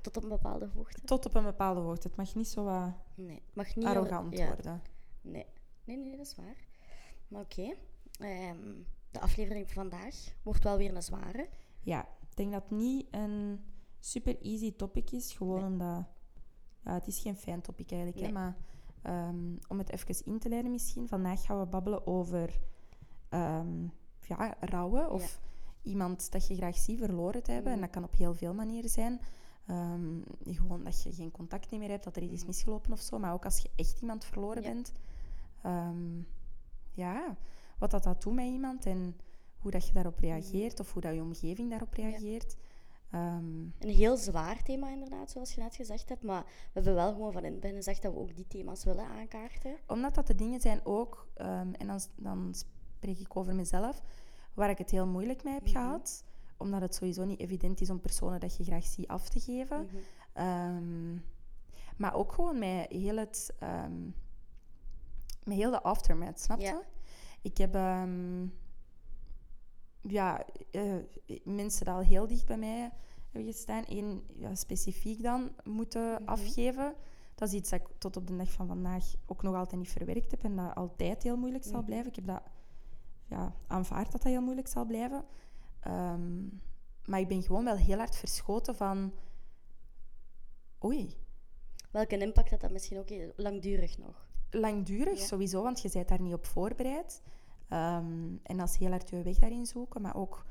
Tot 0.00 0.16
op 0.16 0.22
een 0.22 0.28
bepaalde 0.28 0.68
hoogte. 0.74 1.00
Tot 1.04 1.26
op 1.26 1.34
een 1.34 1.44
bepaalde 1.44 1.80
hoogte. 1.80 2.08
Het 2.08 2.16
mag 2.16 2.34
niet 2.34 2.48
zo 2.48 2.66
uh, 2.66 2.92
nee, 3.14 3.42
mag 3.52 3.74
niet 3.74 3.86
arrogant 3.86 4.38
worden. 4.38 4.82
Nee. 5.20 5.46
nee, 5.84 5.96
nee, 5.96 6.16
dat 6.16 6.26
is 6.26 6.34
waar. 6.34 6.56
Maar 7.28 7.40
oké. 7.40 7.74
Ehm, 8.18 8.72
de 9.10 9.20
aflevering 9.20 9.70
van 9.70 9.90
vandaag 9.90 10.14
wordt 10.42 10.64
wel 10.64 10.76
weer 10.76 10.94
een 10.94 11.02
zware. 11.02 11.48
Ja, 11.80 12.02
ik 12.02 12.36
denk 12.36 12.52
dat 12.52 12.62
het 12.62 12.70
niet 12.70 13.06
een 13.10 13.64
super 13.98 14.40
easy 14.42 14.76
topic 14.76 15.10
is. 15.10 15.32
Gewoon 15.32 15.64
omdat... 15.64 16.04
Ja, 16.84 16.94
het 16.94 17.06
is 17.06 17.18
geen 17.18 17.36
fijn 17.36 17.60
topic 17.60 17.90
eigenlijk, 17.90 18.26
hè, 18.26 18.32
maar... 18.32 18.56
Um, 19.06 19.58
om 19.68 19.78
het 19.78 19.90
even 19.90 20.24
in 20.24 20.38
te 20.38 20.48
leiden 20.48 20.70
misschien. 20.70 21.08
Vandaag 21.08 21.44
gaan 21.44 21.58
we 21.58 21.66
babbelen 21.66 22.06
over 22.06 22.60
um, 23.30 23.92
ja, 24.38 24.54
rouwen 24.60 25.10
of 25.10 25.40
iemand 25.82 26.32
dat 26.32 26.46
je 26.46 26.54
graag 26.54 26.76
ziet 26.76 26.98
verloren 26.98 27.42
te 27.42 27.52
hebben. 27.52 27.72
En 27.72 27.78
mm. 27.78 27.84
dat 27.84 27.94
kan 27.94 28.04
op 28.04 28.16
heel 28.16 28.34
veel 28.34 28.54
manieren 28.54 28.90
zijn. 28.90 29.20
Um, 29.70 30.24
gewoon 30.44 30.84
dat 30.84 31.02
je 31.02 31.12
geen 31.12 31.30
contact 31.30 31.70
meer 31.70 31.88
hebt, 31.88 32.04
dat 32.04 32.16
er 32.16 32.22
iets 32.22 32.32
is 32.32 32.44
misgelopen 32.44 32.92
of 32.92 33.00
zo. 33.00 33.18
Maar 33.18 33.32
ook 33.32 33.44
als 33.44 33.58
je 33.58 33.70
echt 33.76 34.00
iemand 34.00 34.24
verloren 34.24 34.62
bent. 34.62 34.92
Um, 35.66 36.26
ja, 36.92 37.36
wat 37.78 37.90
dat, 37.90 38.02
dat 38.02 38.22
doet 38.22 38.34
met 38.34 38.46
iemand 38.46 38.86
en 38.86 39.16
hoe 39.58 39.70
dat 39.70 39.86
je 39.86 39.92
daarop 39.92 40.18
reageert 40.18 40.80
of 40.80 40.92
hoe 40.92 41.02
dat 41.02 41.14
je 41.14 41.22
omgeving 41.22 41.70
daarop 41.70 41.92
reageert. 41.92 42.56
Um, 43.14 43.74
een 43.78 43.88
heel 43.88 44.16
zwaar 44.16 44.62
thema 44.62 44.90
inderdaad, 44.90 45.30
zoals 45.30 45.54
je 45.54 45.60
net 45.60 45.74
gezegd 45.74 46.08
hebt. 46.08 46.22
Maar 46.22 46.44
we 46.44 46.70
hebben 46.72 46.94
wel 46.94 47.12
gewoon 47.12 47.32
van 47.32 47.44
in 47.44 47.54
het 47.54 47.74
gezegd 47.74 48.02
dat 48.02 48.12
we 48.12 48.18
ook 48.18 48.36
die 48.36 48.46
thema's 48.46 48.84
willen 48.84 49.06
aankaarten. 49.06 49.76
Omdat 49.86 50.14
dat 50.14 50.26
de 50.26 50.34
dingen 50.34 50.60
zijn 50.60 50.80
ook, 50.84 51.28
en 51.34 51.86
dan, 51.86 52.00
dan 52.16 52.54
spreek 53.02 53.18
ik 53.18 53.36
over 53.36 53.54
mezelf, 53.54 54.02
waar 54.54 54.70
ik 54.70 54.78
het 54.78 54.90
heel 54.90 55.06
moeilijk 55.06 55.44
mee 55.44 55.54
heb 55.54 55.62
mhm. 55.62 55.72
gehad 55.72 56.24
omdat 56.62 56.80
het 56.80 56.94
sowieso 56.94 57.24
niet 57.24 57.40
evident 57.40 57.80
is 57.80 57.90
om 57.90 58.00
personen 58.00 58.40
dat 58.40 58.56
je 58.56 58.64
graag 58.64 58.84
ziet 58.84 59.08
af 59.08 59.28
te 59.28 59.40
geven. 59.40 59.86
Mhm. 59.86 59.96
Ehm, 60.32 61.14
maar 61.96 62.14
ook 62.14 62.32
gewoon 62.32 62.58
met 62.58 62.86
heel, 62.90 63.16
het, 63.16 63.54
um, 63.62 64.14
met 65.44 65.56
heel 65.56 65.70
de 65.70 65.82
aftermath, 65.82 66.40
snap 66.40 66.60
je? 66.60 66.80
Ik 67.42 67.56
heb 67.56 67.74
um, 67.74 68.54
ja, 70.00 70.44
uh, 70.72 70.94
mensen 71.44 71.84
die 71.84 71.94
al 71.94 72.00
heel 72.00 72.26
dicht 72.26 72.46
bij 72.46 72.58
mij 72.58 72.90
hebben 73.30 73.52
gestaan, 73.52 73.84
één 73.84 74.22
ja, 74.34 74.54
specifiek 74.54 75.22
dan 75.22 75.50
moeten 75.64 76.12
mhm. 76.12 76.24
afgeven. 76.24 76.94
Dat 77.34 77.48
is 77.48 77.54
iets 77.54 77.70
dat 77.70 77.80
ik 77.80 77.86
tot 77.98 78.16
op 78.16 78.26
de 78.26 78.36
dag 78.36 78.50
van 78.50 78.66
vandaag 78.66 79.04
ook 79.26 79.42
nog 79.42 79.54
altijd 79.54 79.80
niet 79.80 79.90
verwerkt 79.90 80.30
heb 80.30 80.44
en 80.44 80.56
dat 80.56 80.74
altijd 80.74 81.22
heel 81.22 81.36
moeilijk 81.36 81.64
zal 81.64 81.82
blijven. 81.82 82.08
Ik 82.08 82.16
heb 82.16 82.26
dat 82.26 82.42
ja, 83.32 83.54
aanvaard 83.66 84.12
dat 84.12 84.22
dat 84.22 84.32
heel 84.32 84.42
moeilijk 84.42 84.68
zal 84.68 84.84
blijven. 84.84 85.24
Ehm, 85.80 86.44
maar 87.04 87.20
ik 87.20 87.28
ben 87.28 87.42
gewoon 87.42 87.64
wel 87.64 87.76
heel 87.76 87.98
hard 87.98 88.16
verschoten 88.16 88.76
van... 88.76 89.12
Oei. 90.84 91.16
Welke 91.90 92.18
impact 92.18 92.50
had 92.50 92.60
dat 92.60 92.70
misschien 92.70 92.98
ook 92.98 93.10
langdurig 93.36 93.98
nog? 93.98 94.26
Langdurig, 94.50 95.18
sowieso, 95.18 95.62
want 95.62 95.80
je 95.80 95.90
bent 95.92 96.08
daar 96.08 96.20
niet 96.20 96.34
op 96.34 96.46
voorbereid. 96.46 97.22
Um, 97.70 98.40
en 98.42 98.60
als 98.60 98.78
heel 98.78 98.90
hard 98.90 99.10
je 99.10 99.22
weg 99.22 99.38
daarin 99.38 99.66
zoeken, 99.66 100.02
maar 100.02 100.16
ook 100.16 100.46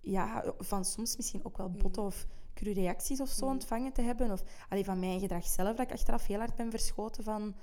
ja, 0.00 0.54
van 0.58 0.84
soms 0.84 1.16
misschien 1.16 1.44
ook 1.44 1.56
wel 1.56 1.68
mm. 1.68 1.78
botte 1.78 2.00
of 2.00 2.26
cru 2.54 2.72
reacties 2.72 3.20
of 3.20 3.28
zo 3.28 3.46
mm. 3.46 3.52
ontvangen 3.52 3.92
te 3.92 4.02
hebben. 4.02 4.30
Of 4.30 4.42
alleen 4.68 4.84
van 4.84 4.98
mijn 4.98 5.20
gedrag 5.20 5.46
zelf, 5.46 5.76
dat 5.76 5.86
ik 5.86 5.92
achteraf 5.92 6.26
heel 6.26 6.38
hard 6.38 6.54
ben 6.54 6.70
verschoten 6.70 7.24
van... 7.24 7.54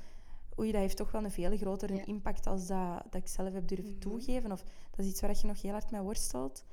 Oei, 0.60 0.72
dat 0.72 0.82
heeft 0.82 0.98
toch 0.98 1.12
wel 1.12 1.24
een 1.24 1.32
veel 1.32 1.58
grotere 1.58 2.04
impact 2.06 2.48
als 2.48 2.68
dat, 2.68 3.04
dat 3.10 3.22
ik 3.22 3.28
zelf 3.28 3.54
heb 3.54 3.68
durven 3.68 3.86
mm-hmm. 3.86 4.00
toegeven. 4.00 4.52
Of 4.52 4.64
dat 4.90 5.06
is 5.06 5.12
iets 5.12 5.22
waar 5.22 5.38
je 5.42 5.48
nog 5.48 5.62
heel 5.62 5.72
hard 5.72 5.92
mee 5.92 6.02
worstelt. 6.02 6.66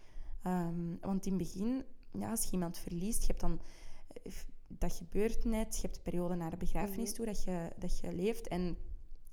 Um, 0.47 0.99
want 1.01 1.27
in 1.27 1.33
het 1.33 1.43
begin 1.43 1.85
ja, 2.19 2.31
als 2.31 2.45
je 2.45 2.53
iemand 2.53 2.79
verliest, 2.79 3.21
je 3.21 3.27
hebt 3.27 3.41
dan... 3.41 3.61
Eh, 4.23 4.33
dat 4.67 4.93
gebeurt 4.93 5.45
net, 5.45 5.75
je 5.75 5.81
hebt 5.81 5.95
de 5.95 6.01
periode 6.03 6.35
naar 6.35 6.51
de 6.51 6.57
begrafenis 6.57 7.09
mhm. 7.09 7.17
toe 7.17 7.27
dat 7.27 7.43
je, 7.43 7.71
dat 7.79 7.99
je 7.99 8.13
leeft. 8.13 8.49
En 8.49 8.77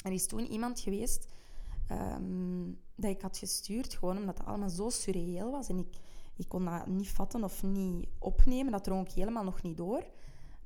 er 0.04 0.12
is 0.12 0.28
toen 0.28 0.48
iemand 0.48 0.80
geweest 0.80 1.28
ehm, 1.88 2.72
dat 2.96 3.12
ik 3.12 3.22
had 3.22 3.38
gestuurd, 3.38 3.94
gewoon 3.94 4.18
omdat 4.18 4.38
het 4.38 4.48
allemaal 4.48 4.70
zo 4.70 4.90
surreëel 4.90 5.52
was. 5.52 5.70
En 5.70 5.78
ik, 5.78 5.98
ik 6.36 6.48
kon 6.48 6.66
dat 6.66 6.88
niet 6.88 7.10
vatten 7.10 7.44
of 7.44 7.64
niet 7.64 8.08
opnemen. 8.20 8.72
Dat 8.72 8.84
drong 8.84 9.08
ik 9.08 9.14
helemaal 9.14 9.44
nog 9.44 9.62
niet 9.62 9.78
door. 9.78 10.06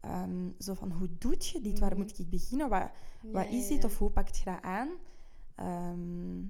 Ehm, 0.05 0.50
zo 0.59 0.74
van, 0.74 0.91
hoe 0.91 1.09
doet 1.17 1.47
je 1.47 1.62
dit? 1.62 1.79
Waar 1.79 1.89
mhm. 1.89 2.00
moet 2.00 2.19
ik 2.19 2.29
beginnen? 2.29 2.69
Wat, 2.69 2.89
wat 3.21 3.47
is 3.47 3.67
dit? 3.67 3.83
Of 3.83 3.97
hoe 3.97 4.09
pakt 4.09 4.38
je 4.38 4.43
dat 4.43 4.62
aan? 4.62 4.89
Ehm, 5.55 6.43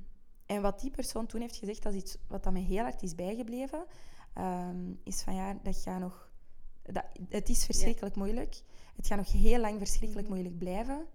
en 0.45 0.61
wat 0.61 0.79
die 0.79 0.91
persoon 0.91 1.25
toen 1.25 1.41
heeft 1.41 1.55
gezegd, 1.55 1.83
dat 1.83 1.93
is 1.93 2.01
iets 2.01 2.17
wat 2.27 2.43
dat 2.43 2.53
me 2.53 2.59
heel 2.59 2.83
hard 2.83 3.01
is 3.01 3.15
bijgebleven, 3.15 3.85
ehm, 4.33 4.93
is 5.03 5.21
van 5.21 5.35
ja, 5.35 5.59
dat 5.63 5.77
gaat 5.77 5.99
nog... 5.99 6.29
Dat, 6.81 7.05
het 7.29 7.49
is 7.49 7.65
verschrikkelijk 7.65 8.15
moeilijk. 8.15 8.61
Het 8.95 9.07
gaat 9.07 9.17
nog 9.17 9.31
heel 9.31 9.59
lang 9.59 9.77
verschrikkelijk 9.77 10.27
mhm. 10.27 10.35
moeilijk 10.35 10.57
blijven. 10.57 11.05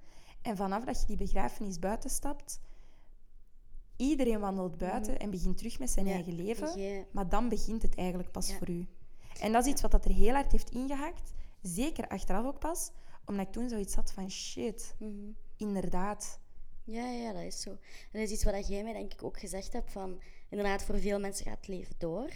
En 0.43 0.57
vanaf 0.57 0.85
dat 0.85 1.01
je 1.01 1.07
die 1.07 1.17
begrafenis 1.17 1.79
buiten 1.79 2.11
stapt, 2.11 2.61
iedereen 3.97 4.41
wandelt 4.41 4.79
buiten 4.79 5.13
mhm. 5.13 5.23
en 5.23 5.31
begint 5.31 5.57
terug 5.59 5.79
met 5.79 5.91
zijn 5.91 6.07
eigen 6.07 6.35
leven. 6.35 7.07
Maar 7.11 7.29
dan 7.29 7.49
begint 7.49 7.83
het 7.83 7.95
eigenlijk 7.95 8.31
pas 8.31 8.55
voor 8.55 8.71
u. 8.71 8.87
En 9.41 9.53
dat 9.53 9.65
is 9.65 9.73
iets 9.73 9.83
wat 9.83 9.91
dat 9.91 10.05
er 10.05 10.13
heel 10.13 10.33
hard 10.35 10.53
heeft 10.53 10.71
ingehakt. 10.71 11.33
Zeker 11.63 12.09
achteraf 12.09 12.47
ook 12.47 12.59
pas. 12.59 12.91
Omdat 13.25 13.47
ik 13.47 13.53
toen 13.53 13.69
zoiets 13.69 13.95
had 13.95 14.13
van 14.13 14.31
shit, 14.31 14.95
mhm. 14.99 15.31
inderdaad. 15.57 16.41
Ja, 16.85 17.11
ja, 17.11 17.33
dat 17.33 17.43
is 17.43 17.61
zo. 17.61 17.71
En 17.71 17.79
dat 18.13 18.23
is 18.23 18.31
iets 18.31 18.45
wat 18.45 18.69
jij 18.69 18.83
mij 18.83 18.93
denk 18.93 19.13
ik 19.13 19.23
ook 19.23 19.39
gezegd 19.39 19.73
hebt 19.73 19.93
van... 19.93 20.21
Inderdaad, 20.49 20.83
voor 20.83 20.99
veel 20.99 21.21
mensen 21.21 21.45
gaat 21.45 21.57
het 21.57 21.69
leven 21.69 21.95
door. 21.99 22.31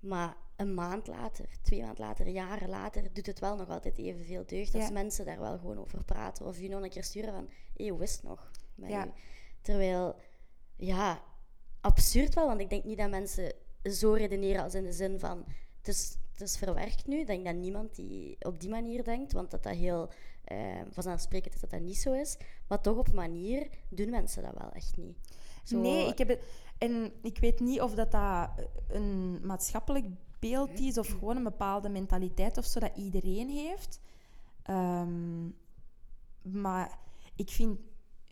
Maar 0.00 0.36
een 0.56 0.74
maand 0.74 1.06
later, 1.06 1.48
twee 1.62 1.82
maanden 1.82 2.04
later, 2.04 2.28
jaren 2.28 2.68
later, 2.68 3.12
doet 3.12 3.26
het 3.26 3.38
wel 3.38 3.56
nog 3.56 3.68
altijd 3.68 3.98
evenveel 3.98 4.46
deugd 4.46 4.74
als 4.74 4.90
mensen 4.90 5.24
daar 5.24 5.40
wel 5.40 5.58
gewoon 5.58 5.78
over 5.78 6.04
praten. 6.04 6.46
Of 6.46 6.58
je 6.58 6.68
nog 6.68 6.82
een 6.82 6.90
keer 6.90 7.04
sturen 7.04 7.32
van, 7.32 7.48
hé, 7.76 7.88
hoe 7.88 8.02
is 8.02 8.12
het 8.12 8.22
nog? 8.22 8.50
Ja. 8.74 9.12
Terwijl, 9.60 10.16
ja, 10.76 11.22
absurd 11.80 12.34
wel, 12.34 12.46
want 12.46 12.60
ik 12.60 12.70
denk 12.70 12.84
niet 12.84 12.98
dat 12.98 13.10
mensen 13.10 13.52
zo 13.82 14.12
redeneren 14.12 14.62
als 14.62 14.74
in 14.74 14.84
de 14.84 14.92
zin 14.92 15.18
van, 15.18 15.44
het 15.78 15.88
is, 15.88 16.16
het 16.34 16.48
is 16.48 16.56
verwerkt 16.56 17.06
nu. 17.06 17.18
Ik 17.18 17.26
denk 17.26 17.44
dat 17.44 17.54
niemand 17.54 17.94
die 17.94 18.36
op 18.40 18.60
die 18.60 18.70
manier 18.70 19.04
denkt, 19.04 19.32
want 19.32 19.50
dat 19.50 19.62
dat 19.62 19.74
heel 19.74 20.08
uh, 20.52 20.80
vanzelfsprekend 20.90 21.54
is 21.54 21.60
dat 21.60 21.70
dat 21.70 21.80
niet 21.80 21.98
zo 21.98 22.12
is. 22.12 22.36
Maar 22.68 22.80
toch 22.80 22.96
op 22.96 23.12
manier 23.12 23.68
doen 23.88 24.10
mensen 24.10 24.42
dat 24.42 24.54
wel 24.58 24.70
echt 24.70 24.96
niet. 24.96 25.16
Zo... 25.64 25.80
Nee, 25.80 26.08
ik 26.08 26.18
heb 26.18 26.28
het... 26.28 26.42
En 26.78 27.12
ik 27.22 27.38
weet 27.38 27.60
niet 27.60 27.80
of 27.80 27.94
dat, 27.94 28.10
dat 28.10 28.48
een 28.88 29.46
maatschappelijk 29.46 30.06
beeld 30.38 30.80
is 30.80 30.98
of 30.98 31.08
gewoon 31.08 31.36
een 31.36 31.42
bepaalde 31.42 31.88
mentaliteit 31.88 32.58
of 32.58 32.64
zo 32.64 32.80
dat 32.80 32.96
iedereen 32.96 33.48
heeft. 33.48 34.00
Ehm, 34.62 35.48
maar 36.42 36.98
ik 37.36 37.50
vind, 37.50 37.78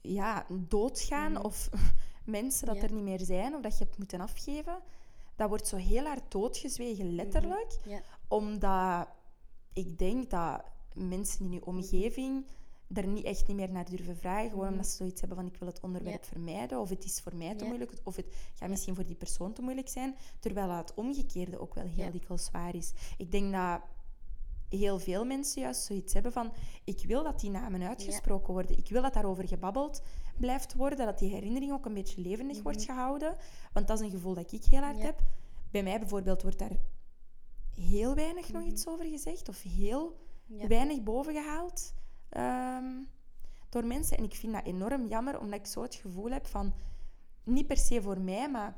ja, 0.01 0.47
doodgaan 0.51 1.33
mhm. 1.33 1.43
of 1.43 1.69
mensen 2.25 2.67
dat 2.67 2.83
er 2.83 2.93
niet 2.93 3.05
meer 3.05 3.21
zijn 3.21 3.55
of 3.55 3.61
dat 3.61 3.79
je 3.79 3.85
het 3.85 3.99
moeten 3.99 4.21
afgeven, 4.21 4.83
dat 5.37 5.49
wordt 5.49 5.69
zo 5.69 5.77
heel 5.77 6.05
hard 6.05 6.33
doodgezwegen, 6.33 7.07
mhm. 7.07 7.15
letterlijk. 7.15 7.79
Omdat 8.29 9.09
ik 9.73 9.99
denk 9.99 10.31
dat 10.31 10.63
mensen 10.95 11.45
in 11.45 11.53
je 11.53 11.67
omgeving 11.67 12.47
er 12.93 13.07
niet 13.07 13.25
echt 13.25 13.47
niet 13.47 13.57
meer 13.57 13.71
naar 13.71 13.91
durven 13.91 14.17
vragen. 14.17 14.51
Gewoon 14.51 14.65
mhm. 14.65 14.73
omdat 14.73 14.87
ze 14.87 14.97
zoiets 14.97 15.21
hebben 15.21 15.39
van 15.39 15.47
ik 15.47 15.57
wil 15.57 15.69
het 15.69 15.81
onderwerp 15.81 16.25
vermijden. 16.25 16.81
Of 16.81 16.89
het 16.89 17.05
is 17.05 17.21
voor 17.21 17.37
mij 17.37 17.55
te 17.55 17.65
moeilijk. 17.65 17.93
Of 18.05 18.17
het 18.17 18.27
gaat 18.55 18.69
misschien 18.69 18.95
voor 18.95 19.07
die 19.07 19.15
persoon 19.15 19.53
te 19.53 19.63
moeilijk 19.63 19.89
zijn. 19.89 20.17
Terwijl 20.41 20.71
het 20.71 20.95
omgekeerde 20.95 21.59
ook 21.59 21.75
wel 21.75 21.87
heel 21.87 22.11
dikwijls 22.11 22.45
zwaar 22.45 22.75
is. 22.75 22.93
Ik 23.17 23.31
denk 23.31 23.53
dat 23.53 23.81
heel 24.69 24.99
veel 24.99 25.25
mensen 25.25 25.63
juist 25.63 25.83
zoiets 25.83 26.13
hebben 26.13 26.33
van 26.33 26.53
ik 26.85 27.05
wil 27.07 27.23
dat 27.23 27.41
die 27.41 27.51
namen 27.51 27.83
uitgesproken 27.83 28.53
worden. 28.53 28.79
Ik 28.79 28.89
wil 28.89 29.03
dat 29.03 29.15
daarover 29.15 29.49
gebabbeld 29.49 30.03
blijft 30.43 30.75
worden. 30.75 31.07
Dat 31.07 31.19
die 31.19 31.31
herinnering 31.31 31.73
ook 31.73 31.87
een 31.87 31.95
beetje 31.95 32.21
levendig 32.21 32.63
wordt 32.63 32.79
mhm. 32.79 32.87
gehouden. 32.87 33.37
Want 33.73 33.87
dat 33.87 34.01
is 34.01 34.05
een 34.05 34.11
gevoel 34.11 34.35
dat 34.35 34.53
ik 34.53 34.65
heel 34.65 34.81
hard 34.81 35.03
heb. 35.03 35.23
Bij 35.71 35.83
mij 35.83 35.99
bijvoorbeeld 35.99 36.43
wordt 36.43 36.59
daar 36.59 36.77
heel 37.75 38.15
weinig 38.15 38.53
nog 38.53 38.63
mhm. 38.63 38.71
iets 38.71 38.87
over 38.87 39.05
gezegd. 39.05 39.49
Of 39.49 39.63
heel 39.63 40.17
weinig 40.47 41.03
boven 41.03 41.33
gehaald. 41.33 41.95
Ehm, 42.29 42.85
door 43.69 43.87
mensen. 43.87 44.17
En 44.17 44.25
ik 44.25 44.35
vind 44.35 44.53
dat 44.53 44.65
enorm 44.65 45.07
jammer, 45.07 45.41
omdat 45.41 45.59
ik 45.59 45.67
zo 45.67 45.83
het 45.83 45.95
gevoel 45.95 46.31
heb 46.31 46.47
van... 46.47 46.73
Niet 47.45 47.67
per 47.67 47.77
se 47.77 48.03
voor 48.03 48.21
mij, 48.21 48.51
maar 48.51 48.77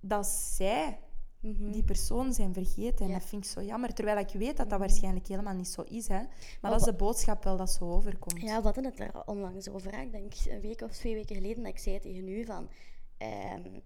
dat 0.00 0.26
zij 0.26 0.98
mhm. 1.40 1.70
die 1.70 1.82
persoon 1.82 2.32
zijn 2.32 2.54
vergeten. 2.54 3.06
En 3.06 3.12
dat 3.12 3.24
vind 3.24 3.44
ik 3.44 3.50
zo 3.50 3.62
jammer. 3.62 3.94
Terwijl 3.94 4.18
ik 4.18 4.30
weet 4.30 4.56
dat 4.56 4.56
dat 4.56 4.78
mhm. 4.78 4.78
waarschijnlijk 4.78 5.26
helemaal 5.26 5.54
niet 5.54 5.68
zo 5.68 5.82
is. 5.82 6.08
Hè. 6.08 6.14
Maar, 6.14 6.58
maar 6.60 6.70
dat 6.70 6.80
is 6.80 6.86
de 6.86 6.94
boodschap 6.94 7.44
wel 7.44 7.56
dat 7.56 7.70
zo 7.70 7.92
overkomt. 7.92 8.40
Ja, 8.40 8.56
we 8.56 8.62
hadden 8.62 8.84
het 8.84 9.00
er 9.00 9.26
onlangs 9.26 9.68
over. 9.68 10.00
Ik 10.00 10.12
denk 10.12 10.32
een 10.48 10.60
week 10.60 10.80
of 10.80 10.90
twee 10.90 11.14
weken 11.14 11.36
geleden 11.36 11.62
dat 11.62 11.72
ik 11.72 11.78
zei 11.78 11.98
tegen 11.98 12.28
u 12.28 12.44
van... 12.44 12.68
Ehm, 13.16 13.80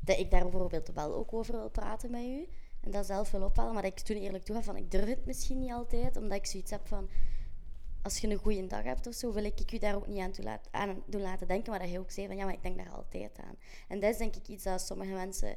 dat 0.00 0.18
ik 0.18 0.30
daar 0.30 0.42
bijvoorbeeld 0.42 0.92
wel 0.94 1.14
ook 1.14 1.32
over 1.32 1.54
wil 1.54 1.70
praten 1.70 2.10
met 2.10 2.22
u. 2.22 2.48
En 2.80 2.90
dat 2.90 3.06
zelf 3.06 3.30
wil 3.30 3.42
ophalen. 3.42 3.72
Maar 3.72 3.82
dat 3.82 3.92
ik 3.92 4.00
toen 4.00 4.16
eerlijk 4.16 4.44
toe 4.44 4.62
van... 4.62 4.76
Ik 4.76 4.90
durf 4.90 5.08
het 5.08 5.26
misschien 5.26 5.58
niet 5.58 5.72
altijd, 5.72 6.16
omdat 6.16 6.38
ik 6.38 6.46
zoiets 6.46 6.70
heb 6.70 6.86
van 6.86 7.08
als 8.02 8.18
je 8.18 8.28
een 8.28 8.38
goede 8.38 8.66
dag 8.66 8.82
hebt 8.82 9.06
of 9.06 9.14
zo, 9.14 9.32
wil 9.32 9.44
ik 9.44 9.70
je 9.70 9.78
daar 9.78 9.94
ook 9.94 10.06
niet 10.06 10.20
aan, 10.20 10.58
aan 10.70 11.02
doen 11.06 11.20
laten 11.20 11.48
denken. 11.48 11.70
Maar 11.70 11.80
dat 11.80 11.90
je 11.90 11.98
ook 11.98 12.10
zei 12.10 12.26
van 12.26 12.36
ja, 12.36 12.44
maar 12.44 12.54
ik 12.54 12.62
denk 12.62 12.76
daar 12.76 12.90
altijd 12.90 13.38
aan. 13.38 13.56
En 13.88 14.00
dat 14.00 14.10
is 14.10 14.18
denk 14.18 14.36
ik 14.36 14.48
iets 14.48 14.64
dat 14.64 14.80
sommige 14.80 15.12
mensen 15.12 15.56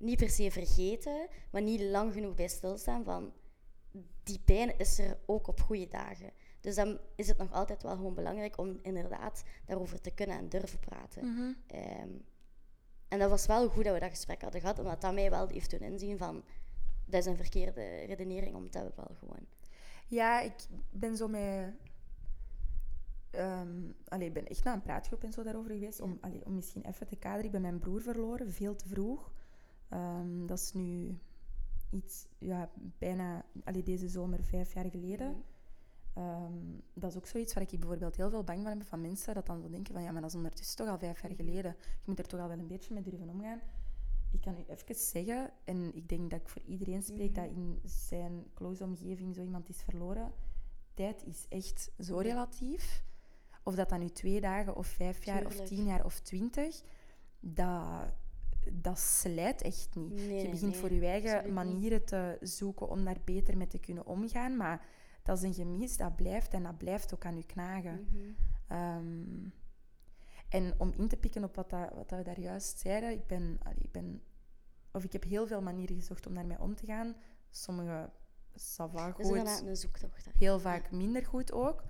niet 0.00 0.18
per 0.18 0.30
se 0.30 0.50
vergeten, 0.50 1.28
maar 1.50 1.62
niet 1.62 1.80
lang 1.80 2.12
genoeg 2.12 2.34
bij 2.34 2.48
stilstaan 2.48 3.04
van 3.04 3.32
die 4.22 4.40
pijn 4.44 4.78
is 4.78 4.98
er 4.98 5.18
ook 5.26 5.46
op 5.46 5.60
goede 5.60 5.88
dagen. 5.88 6.30
Dus 6.60 6.74
dan 6.74 6.98
is 7.16 7.28
het 7.28 7.38
nog 7.38 7.52
altijd 7.52 7.82
wel 7.82 7.96
gewoon 7.96 8.14
belangrijk 8.14 8.58
om 8.58 8.78
inderdaad 8.82 9.42
daarover 9.66 10.00
te 10.00 10.10
kunnen 10.10 10.38
en 10.38 10.48
durven 10.48 10.78
praten. 10.78 11.26
Mhm. 11.26 11.52
Ehm, 11.66 12.10
en 13.08 13.18
dat 13.18 13.30
was 13.30 13.46
wel 13.46 13.68
goed 13.68 13.84
dat 13.84 13.94
we 13.94 14.00
dat 14.00 14.10
gesprek 14.10 14.42
hadden 14.42 14.60
gehad, 14.60 14.78
omdat 14.78 15.00
dat 15.00 15.14
mij 15.14 15.30
wel 15.30 15.48
heeft 15.48 15.70
doen 15.70 15.80
inzien 15.80 16.18
van 16.18 16.44
dat 17.04 17.20
is 17.20 17.26
een 17.26 17.36
verkeerde 17.36 18.04
redenering 18.04 18.54
om 18.54 18.70
te 18.70 18.78
hebben 18.78 18.96
wel 18.96 19.16
gewoon. 19.18 19.46
Ja, 20.06 20.40
ik 20.40 20.54
ben 20.90 21.16
zo 21.16 21.28
met... 21.28 21.74
Um, 23.30 23.96
ik 24.18 24.32
ben 24.32 24.46
echt 24.46 24.64
naar 24.64 24.74
een 24.74 24.82
praatgroep 24.82 25.24
en 25.24 25.32
zo 25.32 25.42
daarover 25.42 25.70
geweest. 25.70 26.00
Om, 26.00 26.18
allee, 26.20 26.44
om 26.44 26.54
misschien 26.54 26.84
even 26.84 27.06
te 27.06 27.16
kaderen. 27.16 27.44
Ik 27.44 27.50
ben 27.50 27.60
mijn 27.60 27.78
broer 27.78 28.02
verloren, 28.02 28.52
veel 28.52 28.76
te 28.76 28.88
vroeg. 28.88 29.32
Um, 29.92 30.46
dat 30.46 30.58
is 30.58 30.72
nu 30.72 31.18
iets, 31.90 32.26
ja, 32.38 32.70
bijna 32.98 33.44
allee, 33.64 33.82
deze 33.82 34.08
zomer 34.08 34.44
vijf 34.44 34.74
jaar 34.74 34.90
geleden. 34.90 35.44
Um, 36.18 36.82
dat 36.94 37.10
is 37.10 37.16
ook 37.16 37.26
zoiets 37.26 37.54
waar 37.54 37.62
ik 37.62 37.78
bijvoorbeeld 37.78 38.16
heel 38.16 38.30
veel 38.30 38.44
bang 38.44 38.62
van 38.62 38.78
heb 38.78 38.86
van 38.86 39.00
mensen. 39.00 39.34
Dat 39.34 39.46
dan 39.46 39.60
zo 39.60 39.68
denken 39.68 39.94
van, 39.94 40.02
ja, 40.02 40.10
maar 40.10 40.20
dat 40.20 40.30
is 40.30 40.36
ondertussen 40.36 40.76
toch 40.76 40.88
al 40.88 40.98
vijf 40.98 41.22
jaar 41.22 41.34
geleden. 41.34 41.76
Je 41.80 42.04
moet 42.04 42.18
er 42.18 42.26
toch 42.26 42.40
al 42.40 42.48
wel 42.48 42.58
een 42.58 42.66
beetje 42.66 42.94
mee 42.94 43.02
durven 43.02 43.28
omgaan 43.28 43.60
ik 44.30 44.40
kan 44.40 44.54
u 44.58 44.64
even 44.66 44.94
zeggen, 44.94 45.50
en 45.64 45.94
ik 45.94 46.08
denk 46.08 46.30
dat 46.30 46.40
ik 46.40 46.48
voor 46.48 46.62
iedereen 46.66 47.02
spreek 47.02 47.34
dat 47.34 47.50
mhm. 47.50 47.60
in 47.60 47.80
zijn 47.84 48.46
close 48.54 48.84
omgeving 48.84 49.34
zo 49.34 49.42
iemand 49.42 49.68
is 49.68 49.82
verloren. 49.82 50.32
Tijd 50.94 51.24
is 51.26 51.46
echt 51.48 51.90
zo 51.98 52.18
relatief. 52.18 53.04
Of 53.62 53.74
dat 53.74 53.88
dan 53.88 54.00
nu 54.00 54.08
twee 54.08 54.40
dagen 54.40 54.76
of 54.76 54.86
vijf 54.86 55.24
jaar 55.24 55.46
of 55.46 55.60
tien 55.60 55.84
jaar 55.84 56.04
of 56.04 56.20
twintig, 56.20 56.82
dat, 57.40 58.12
dat 58.72 58.98
slijt 58.98 59.62
echt 59.62 59.88
niet. 59.94 60.20
je 60.20 60.48
begint 60.50 60.76
voor 60.76 60.92
je 60.92 61.06
eigen 61.06 61.52
manieren 61.52 62.04
te 62.04 62.38
zoeken 62.40 62.88
om 62.88 63.04
daar 63.04 63.20
beter 63.24 63.56
mee 63.56 63.66
te 63.66 63.78
kunnen 63.78 64.06
omgaan. 64.06 64.56
Maar 64.56 64.86
dat 65.22 65.36
is 65.36 65.42
een 65.42 65.54
gemis, 65.54 65.96
dat 65.96 66.16
blijft 66.16 66.54
en 66.54 66.62
dat 66.62 66.78
blijft 66.78 67.14
ook 67.14 67.24
aan 67.24 67.36
je 67.36 67.46
knagen. 67.46 68.06
Mhm. 68.10 68.30
Ehm, 68.68 69.48
en 70.48 70.74
om 70.78 70.92
in 70.96 71.08
te 71.08 71.16
pikken 71.16 71.44
op 71.44 71.54
wat, 71.54 71.70
dat, 71.70 71.94
wat 71.94 72.10
we 72.10 72.22
daar 72.22 72.40
juist 72.40 72.78
zeiden, 72.78 73.10
ik 73.10 73.26
ben, 73.26 73.58
ik 73.78 73.92
ben... 73.92 74.22
Of 74.92 75.04
ik 75.04 75.12
heb 75.12 75.24
heel 75.24 75.46
veel 75.46 75.62
manieren 75.62 75.96
gezocht 75.96 76.26
om 76.26 76.34
daarmee 76.34 76.60
om 76.60 76.74
te 76.74 76.86
gaan. 76.86 77.16
Sommige 77.50 78.10
sava 78.54 79.10
goed. 79.10 79.24
Dus 79.24 79.60
een 79.60 79.76
zoektocht. 79.76 80.28
Heel 80.38 80.60
vaak 80.60 80.90
minder 80.90 81.26
goed 81.26 81.52
ook. 81.52 81.82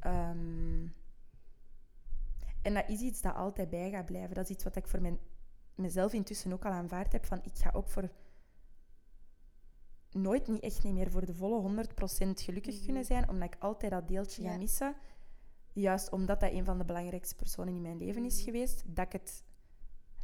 Ehm, 0.00 0.86
en 2.62 2.74
dat 2.74 2.88
is 2.88 3.00
iets 3.00 3.20
dat 3.20 3.34
altijd 3.34 3.70
bij 3.70 3.90
gaat 3.90 4.06
blijven. 4.06 4.34
Dat 4.34 4.44
is 4.44 4.50
iets 4.50 4.64
wat 4.64 4.76
ik 4.76 4.86
voor 4.86 5.00
mijn, 5.00 5.18
mezelf 5.80 6.12
intussen 6.12 6.52
ook 6.52 6.64
al 6.64 6.72
aanvaard 6.72 7.12
heb. 7.12 7.26
Van 7.26 7.40
ik 7.42 7.56
ga 7.56 7.70
ook 7.72 7.88
voor 7.88 8.10
nooit 10.10 10.48
niet 10.48 10.62
echt 10.62 10.82
niet 10.84 10.94
meer 10.94 11.10
voor 11.10 11.26
de 11.26 11.34
volle 11.34 11.86
100% 11.86 11.88
gelukkig 12.34 12.74
mhm. 12.74 12.84
kunnen 12.84 13.04
zijn, 13.04 13.28
omdat 13.28 13.54
ik 13.54 13.62
altijd 13.62 13.92
dat 13.92 14.08
deeltje 14.08 14.42
ga 14.42 14.56
missen 14.56 14.96
juist 15.72 16.10
omdat 16.10 16.40
dat 16.40 16.52
een 16.52 16.64
van 16.64 16.78
de 16.78 16.84
belangrijkste 16.84 17.34
personen 17.34 17.74
in 17.74 17.82
mijn 17.82 17.98
leven 17.98 18.24
is 18.24 18.36
mhm. 18.36 18.44
geweest, 18.44 18.82
dat 18.86 19.06
ik 19.06 19.12
het 19.12 19.44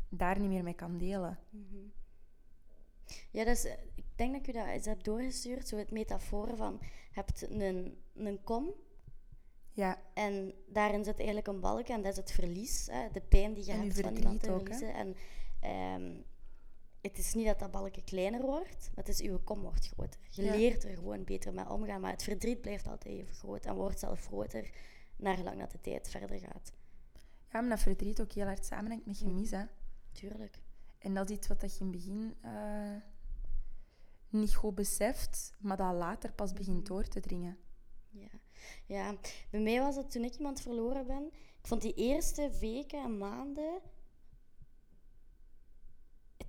daar 0.09 0.39
niet 0.39 0.49
meer 0.49 0.63
mee 0.63 0.75
kan 0.75 0.99
delen. 0.99 1.39
Mhm. 1.51 1.77
Ja, 3.31 3.45
dus, 3.45 3.65
ik 3.95 4.05
denk 4.17 4.33
dat 4.33 4.41
ik 4.41 4.49
u 4.49 4.59
dat 4.59 4.67
eens 4.67 4.87
heb 4.87 5.03
doorgestuurd, 5.03 5.69
zo 5.69 5.77
het 5.77 5.91
metafoor 5.91 6.57
van, 6.57 6.79
je 6.81 6.87
hebt 7.11 7.51
een, 7.51 7.99
een 8.15 8.43
kom 8.43 8.75
ja. 9.73 10.03
en 10.15 10.55
daarin 10.69 11.05
zit 11.05 11.17
eigenlijk 11.17 11.47
een 11.47 11.61
balk 11.61 11.89
en 11.89 12.03
dat 12.03 12.13
is 12.13 12.17
het 12.17 12.33
verlies, 12.33 12.89
hè, 12.91 13.09
de 13.13 13.21
pijn 13.21 13.55
die 13.55 13.65
je 13.65 13.73
hebt 13.73 14.01
van 14.01 14.17
iemand 14.17 14.41
te 14.41 14.53
verliezen. 14.53 14.95
En 14.95 15.17
um, 15.65 16.25
het 17.01 17.19
is 17.19 17.35
niet 17.35 17.47
dat 17.47 17.59
dat 17.59 17.71
balkje 17.71 18.05
kleiner 18.05 18.41
wordt, 18.41 18.91
maar 18.95 19.05
het 19.05 19.09
is 19.09 19.21
uw 19.21 19.39
kom 19.45 19.61
wordt 19.61 19.87
groter. 19.87 20.21
Je 20.31 20.43
leert 20.43 20.85
er 20.85 20.97
gewoon 20.97 21.25
beter 21.25 21.55
mee 21.55 21.69
omgaan, 21.69 22.01
maar 22.01 22.13
het 22.13 22.23
verdriet 22.23 22.61
blijft 22.61 22.87
altijd 22.87 23.15
even 23.15 23.35
groot 23.35 23.65
en 23.65 23.75
wordt 23.75 23.99
zelf 23.99 24.27
groter 24.27 24.71
naar 25.17 25.43
lang 25.43 25.61
dat 25.61 25.71
de 25.71 25.81
tijd 25.81 26.09
verder 26.09 26.39
gaat. 26.39 26.73
Ja, 27.53 27.61
maar 27.61 27.71
dat 27.71 27.81
verdriet 27.81 28.21
ook 28.21 28.33
heel 28.33 28.47
hard 28.47 28.65
samenhangt 28.65 29.07
met 29.07 29.17
gemis, 29.17 29.51
hè. 29.51 29.65
Tuurlijk. 30.13 30.59
En 30.99 31.15
dat 31.15 31.31
is 31.31 31.37
iets 31.37 31.47
wat 31.47 31.61
je 31.61 31.67
in 31.85 31.87
het 31.87 31.91
begin 31.91 32.35
uh, 32.45 32.97
niet 34.29 34.55
goed 34.55 34.75
beseft, 34.75 35.55
maar 35.59 35.77
dat 35.77 35.95
later 35.95 36.33
pas 36.33 36.53
begint 36.53 36.77
mhm. 36.77 36.87
door 36.87 37.09
te 37.09 37.21
dringen. 37.21 37.59
Ja. 38.11 38.29
ja, 38.87 39.15
bij 39.51 39.61
mij 39.61 39.81
was 39.81 39.97
het 39.97 40.11
toen 40.11 40.25
ik 40.25 40.35
iemand 40.35 40.61
verloren 40.61 41.07
ben. 41.07 41.27
Ik 41.33 41.67
vond 41.67 41.83
die 41.83 41.95
eerste 41.95 42.51
weken 42.61 43.03
en 43.03 43.19
maanden 43.19 43.81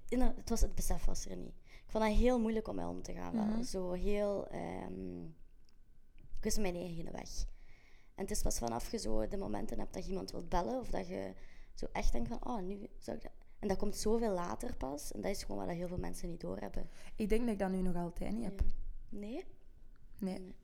het, 0.10 0.50
was, 0.50 0.62
het 0.62 0.76
besef 0.76 1.06
was 1.06 1.26
er 1.26 1.38
niet. 1.38 1.56
Ik 1.66 1.94
vond 1.94 2.04
dat 2.04 2.14
heel 2.14 2.40
moeilijk 2.40 2.68
om 2.68 2.76
mee 2.76 2.88
om 2.88 3.02
te 3.02 3.14
gaan. 3.14 3.34
Wel. 3.34 3.44
Mhm. 3.44 3.64
Zo 3.64 3.92
heel... 3.92 4.48
Um, 4.54 5.36
ik 6.16 6.44
wist 6.44 6.60
mijn 6.60 6.76
eigen 6.76 7.12
weg. 7.12 7.46
En 8.16 8.24
het 8.24 8.32
is 8.32 8.42
pas 8.42 8.58
vanaf 8.58 8.92
je 8.92 8.98
zo 8.98 9.28
de 9.28 9.38
momenten 9.38 9.80
hebt 9.80 9.94
dat 9.94 10.04
je 10.04 10.10
iemand 10.10 10.32
wilt 10.32 10.50
bellen, 10.50 10.80
of 10.80 10.90
dat 10.90 11.08
je 11.08 11.34
zo 11.74 11.86
echt 11.92 12.12
denkt 12.12 12.28
van, 12.28 12.46
oh, 12.46 12.62
nu 12.62 12.90
zou 12.98 13.18
ik 13.18 13.24
dat... 13.24 13.32
En 13.60 13.68
dat 13.68 13.78
komt 13.78 13.96
zoveel 13.96 14.34
later 14.34 14.76
pas. 14.76 15.12
En 15.12 15.22
dat 15.22 15.32
is 15.32 15.44
gewoon 15.44 15.66
wat 15.66 15.76
heel 15.76 15.88
veel 15.88 15.98
mensen 15.98 16.30
niet 16.30 16.42
doorhebben. 16.42 16.90
Ik 17.16 17.30
denk 17.30 17.42
dat 17.42 17.52
ik 17.52 17.60
dat 17.60 17.72
nu 17.72 17.82
nog 17.82 17.96
altijd 17.96 18.34
niet 18.34 18.44
heb. 18.44 18.62
Nee? 19.10 19.46
Nee. 20.18 20.56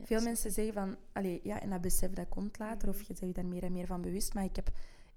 Veel 0.00 0.22
mensen 0.22 0.52
zeggen 0.52 0.74
van, 0.74 0.96
allee, 1.12 1.40
ja, 1.42 1.60
en 1.60 1.70
dat 1.70 1.80
besef 1.80 2.12
dat 2.12 2.28
komt 2.28 2.58
later, 2.58 2.88
of 2.88 3.02
je 3.02 3.14
bent 3.20 3.34
daar 3.34 3.46
meer 3.46 3.62
en 3.62 3.72
meer 3.72 3.86
van 3.86 4.00
bewust. 4.00 4.34
Maar 4.34 4.44
ik 4.44 4.56
heb 4.56 4.70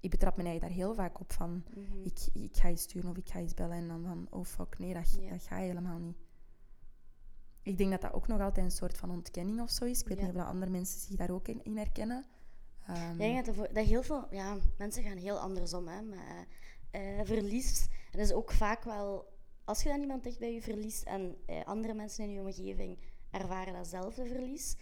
ik 0.06 0.12
betrap 0.12 0.36
me 0.36 0.42
eigenlijk 0.42 0.74
daar 0.74 0.84
heel 0.84 0.94
vaak 0.94 1.20
op 1.20 1.32
van, 1.32 1.64
mhm. 1.74 2.02
ik, 2.02 2.18
ik 2.32 2.56
ga 2.56 2.68
je 2.68 2.76
sturen 2.76 3.10
of 3.10 3.16
ik 3.16 3.28
ga 3.28 3.38
je 3.38 3.54
bellen 3.54 3.76
en 3.76 3.88
dan 3.88 4.04
van, 4.04 4.26
oh 4.30 4.44
fuck, 4.44 4.78
nee, 4.78 4.94
dat, 4.94 5.18
dat 5.30 5.42
gaat 5.42 5.58
helemaal 5.58 5.98
niet. 5.98 6.16
Ik 7.62 7.78
denk 7.78 7.90
dat 7.90 8.00
dat 8.00 8.12
ook 8.12 8.26
nog 8.26 8.40
altijd 8.40 8.64
een 8.64 8.72
soort 8.72 8.96
van 8.96 9.10
ontkenning 9.10 9.60
of 9.60 9.70
zo 9.70 9.84
is. 9.84 10.00
Ik 10.00 10.08
weet 10.08 10.20
niet 10.20 10.34
of 10.34 10.42
andere 10.42 10.70
mensen 10.70 11.00
zich 11.00 11.16
daar 11.16 11.30
ook 11.30 11.48
in, 11.48 11.64
in 11.64 11.76
herkennen. 11.76 12.26
Um, 12.90 13.10
ik 13.12 13.18
denk 13.18 13.46
dat, 13.46 13.74
dat 13.74 13.84
heel 13.84 14.02
veel, 14.02 14.26
ja, 14.30 14.56
mensen 14.78 15.02
gaan 15.02 15.16
heel 15.16 15.38
andersom 15.38 15.88
hè, 15.88 16.02
maar 16.02 16.46
uh, 16.92 17.20
verlies. 17.24 17.82
En 17.82 18.18
dat 18.18 18.26
is 18.26 18.32
ook 18.32 18.52
vaak 18.52 18.84
wel, 18.84 19.32
als 19.64 19.82
je 19.82 19.88
dan 19.88 20.00
iemand 20.00 20.24
dicht 20.24 20.38
bij 20.38 20.54
je 20.54 20.62
verliest 20.62 21.02
en 21.02 21.36
uh, 21.46 21.64
andere 21.64 21.94
mensen 21.94 22.24
in 22.24 22.32
je 22.32 22.40
omgeving 22.40 22.98
ervaren 23.30 23.72
datzelfde 23.72 24.26
verlies, 24.26 24.76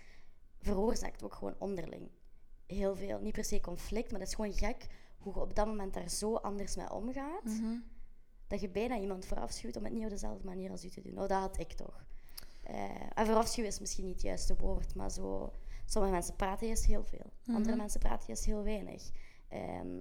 veroorzaakt 0.60 1.22
ook 1.22 1.34
gewoon 1.34 1.54
onderling 1.58 2.10
heel 2.66 2.96
veel, 2.96 3.20
niet 3.20 3.32
per 3.32 3.44
se 3.44 3.60
conflict, 3.60 4.10
maar 4.10 4.20
dat 4.20 4.28
is 4.28 4.34
gewoon 4.34 4.52
gek 4.52 4.86
hoe 5.24 5.34
je 5.34 5.40
op 5.40 5.54
dat 5.54 5.66
moment 5.66 5.94
daar 5.94 6.10
zo 6.10 6.34
anders 6.34 6.76
mee 6.76 6.92
omgaat, 6.92 7.44
mhm. 7.44 7.78
dat 8.46 8.60
je 8.60 8.68
bijna 8.68 8.98
iemand 8.98 9.26
voorafschuwt 9.26 9.76
om 9.76 9.84
het 9.84 9.92
niet 9.92 10.04
op 10.04 10.10
dezelfde 10.10 10.44
manier 10.44 10.70
als 10.70 10.84
u 10.84 10.88
te 10.88 11.00
doen. 11.00 11.14
Nou, 11.14 11.28
dat 11.28 11.40
had 11.40 11.58
ik 11.58 11.72
toch. 11.72 12.04
Uh, 12.70 13.18
en 13.18 13.26
voorafschuwen 13.26 13.70
is 13.70 13.80
misschien 13.80 14.04
niet 14.04 14.14
het 14.14 14.22
juiste 14.22 14.56
woord, 14.56 14.94
maar 14.94 15.10
zo... 15.10 15.52
Sommige 15.86 16.14
mensen 16.14 16.36
praten 16.36 16.66
juist 16.66 16.86
heel 16.86 17.04
veel. 17.04 17.32
Mhm. 17.44 17.56
Andere 17.56 17.76
mensen 17.76 18.00
praten 18.00 18.26
juist 18.26 18.44
heel 18.44 18.62
weinig. 18.62 19.10
Ehm, 19.48 20.00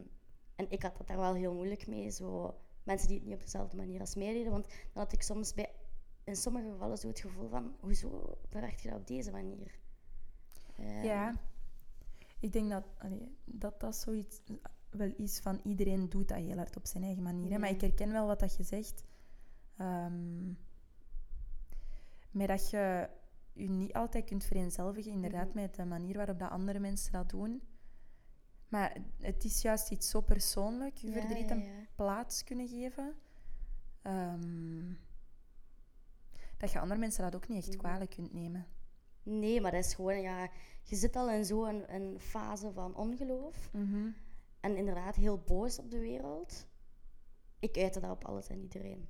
en 0.56 0.66
ik 0.70 0.84
had 0.84 0.98
dat 0.98 1.08
daar 1.08 1.18
wel 1.18 1.34
heel 1.34 1.54
moeilijk 1.54 1.88
mee. 1.88 2.10
Zo, 2.10 2.58
mensen 2.84 3.08
die 3.08 3.18
het 3.18 3.26
niet 3.26 3.36
op 3.36 3.42
dezelfde 3.42 3.78
manier 3.78 4.00
als 4.00 4.16
mij 4.16 4.34
deden. 4.34 4.52
Want 4.52 4.68
dan 4.68 5.04
had 5.04 5.14
ik 5.14 5.22
soms 5.22 5.54
bij, 5.54 5.74
in 6.24 6.36
sommige 6.36 6.70
gevallen 6.70 6.98
zo 6.98 7.08
het 7.08 7.20
gevoel 7.20 7.48
van... 7.48 7.76
Hoezo 7.80 8.38
bewerkt 8.50 8.82
je 8.82 8.90
dat 8.90 9.00
op 9.00 9.08
deze 9.08 9.32
manier? 9.32 9.80
Um, 10.80 11.04
ja. 11.04 11.34
Ik 12.40 12.54
denk 12.54 12.70
dat, 12.70 12.84
dat 13.46 13.80
dat 13.80 13.96
zoiets 13.96 14.42
wel 14.94 15.14
is 15.18 15.40
van 15.40 15.60
iedereen 15.64 16.10
doet 16.10 16.28
dat 16.28 16.38
heel 16.38 16.58
hard 16.58 16.76
op 16.76 16.86
zijn 16.86 17.04
eigen 17.04 17.24
manier. 17.24 17.60
Maar 17.60 17.70
ik 17.70 17.82
herken 17.82 18.12
wel 18.12 18.28
wat 18.28 18.40
dat 18.40 18.56
je 18.56 18.64
zegt. 18.64 19.04
Um, 19.78 20.58
maar 22.32 22.48
dat 22.48 22.70
je 22.70 23.10
je 23.54 23.70
niet 23.70 23.94
altijd 23.94 24.26
kunt 24.26 24.44
vereenzelvigen, 24.44 25.12
inderdaad, 25.12 25.48
mhm. 25.48 25.56
met 25.56 25.76
de 25.76 25.86
manier 25.86 26.18
waarop 26.18 26.40
dat 26.40 26.50
andere 26.50 26.80
mensen 26.80 27.12
dat 27.12 27.30
doen. 27.30 27.62
Maar 28.68 28.98
het 29.20 29.44
is 29.44 29.62
juist 29.62 29.92
iets 29.92 30.10
zo 30.10 30.22
persoonlijk, 30.22 30.98
je 30.98 31.12
verdriet 31.12 31.50
een 31.50 31.88
plaats 31.96 32.44
kunnen 32.44 32.68
geven. 32.68 33.16
Um, 34.04 35.00
dat 36.58 36.72
je 36.72 36.80
andere 36.80 37.00
mensen 37.00 37.24
dat 37.24 37.36
ook 37.36 37.48
niet 37.48 37.58
echt 37.58 37.68
mhm. 37.68 37.78
kwalijk 37.78 38.10
kunt 38.10 38.34
nemen. 38.34 38.66
Nee, 39.24 39.62
maar 39.62 39.72
dat 39.72 39.86
is 39.86 39.94
gewoon, 39.94 40.22
ja, 40.22 40.50
je 40.84 40.96
zit 40.96 41.16
al 41.16 41.30
in 41.30 41.46
zo'n 41.46 41.94
een 41.94 42.20
fase 42.20 42.72
van 42.72 42.96
ongeloof. 42.96 43.70
Mhm. 43.74 44.10
En 44.64 44.78
inderdaad 44.78 45.16
heel 45.16 45.40
boos 45.40 45.80
op 45.80 45.92
de 45.92 46.00
wereld. 46.00 46.68
Ik 47.60 47.78
uitte 47.78 48.00
dat 48.00 48.12
op 48.12 48.26
alles 48.26 48.48
en 48.48 48.62
iedereen. 48.62 49.08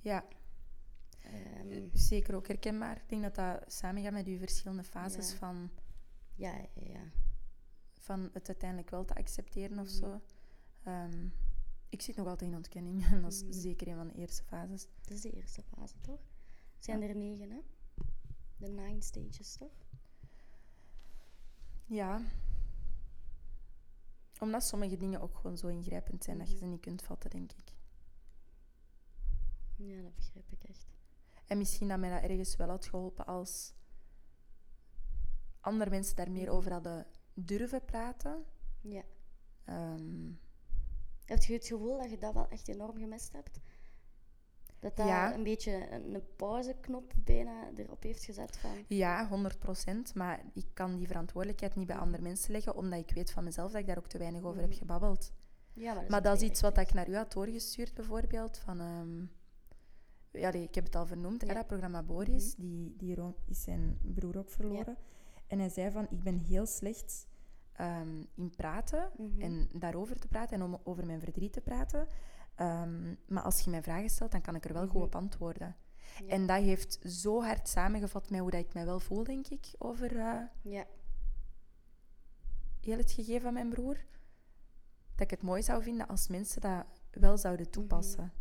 Ja. 0.00 0.24
Um, 1.64 1.90
Zeker 1.92 2.34
ook 2.34 2.46
herkenbaar. 2.46 2.96
Ik 2.96 3.08
denk 3.08 3.22
dat 3.22 3.34
dat 3.34 3.72
samengaat 3.72 4.12
met 4.12 4.26
uw 4.26 4.38
verschillende 4.38 4.84
fases 4.84 5.32
van... 5.32 5.70
Ja, 6.34 6.56
ja, 6.56 6.82
ja. 6.84 7.10
Van 7.98 8.30
het 8.32 8.48
uiteindelijk 8.48 8.90
wel 8.90 9.04
te 9.04 9.14
accepteren 9.14 9.78
of 9.78 9.88
zo. 9.88 10.20
Um, 10.86 11.32
ik 11.88 12.02
zit 12.02 12.16
nog 12.16 12.26
altijd 12.26 12.50
in 12.50 12.56
ontkenning. 12.56 13.06
En 13.12 13.22
dat 13.22 13.32
is 13.32 13.42
mhm. 13.42 13.52
zeker 13.52 13.88
een 13.88 13.96
van 13.96 14.08
de 14.08 14.14
eerste 14.14 14.42
fases. 14.44 14.86
Dat 15.00 15.10
is 15.10 15.20
de 15.20 15.30
eerste 15.30 15.62
fase, 15.62 15.94
toch? 16.00 16.20
Zijn 16.78 17.02
er 17.02 17.16
negen, 17.16 17.50
hè? 17.50 17.60
De 18.56 18.68
nine 18.68 19.02
stages, 19.02 19.56
toch? 19.56 19.86
Ja. 21.86 22.20
Omdat 24.44 24.64
sommige 24.64 24.96
dingen 24.96 25.20
ook 25.20 25.36
gewoon 25.36 25.58
zo 25.58 25.66
ingrijpend 25.68 26.24
zijn 26.24 26.38
dat 26.38 26.50
je 26.50 26.56
ze 26.56 26.64
niet 26.64 26.80
kunt 26.80 27.02
vatten, 27.02 27.30
denk 27.30 27.52
ik. 27.52 27.74
Ja, 29.76 30.02
dat 30.02 30.14
begrijp 30.14 30.52
ik 30.52 30.62
echt. 30.62 30.86
En 31.46 31.58
misschien 31.58 31.88
dat 31.88 31.98
mij 31.98 32.10
dat 32.10 32.30
ergens 32.30 32.56
wel 32.56 32.68
had 32.68 32.86
geholpen 32.86 33.26
als 33.26 33.74
andere 35.60 35.90
mensen 35.90 36.16
daar 36.16 36.30
meer 36.30 36.50
over 36.50 36.72
hadden 36.72 37.06
durven 37.34 37.84
praten. 37.84 38.44
Ja. 38.80 39.02
Um, 39.68 40.40
Heb 41.24 41.42
je 41.42 41.52
het 41.52 41.66
gevoel 41.66 41.98
dat 41.98 42.10
je 42.10 42.18
dat 42.18 42.34
wel 42.34 42.48
echt 42.48 42.68
enorm 42.68 42.98
gemist 42.98 43.32
hebt? 43.32 43.60
Dat 44.84 44.96
dat 44.96 45.06
ja. 45.06 45.34
een 45.34 45.42
beetje 45.42 45.90
een 45.90 46.22
pauzeknop 46.36 47.12
bijna 47.24 47.70
erop 47.76 48.02
heeft 48.02 48.24
gezet 48.24 48.56
van... 48.56 48.70
Ja, 48.88 49.28
100% 49.28 50.14
Maar 50.14 50.40
ik 50.54 50.66
kan 50.72 50.96
die 50.96 51.06
verantwoordelijkheid 51.06 51.74
niet 51.74 51.86
bij 51.86 51.96
andere 51.96 52.22
mensen 52.22 52.52
leggen, 52.52 52.76
omdat 52.76 52.98
ik 52.98 53.10
weet 53.14 53.32
van 53.32 53.44
mezelf 53.44 53.70
dat 53.72 53.80
ik 53.80 53.86
daar 53.86 53.98
ook 53.98 54.06
te 54.06 54.18
weinig 54.18 54.42
over 54.42 54.60
heb 54.60 54.70
mhm. 54.70 54.78
gebabbeld. 54.78 55.32
Ja, 55.72 55.84
maar 55.84 55.94
dat 55.94 56.04
is, 56.04 56.10
maar 56.10 56.22
dat 56.22 56.36
is 56.36 56.48
iets 56.48 56.60
wat 56.60 56.78
ik 56.78 56.92
naar 56.92 57.08
u 57.08 57.16
had 57.16 57.32
doorgestuurd, 57.32 57.94
bijvoorbeeld. 57.94 58.58
Van, 58.58 58.80
um, 58.80 59.30
ja, 60.30 60.52
ik 60.52 60.74
heb 60.74 60.84
het 60.84 60.96
al 60.96 61.06
vernoemd, 61.06 61.46
ja. 61.46 61.62
programma 61.62 62.02
Boris. 62.02 62.56
Mhm. 62.56 62.66
Die, 62.66 62.94
die 62.96 63.16
is 63.46 63.62
zijn 63.62 63.98
broer 64.02 64.38
ook 64.38 64.50
verloren. 64.50 64.96
En 65.46 65.58
hij 65.58 65.68
zei 65.68 65.90
van, 65.90 66.06
ik 66.10 66.22
ben 66.22 66.38
heel 66.38 66.66
slecht 66.66 67.26
um, 67.80 68.26
in 68.34 68.50
praten 68.56 69.10
mhm. 69.16 69.40
en 69.40 69.68
daarover 69.72 70.18
te 70.18 70.28
praten 70.28 70.56
en 70.56 70.62
om 70.62 70.78
over 70.82 71.06
mijn 71.06 71.20
verdriet 71.20 71.52
te 71.52 71.60
praten. 71.60 72.06
Ehm, 72.54 73.14
maar 73.26 73.42
als 73.42 73.60
je 73.60 73.70
mij 73.70 73.82
vragen 73.82 74.10
stelt, 74.10 74.32
dan 74.32 74.40
kan 74.40 74.54
ik 74.54 74.64
er 74.64 74.72
wel 74.72 74.86
goed 74.86 74.94
mhm. 74.94 75.02
op 75.02 75.14
antwoorden. 75.14 75.76
En 76.28 76.46
dat 76.46 76.62
heeft 76.62 76.98
zo 77.02 77.42
hard 77.42 77.68
samengevat 77.68 78.30
met 78.30 78.40
hoe 78.40 78.50
dat 78.50 78.60
ik 78.60 78.74
mij 78.74 78.84
wel 78.84 79.00
voel, 79.00 79.24
denk 79.24 79.46
ik, 79.46 79.66
over 79.78 80.12
uh, 80.12 80.40
ja. 80.62 80.86
heel 82.80 82.96
het 82.96 83.10
gegeven 83.10 83.40
van 83.40 83.52
mijn 83.52 83.68
broer. 83.68 83.96
Dat 85.14 85.20
ik 85.20 85.30
het 85.30 85.42
mooi 85.42 85.62
zou 85.62 85.82
vinden 85.82 86.08
als 86.08 86.28
mensen 86.28 86.60
dat 86.60 86.84
wel 87.10 87.38
zouden 87.38 87.66
mhm. 87.66 87.74
toepassen. 87.74 88.32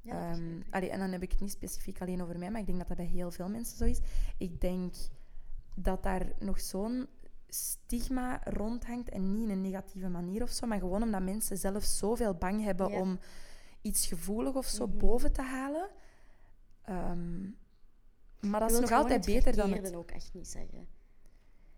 Ja, 0.00 0.34
um, 0.34 0.62
en 0.70 0.98
dan 0.98 1.12
heb 1.12 1.22
ik 1.22 1.30
het 1.30 1.40
niet 1.40 1.50
specifiek 1.50 2.00
alleen 2.00 2.22
over 2.22 2.38
mij, 2.38 2.50
maar 2.50 2.60
ik 2.60 2.66
denk 2.66 2.78
dat 2.78 2.88
dat 2.88 2.96
bij 2.96 3.06
heel 3.06 3.30
veel 3.30 3.48
mensen 3.48 3.76
zo 3.76 3.84
is. 3.84 4.00
Ik 4.38 4.60
denk 4.60 4.94
dat 5.74 6.02
daar 6.02 6.32
nog 6.38 6.60
zo'n 6.60 7.08
stigma 7.54 8.40
rondhangt 8.44 9.08
en 9.08 9.32
niet 9.32 9.42
in 9.42 9.50
een 9.50 9.60
negatieve 9.60 10.08
manier 10.08 10.42
of 10.42 10.50
zo, 10.50 10.66
maar 10.66 10.78
gewoon 10.78 11.02
omdat 11.02 11.22
mensen 11.22 11.56
zelf 11.56 11.84
zoveel 11.84 12.34
bang 12.34 12.62
hebben 12.62 12.90
om 12.90 13.18
iets 13.80 14.06
gevoelig 14.06 14.54
of 14.54 14.66
zo 14.66 14.86
mhm. 14.86 14.98
boven 14.98 15.32
te 15.32 15.42
halen. 15.42 15.90
Ehm, 16.82 17.42
maar 18.40 18.60
dat 18.60 18.70
is 18.70 18.80
nog 18.80 18.92
altijd 18.92 19.24
beter 19.24 19.56
dan 19.56 19.72
het... 19.72 19.94
ook 19.94 20.10
echt 20.10 20.34
niet 20.34 20.48
zeggen. 20.48 20.88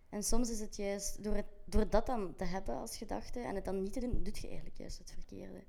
En 0.08 0.22
soms 0.22 0.50
is 0.50 0.60
het 0.60 0.76
juist, 0.76 1.24
door, 1.24 1.34
het, 1.34 1.46
door 1.64 1.90
dat 1.90 2.06
dan 2.06 2.34
te 2.36 2.44
hebben 2.44 2.76
als 2.76 2.96
gedachte 2.96 3.40
en 3.40 3.54
het 3.54 3.64
dan 3.64 3.82
niet 3.82 3.92
te 3.92 4.00
doen, 4.00 4.22
doet 4.22 4.38
je 4.38 4.46
eigenlijk 4.46 4.76
juist 4.76 4.98
het 4.98 5.10
verkeerde. 5.12 5.64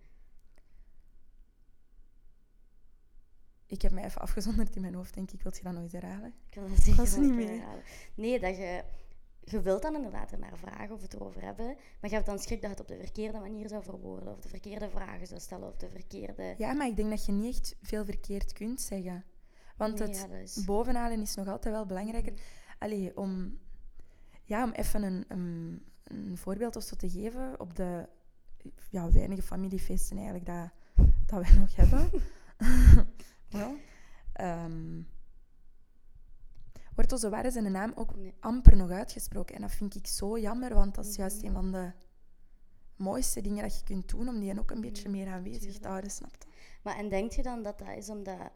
Ik 3.66 3.82
heb 3.82 3.92
mij 3.92 4.04
even 4.04 4.22
afgezonderd 4.22 4.76
in 4.76 4.82
mijn 4.82 4.96
hoofd, 4.96 5.14
denk 5.14 5.32
ik. 5.32 5.42
Wil 5.42 5.52
je 5.56 5.64
dat 5.64 5.74
nooit 5.74 5.92
herhalen? 5.92 6.34
Ik 6.46 6.54
kan 6.54 6.70
dat 6.70 6.80
zeker 6.80 7.20
niet 7.20 7.34
meer 7.34 7.50
herhalen. 7.50 7.84
Nee, 8.16 8.40
dat 8.40 8.58
je 8.58 8.84
je 9.50 9.62
wilt 9.62 9.82
dan 9.82 9.96
inderdaad 9.96 10.32
er 10.32 10.40
naar 10.40 10.58
vragen 10.58 10.96
of 10.96 11.02
het 11.02 11.14
erover 11.14 11.42
hebben, 11.42 11.66
maar 11.66 12.10
je 12.10 12.16
hebt 12.16 12.26
dan 12.26 12.40
schrik 12.40 12.62
dat 12.62 12.70
het 12.70 12.80
op 12.80 12.88
de 12.88 12.98
verkeerde 12.98 13.40
manier 13.40 13.68
zou 13.68 13.84
verwoorden, 13.84 14.34
of 14.34 14.40
de 14.40 14.50
verkeerde 14.50 14.90
vragen 14.90 15.28
zou 15.28 15.40
stellen, 15.40 15.68
of 15.68 15.76
de 15.76 15.90
verkeerde... 15.90 16.56
Ja, 16.58 16.74
maar 16.74 16.88
ik 16.88 16.96
denk 16.96 17.10
dat 17.10 17.26
je 17.26 17.32
niet 17.32 17.58
echt 17.58 17.76
veel 17.82 18.06
verkeerd 18.06 18.54
kunt 18.54 18.82
zeggen. 18.82 19.26
Want 19.78 20.00
het 20.00 20.28
is... 20.44 20.66
bovenhalen 20.66 21.22
is 21.22 21.36
nog 21.36 21.48
altijd 21.48 21.74
wel 21.74 21.86
belangrijker. 21.86 22.34
Allee, 22.80 23.18
om, 23.18 23.60
ja, 24.44 24.64
om 24.64 24.72
even 24.72 25.04
een, 25.04 25.26
een, 25.28 25.84
een 26.04 26.38
voorbeeld 26.38 26.76
of 26.76 26.84
zo 26.84 26.96
te 26.96 27.10
geven, 27.10 27.60
op 27.60 27.76
de 27.76 28.10
ja, 28.90 29.12
weinige 29.12 29.42
familiefeesten 29.42 30.18
eigenlijk 30.18 30.46
dat, 30.46 30.70
dat 31.26 31.42
wij 31.42 31.58
nog 31.62 31.76
hebben... 31.76 32.10
wel. 33.50 33.76
Um, 34.42 35.08
wordt 36.98 37.12
onze 37.12 37.30
waarde 37.30 37.52
zijn 37.52 37.72
naam 37.72 37.92
ook 37.96 38.14
amper 38.40 38.76
nog 38.76 38.90
uitgesproken. 38.90 39.56
En 39.56 39.62
dat 39.62 39.72
vind 39.72 39.96
ik 39.96 40.08
zo 40.08 40.40
jammer, 40.40 40.74
want 40.74 40.96
dat 40.96 41.06
is 41.06 41.16
juist 41.16 41.44
een 41.44 41.52
van 41.52 41.72
de 41.72 41.92
mooiste 42.96 43.42
dingen 43.42 43.64
dat 43.64 43.78
je 43.78 43.84
kunt 43.84 44.10
doen 44.10 44.28
om 44.28 44.40
die 44.40 44.60
ook 44.60 44.72
een 44.72 44.82
beetje 44.82 45.10
meer 45.10 45.28
aanwezig 45.28 45.78
te 45.78 45.88
houden, 45.88 46.12
snap 46.12 46.38
Maar 46.84 46.98
en 46.98 47.10
denk 47.10 47.32
je 47.32 47.44
dan 47.44 47.64
dat 47.64 47.80
dat 47.80 47.98
is 47.98 48.10
omdat 48.10 48.52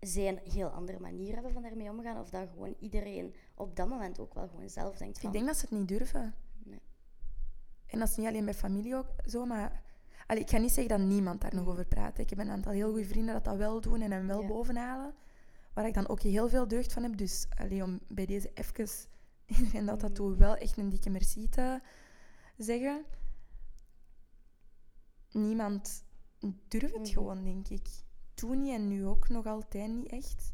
zij 0.00 0.28
een 0.28 0.52
heel 0.52 0.68
andere 0.68 1.00
manier 1.00 1.34
hebben 1.34 1.52
van 1.52 1.62
daarmee 1.62 1.90
omgaan? 1.90 2.20
Of 2.20 2.30
dat 2.30 2.48
gewoon 2.48 2.74
iedereen 2.78 3.34
op 3.54 3.76
dat 3.76 3.88
moment 3.88 4.20
ook 4.20 4.34
wel 4.34 4.48
gewoon 4.48 4.70
zelf 4.70 4.96
denkt 4.96 5.18
van... 5.18 5.28
Ik 5.28 5.34
denk 5.34 5.46
dat 5.46 5.56
ze 5.56 5.66
het 5.68 5.78
niet 5.78 5.88
durven. 5.88 6.34
Nee. 6.64 6.82
En 7.86 7.98
dat 7.98 8.08
is 8.08 8.16
niet 8.16 8.26
alleen 8.26 8.44
bij 8.44 8.54
familie 8.54 8.96
ook 8.96 9.14
zo, 9.26 9.44
maar... 9.44 9.82
Allee, 10.26 10.42
ik 10.42 10.50
ga 10.50 10.58
niet 10.58 10.72
zeggen 10.72 10.98
dat 10.98 11.08
niemand 11.08 11.40
daar 11.40 11.54
nog 11.54 11.66
over 11.66 11.84
praat. 11.84 12.18
Ik 12.18 12.30
heb 12.30 12.38
een 12.38 12.50
aantal 12.50 12.72
heel 12.72 12.90
goede 12.90 13.06
vrienden 13.06 13.34
dat 13.34 13.44
dat 13.44 13.56
wel 13.56 13.80
doen 13.80 14.00
en 14.00 14.10
hem 14.10 14.26
wel 14.26 14.40
ja. 14.40 14.46
bovenhalen. 14.46 15.14
Waar 15.72 15.86
ik 15.86 15.94
dan 15.94 16.08
ook 16.08 16.20
heel 16.20 16.48
veel 16.48 16.68
deugd 16.68 16.92
van 16.92 17.02
heb. 17.02 17.16
Dus 17.16 17.46
allee, 17.58 17.82
om 17.82 18.00
bij 18.08 18.26
deze 18.26 18.50
even 18.54 18.88
iedereen 19.58 19.86
dat 19.86 20.00
dat 20.00 20.16
doet, 20.16 20.36
wel 20.36 20.56
echt 20.56 20.76
een 20.76 20.88
dikke 20.88 21.10
merci 21.10 21.48
te 21.48 21.80
zeggen. 22.56 23.04
Niemand 25.30 26.04
durft 26.68 26.94
het 26.94 27.02
mhm. 27.02 27.12
gewoon, 27.12 27.44
denk 27.44 27.68
ik. 27.68 27.88
Toen 28.34 28.58
niet 28.58 28.72
en 28.72 28.88
nu 28.88 29.06
ook 29.06 29.28
nog 29.28 29.46
altijd 29.46 29.90
niet 29.90 30.08
echt. 30.08 30.52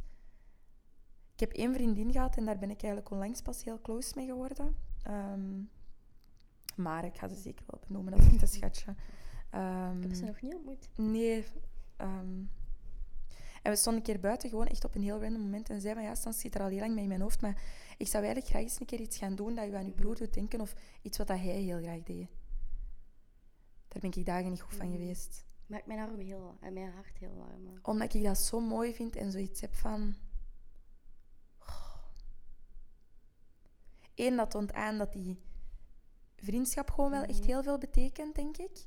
Ik 1.33 1.41
heb 1.41 1.53
één 1.53 1.75
vriendin 1.75 2.13
gehad 2.13 2.37
en 2.37 2.45
daar 2.45 2.59
ben 2.59 2.71
ik 2.71 2.83
eigenlijk 2.83 3.13
onlangs 3.13 3.43
pas 3.43 3.65
heel 3.65 3.81
close 3.81 4.13
mee 4.17 4.27
geworden. 4.27 4.77
Ehm, 5.03 5.63
maar 6.77 7.05
ik 7.05 7.17
ga 7.17 7.29
ze 7.29 7.35
zeker 7.35 7.65
wel 7.67 7.81
benoemen, 7.87 8.13
dat 8.13 8.33
is 8.33 8.43
een 8.43 8.49
schatje. 8.49 8.95
Um, 9.55 9.97
ik 9.97 10.03
heb 10.03 10.15
ze 10.15 10.25
nog 10.25 10.41
niet 10.41 10.55
ontmoet. 10.55 10.89
Nee. 10.95 11.47
Ehm, 11.97 12.43
en 13.62 13.71
we 13.71 13.77
stonden 13.77 14.03
een 14.03 14.12
keer 14.12 14.21
buiten, 14.21 14.49
gewoon 14.49 14.66
echt 14.66 14.85
op 14.85 14.94
een 14.94 15.03
heel 15.03 15.21
random 15.21 15.40
moment. 15.40 15.71
En 15.71 15.81
zei 15.81 15.94
van, 15.94 16.03
ja, 16.03 16.14
Stans 16.14 16.40
zit 16.40 16.55
er 16.55 16.61
al 16.61 16.68
heel 16.68 16.79
lang 16.79 16.94
mee 16.94 17.03
in 17.03 17.09
mijn 17.09 17.21
hoofd, 17.21 17.40
maar 17.40 17.62
ik 17.97 18.07
zou 18.07 18.25
eigenlijk 18.25 18.53
graag 18.53 18.62
eens 18.62 18.81
een 18.81 18.87
keer 18.87 19.01
iets 19.01 19.18
gaan 19.18 19.35
doen 19.35 19.55
dat 19.55 19.66
je 19.66 19.77
aan 19.77 19.87
je 19.87 19.92
broer 19.92 20.16
doet 20.16 20.35
denken, 20.35 20.61
of 20.61 20.75
iets 21.03 21.18
wat 21.18 21.29
hij 21.29 21.38
heel 21.38 21.81
graag 21.83 22.03
deed. 22.03 22.29
Daar 23.88 24.01
ben 24.01 24.12
ik 24.12 24.27
dagen 24.27 24.51
niet 24.51 24.61
goed 24.61 24.75
van 24.75 24.87
mm. 24.87 24.92
geweest. 24.92 25.47
Maakt 25.66 25.87
mijn 25.87 25.99
arm 25.99 26.18
heel, 26.18 26.57
en 26.61 26.73
mijn 26.73 26.92
hart 26.92 27.18
heel 27.18 27.35
warm. 27.35 27.79
Omdat 27.83 28.14
ik 28.14 28.23
dat 28.23 28.38
zo 28.38 28.61
mooi 28.61 28.94
vind 28.94 29.16
en 29.16 29.33
zoiets 29.33 29.61
heb 29.61 29.75
van... 29.75 30.14
Eén, 34.14 34.37
dat 34.37 34.51
toont 34.51 34.73
aan 34.73 34.99
dat 34.99 35.12
die 35.12 35.40
vriendschap 36.37 36.90
gewoon 36.90 37.11
wel 37.11 37.23
echt 37.23 37.40
mm. 37.40 37.47
heel 37.47 37.62
veel 37.62 37.79
betekent, 37.79 38.35
denk 38.35 38.57
ik. 38.57 38.87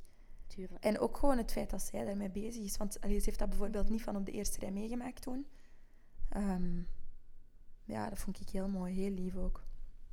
Tuurlijk. 0.52 0.84
En 0.84 1.00
ook 1.00 1.18
gewoon 1.18 1.38
het 1.38 1.52
feit 1.52 1.70
dat 1.70 1.82
zij 1.82 2.06
daarmee 2.06 2.30
bezig 2.30 2.64
is. 2.64 2.78
Want 2.78 3.02
allee, 3.02 3.20
ze 3.20 3.26
heeft 3.26 3.40
dat 3.40 3.50
bijvoorbeeld 3.50 3.90
niet 3.90 4.02
van 4.02 4.16
op 4.16 4.26
de 4.26 4.32
eerste 4.32 4.60
rij 4.60 4.72
meegemaakt 4.72 5.22
toen. 5.22 5.46
Um, 6.38 6.88
ja, 7.84 8.10
dat 8.10 8.20
vond 8.20 8.40
ik 8.40 8.50
heel 8.50 8.68
mooi. 8.68 8.94
Heel 8.94 9.12
lief 9.12 9.36
ook. 9.36 9.64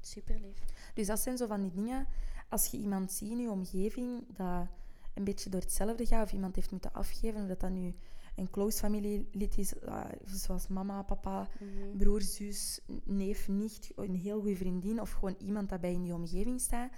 Super 0.00 0.40
lief. 0.40 0.64
Dus 0.94 1.06
dat 1.06 1.20
zijn 1.20 1.36
zo 1.36 1.46
van 1.46 1.62
die 1.62 1.70
dingen. 1.70 2.06
Als 2.48 2.66
je 2.66 2.76
iemand 2.76 3.12
ziet 3.12 3.30
in 3.30 3.38
je 3.38 3.50
omgeving 3.50 4.36
dat 4.36 4.66
een 5.14 5.24
beetje 5.24 5.50
door 5.50 5.60
hetzelfde 5.60 6.06
gaat, 6.06 6.24
of 6.24 6.32
iemand 6.32 6.54
heeft 6.56 6.70
moeten 6.70 6.92
afgeven, 6.92 7.42
of 7.42 7.48
dat 7.48 7.60
dat 7.60 7.70
nu 7.70 7.94
een 8.34 8.50
close 8.50 8.78
familielid 8.78 9.58
is, 9.58 9.74
uh, 9.74 10.04
zoals 10.24 10.68
mama, 10.68 11.02
papa, 11.02 11.48
mm 11.60 11.96
broer, 11.98 12.22
zus, 12.22 12.80
neef, 13.04 13.48
nicht, 13.48 13.92
een 13.96 14.14
heel 14.14 14.40
goede 14.40 14.56
vriendin, 14.56 15.00
of 15.00 15.10
gewoon 15.10 15.36
iemand 15.38 15.68
dat 15.68 15.80
bij 15.80 15.92
in 15.92 16.04
je 16.04 16.14
omgeving 16.14 16.60
staat, 16.60 16.92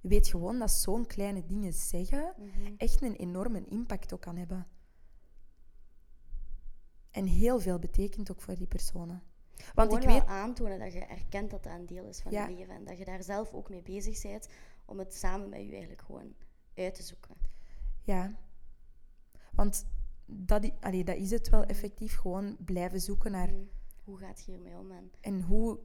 weet 0.00 0.28
gewoon 0.28 0.58
dat 0.58 0.70
zo'n 0.70 1.06
kleine 1.06 1.46
dingen 1.46 1.72
zeggen 1.72 2.34
mhm. 2.36 2.74
echt 2.76 3.02
een 3.02 3.16
enorme 3.16 3.64
impact 3.64 4.14
ook 4.14 4.20
kan 4.20 4.36
hebben. 4.36 4.66
En 7.10 7.26
heel 7.26 7.60
veel 7.60 7.78
betekent 7.78 8.30
ook 8.30 8.40
voor 8.40 8.54
die 8.54 8.66
personen. 8.66 9.22
Want 9.74 9.92
Gewoon 9.92 10.02
ik 10.02 10.20
weet 10.20 10.28
aantonen 10.28 10.78
dat 10.78 10.92
je 10.92 11.04
erkent 11.04 11.50
dat 11.50 11.62
dat 11.62 11.72
een 11.72 11.86
deel 11.86 12.04
is 12.04 12.20
van 12.20 12.32
je 12.32 12.54
leven 12.54 12.74
en 12.74 12.84
dat 12.84 12.98
je 12.98 13.04
daar 13.04 13.22
zelf 13.22 13.52
ook 13.52 13.70
mee 13.70 13.82
bezig 13.82 14.22
bent 14.22 14.48
om 14.84 14.98
het 14.98 15.14
samen 15.14 15.48
met 15.48 15.60
je 15.64 15.70
eigenlijk 15.70 16.02
gewoon 16.02 16.34
uit 16.74 16.94
te 16.94 17.02
zoeken. 17.02 17.36
Ja, 18.02 18.34
want 19.52 19.86
dat, 20.26 20.70
allee, 20.80 21.04
dat 21.04 21.16
is 21.16 21.30
het 21.30 21.48
wel 21.48 21.64
effectief 21.64 22.16
gewoon 22.16 22.56
blijven 22.64 23.00
zoeken 23.00 23.30
naar. 23.30 23.48
Mhm. 23.48 23.62
Hoe 24.04 24.18
gaat 24.18 24.44
je 24.44 24.52
hiermee 24.52 24.78
om? 24.78 24.90
En, 24.90 25.10
en 25.20 25.42
hoe 25.42 25.78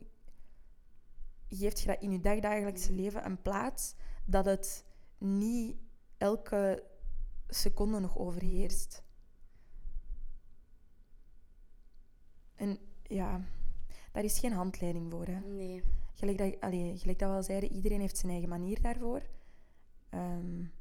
geeft 1.55 1.79
je 1.79 1.87
dat 1.87 2.01
in 2.01 2.11
je 2.11 2.19
dagdagelijkse 2.19 2.91
mm. 2.91 2.97
leven 2.97 3.25
een 3.25 3.41
plaats 3.41 3.95
dat 4.25 4.45
het 4.45 4.85
niet 5.17 5.77
elke 6.17 6.83
seconde 7.47 7.99
nog 7.99 8.17
overheerst. 8.17 9.03
En 12.55 12.77
ja, 13.03 13.41
daar 14.11 14.23
is 14.23 14.39
geen 14.39 14.53
handleiding 14.53 15.11
voor. 15.11 15.25
Hè. 15.25 15.39
Nee. 15.39 15.83
Gelijk 16.13 16.37
dat, 16.37 16.61
allee, 16.61 16.97
gelijk 16.97 17.19
dat 17.19 17.29
we 17.29 17.35
al 17.35 17.43
zeiden, 17.43 17.71
iedereen 17.71 17.99
heeft 17.99 18.17
zijn 18.17 18.31
eigen 18.31 18.49
manier 18.49 18.81
daarvoor. 18.81 19.21
Um, 20.09 20.71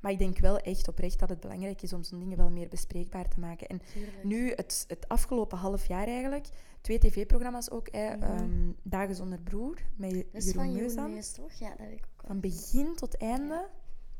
maar 0.00 0.12
ik 0.12 0.18
denk 0.18 0.38
wel 0.38 0.58
echt 0.58 0.88
oprecht 0.88 1.18
dat 1.18 1.28
het 1.28 1.40
belangrijk 1.40 1.82
is 1.82 1.92
om 1.92 2.02
zo'n 2.02 2.18
dingen 2.18 2.36
wel 2.36 2.50
meer 2.50 2.68
bespreekbaar 2.68 3.28
te 3.28 3.40
maken. 3.40 3.66
En 3.66 3.80
nu, 4.22 4.50
het, 4.50 4.84
het 4.88 5.08
afgelopen 5.08 5.58
half 5.58 5.86
jaar 5.86 6.06
eigenlijk, 6.06 6.46
twee 6.80 6.98
tv-programma's 6.98 7.70
ook. 7.70 7.88
Hè, 7.90 8.16
mm 8.16 8.22
-hmm. 8.22 8.76
Dagen 8.82 9.14
zonder 9.14 9.40
broer, 9.40 9.78
met 9.96 10.10
dat 10.10 10.24
is 10.32 10.52
Jeroen 10.52 11.10
Meus, 11.10 11.32
toch? 11.32 11.52
Ja, 11.52 11.68
dat 11.68 11.78
heb 11.78 11.92
ik 11.92 12.06
ook 12.16 12.26
Van 12.26 12.40
begin 12.40 12.96
tot 12.96 13.16
einde 13.16 13.68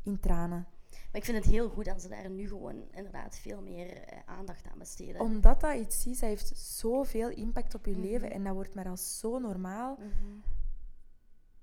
in 0.03 0.19
tranen. 0.19 0.67
Maar 0.91 1.21
ik 1.21 1.25
vind 1.25 1.37
het 1.37 1.53
heel 1.53 1.69
goed 1.69 1.85
dat 1.85 2.01
ze 2.01 2.09
daar 2.09 2.29
nu 2.29 2.47
gewoon 2.47 2.83
inderdaad 2.91 3.35
veel 3.35 3.61
meer 3.61 3.97
eh, 3.97 4.17
aandacht 4.25 4.65
aan 4.71 4.77
besteden. 4.77 5.21
Omdat 5.21 5.61
dat 5.61 5.75
iets 5.75 6.05
is, 6.05 6.19
dat 6.19 6.29
heeft 6.29 6.57
zoveel 6.57 7.29
impact 7.29 7.75
op 7.75 7.85
je 7.85 7.91
mhm. 7.91 8.01
leven. 8.01 8.31
En 8.31 8.43
dat 8.43 8.53
wordt 8.53 8.75
maar 8.75 8.89
als 8.89 9.19
zo 9.19 9.39
normaal. 9.39 9.97
Mhm. 9.99 10.37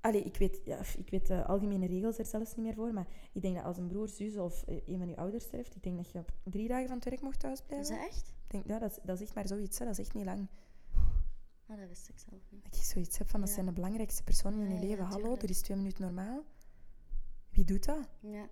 Allee, 0.01 0.23
ik 0.23 0.37
weet, 0.37 0.61
ja, 0.65 0.81
ik 0.97 1.11
weet 1.11 1.27
de 1.27 1.45
algemene 1.45 1.87
regels 1.87 2.19
er 2.19 2.25
zelfs 2.25 2.55
niet 2.55 2.67
meer 2.67 2.75
voor, 2.75 2.93
maar 2.93 3.07
ik 3.33 3.43
denk 3.43 3.55
dat 3.55 3.65
als 3.65 3.77
een 3.77 3.87
broer, 3.87 4.09
zus 4.09 4.37
of 4.37 4.63
eh, 4.63 4.81
een 4.87 4.99
van 4.99 5.09
je 5.09 5.17
ouders 5.17 5.45
sterft, 5.45 5.77
ik 5.77 5.83
denk 5.83 5.97
dat 5.97 6.11
je 6.11 6.19
op 6.19 6.33
drie 6.45 6.69
dagen 6.69 6.87
van 6.87 6.97
het 6.97 7.05
werk 7.05 7.21
mocht 7.21 7.41
thuisblijven. 7.41 7.95
Is 7.95 8.01
dat 8.01 8.09
echt? 8.09 8.29
Ik 8.29 8.51
denk, 8.51 8.67
ja, 8.67 8.79
dat 8.79 8.91
is, 8.91 8.99
dat 9.03 9.17
is 9.17 9.23
echt 9.23 9.35
maar 9.35 9.47
zoiets, 9.47 9.79
hè. 9.79 9.85
dat 9.85 9.99
is 9.99 10.05
echt 10.05 10.15
niet 10.15 10.25
lang. 10.25 10.49
Oh, 11.67 11.77
dat 11.77 11.89
wist 11.89 12.09
ik 12.09 12.19
zelf 12.19 12.43
niet. 12.51 12.65
Dat 12.65 12.79
je 12.79 12.85
zoiets 12.85 13.19
hebt 13.19 13.31
van, 13.31 13.41
dat 13.41 13.51
zijn 13.51 13.67
de 13.67 13.73
belangrijkste 13.73 14.23
personen 14.23 14.67
in 14.67 14.75
je 14.75 14.87
leven. 14.87 15.05
Hallo, 15.05 15.37
er 15.37 15.51
is 15.51 15.61
twee 15.61 15.77
minuten 15.77 16.03
normaal. 16.03 16.45
Wie 17.51 17.65
doet 17.65 17.85
dat? 17.85 18.09
Ja. 18.21 18.49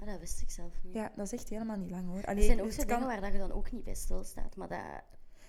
Oh, 0.00 0.06
dat 0.06 0.18
wist 0.18 0.42
ik 0.42 0.50
zelf 0.50 0.82
niet. 0.82 0.94
Ja, 0.94 1.12
dat 1.16 1.26
is 1.26 1.32
echt 1.32 1.48
helemaal 1.48 1.76
niet 1.76 1.90
lang 1.90 2.08
hoor. 2.08 2.24
Allee, 2.24 2.40
er 2.40 2.44
zijn 2.44 2.62
ook 2.62 2.72
zo 2.72 2.84
kan... 2.84 2.86
dingen 2.86 3.06
waar 3.06 3.20
dat 3.20 3.32
je 3.32 3.38
dan 3.38 3.52
ook 3.52 3.72
niet 3.72 3.84
bij 3.84 3.94
stilstaat, 3.94 4.56
maar 4.56 4.68
dat... 4.68 5.02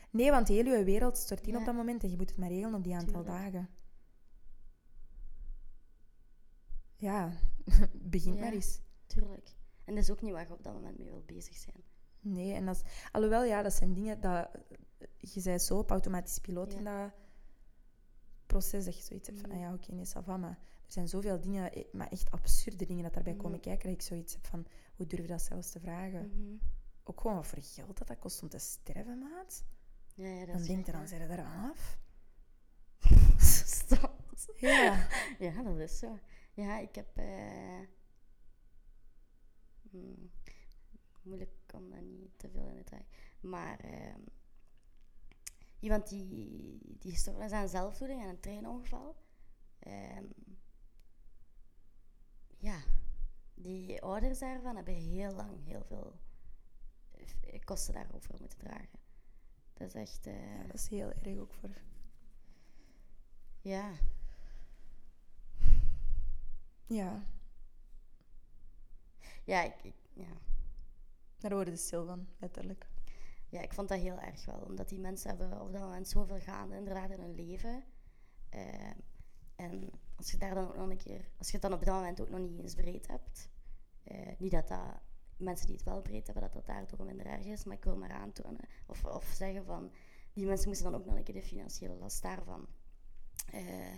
Nee, 0.09 0.31
want 0.31 0.47
heel 0.47 0.65
je 0.65 0.83
wereld 0.83 1.17
stort 1.17 1.47
in 1.47 1.57
op 1.57 1.65
dat 1.65 1.75
moment 1.75 2.03
en 2.03 2.09
je 2.09 2.17
moet 2.17 2.29
het 2.29 2.39
maar 2.39 2.49
regelen 2.49 2.75
op 2.75 2.83
die 2.83 2.95
aantal 2.95 3.23
dagen. 3.23 3.69
Ja, 6.97 7.31
begint 7.93 8.39
maar 8.39 8.51
eens. 8.53 8.81
Tuurlijk. 9.05 9.55
En 9.83 9.95
dat 9.95 10.03
is 10.03 10.11
ook 10.11 10.21
niet 10.21 10.31
waar 10.31 10.47
je 10.47 10.53
op 10.53 10.63
dat 10.63 10.73
moment 10.73 10.97
mee 10.97 11.09
wil 11.09 11.23
bezig 11.25 11.55
zijn. 11.55 11.83
Nee, 12.19 12.53
en 12.53 12.65
dat 12.65 12.75
is, 12.75 12.81
alhoewel, 13.11 13.43
ja, 13.43 13.61
dat 13.61 13.73
zijn 13.73 13.93
dingen 13.93 14.19
dat 14.19 14.49
je 15.17 15.39
zei 15.39 15.57
zo 15.57 15.77
op 15.77 15.89
automatisch 15.89 16.39
piloot 16.39 16.73
in 16.73 16.83
dat 16.83 17.11
proces 18.45 18.85
dat 18.85 18.97
je 18.97 19.03
zoiets 19.03 19.27
hebt 19.27 19.41
van, 19.41 19.51
ah 19.51 19.59
ja, 19.59 19.73
oké, 19.73 19.83
okay, 19.83 19.95
nee, 19.95 20.05
ça 20.05 20.25
maar 20.25 20.59
er 20.85 20.93
zijn 20.93 21.07
zoveel 21.07 21.39
dingen, 21.39 21.73
eh, 21.73 21.83
maar 21.91 22.07
echt 22.07 22.31
absurde 22.31 22.85
dingen 22.85 23.03
dat 23.03 23.13
daarbij 23.13 23.35
komen 23.35 23.59
kijken, 23.59 23.89
dat 23.89 23.99
ik 23.99 24.05
zoiets 24.05 24.33
heb 24.33 24.47
van, 24.47 24.65
hoe 24.95 25.07
durf 25.07 25.21
je 25.21 25.27
dat 25.27 25.41
zelfs 25.41 25.71
te 25.71 25.79
vragen? 25.79 26.27
Mhm. 26.27 26.55
Ook 27.03 27.21
gewoon 27.21 27.35
wat 27.35 27.47
voor 27.47 27.61
geld 27.61 27.97
dat 27.97 28.07
dat 28.07 28.19
kost 28.19 28.41
om 28.41 28.49
te 28.49 28.59
sterven, 28.59 29.19
maat. 29.19 29.65
Ja, 30.13 30.27
ja, 30.27 30.45
dat 30.45 30.55
dan 30.55 30.63
denk 30.63 30.85
je, 30.85 30.91
dan 30.91 31.07
zijn 31.07 31.21
er 31.21 31.45
af. 31.45 31.97
Ja. 34.59 35.07
ja, 35.39 35.63
dat 35.63 35.77
is 35.77 35.99
zo. 35.99 36.19
Ja, 36.57 36.77
ik 36.77 36.95
heb. 36.95 37.17
Uh, 37.17 37.81
moeilijk 41.21 41.51
om 41.73 41.89
dat 41.89 42.01
niet 42.01 42.39
te 42.39 42.49
veel 42.49 42.67
in 42.67 42.75
detail. 42.75 43.05
Maar 43.39 43.85
uh, 43.85 44.15
iemand 45.79 46.09
die, 46.09 46.79
die 46.99 47.11
gestorven 47.11 47.45
is 47.45 47.51
aan 47.51 47.69
zelfvoeding 47.69 48.21
en 48.21 48.29
een 48.29 48.39
treinongeval. 48.39 49.15
Uh, 49.87 50.19
ja, 52.57 52.83
die 53.53 54.01
ouders 54.01 54.39
daarvan 54.39 54.75
hebben 54.75 54.93
heel 54.93 55.33
lang 55.33 55.65
heel 55.65 55.83
veel 55.83 56.19
eh, 57.41 57.59
kosten 57.63 57.93
daarover 57.93 58.35
moeten 58.39 58.59
dragen. 58.59 58.99
Dat 59.73 59.87
is 59.87 59.93
echt. 59.93 60.23
ja, 60.23 60.63
dat 60.63 60.75
is 60.75 60.87
heel 60.87 61.11
erg 61.11 61.37
ook 61.37 61.53
voor. 61.53 61.81
Ja, 63.61 63.93
ja. 66.87 67.25
Ja, 69.43 69.63
ik, 69.63 69.93
ja. 70.13 70.37
Daar 71.37 71.53
worden 71.53 71.77
ze 71.77 71.85
stil 71.85 72.05
van, 72.05 72.27
letterlijk. 72.37 72.87
Ja, 73.49 73.61
ik 73.61 73.73
vond 73.73 73.89
dat 73.89 73.99
heel 73.99 74.19
erg 74.19 74.45
wel. 74.45 74.59
Omdat 74.59 74.89
die 74.89 74.99
mensen 74.99 75.29
hebben 75.29 75.61
op 75.61 75.71
dat 75.71 75.81
moment 75.81 76.07
zoveel 76.07 76.39
gaande 76.39 76.75
inderdaad 76.75 77.09
in 77.09 77.19
hun 77.19 77.35
leven. 77.35 77.83
Uh, 78.53 78.91
en 79.55 79.89
als 80.15 80.31
je 80.31 80.37
daar 80.37 80.55
dan 80.55 80.67
ook 80.67 80.75
nog 80.75 80.89
een 80.89 80.97
keer... 80.97 81.29
Als 81.37 81.47
je 81.47 81.53
het 81.53 81.61
dan 81.61 81.73
op 81.73 81.85
dat 81.85 81.95
moment 81.95 82.21
ook 82.21 82.29
nog 82.29 82.39
niet 82.39 82.59
eens 82.59 82.75
breed 82.75 83.07
hebt... 83.07 83.49
Uh, 84.11 84.31
niet 84.37 84.51
dat 84.51 84.67
dat 84.67 85.01
mensen 85.37 85.67
die 85.67 85.75
het 85.75 85.85
wel 85.85 86.01
breed 86.01 86.25
hebben, 86.25 86.43
dat 86.43 86.53
dat 86.53 86.65
daardoor 86.65 87.05
minder 87.05 87.25
erg 87.25 87.45
is. 87.45 87.63
Maar 87.63 87.75
ik 87.75 87.83
wil 87.83 87.97
maar 87.97 88.11
aantonen 88.11 88.67
of, 88.85 89.05
of 89.05 89.25
zeggen 89.25 89.65
van 89.65 89.91
die 90.33 90.45
mensen 90.45 90.67
moesten 90.67 90.91
dan 90.91 90.99
ook 90.99 91.05
nog 91.05 91.15
een 91.15 91.23
keer 91.23 91.33
de 91.33 91.41
financiële 91.41 91.93
last 91.93 92.21
daarvan 92.21 92.67
uh, 93.53 93.93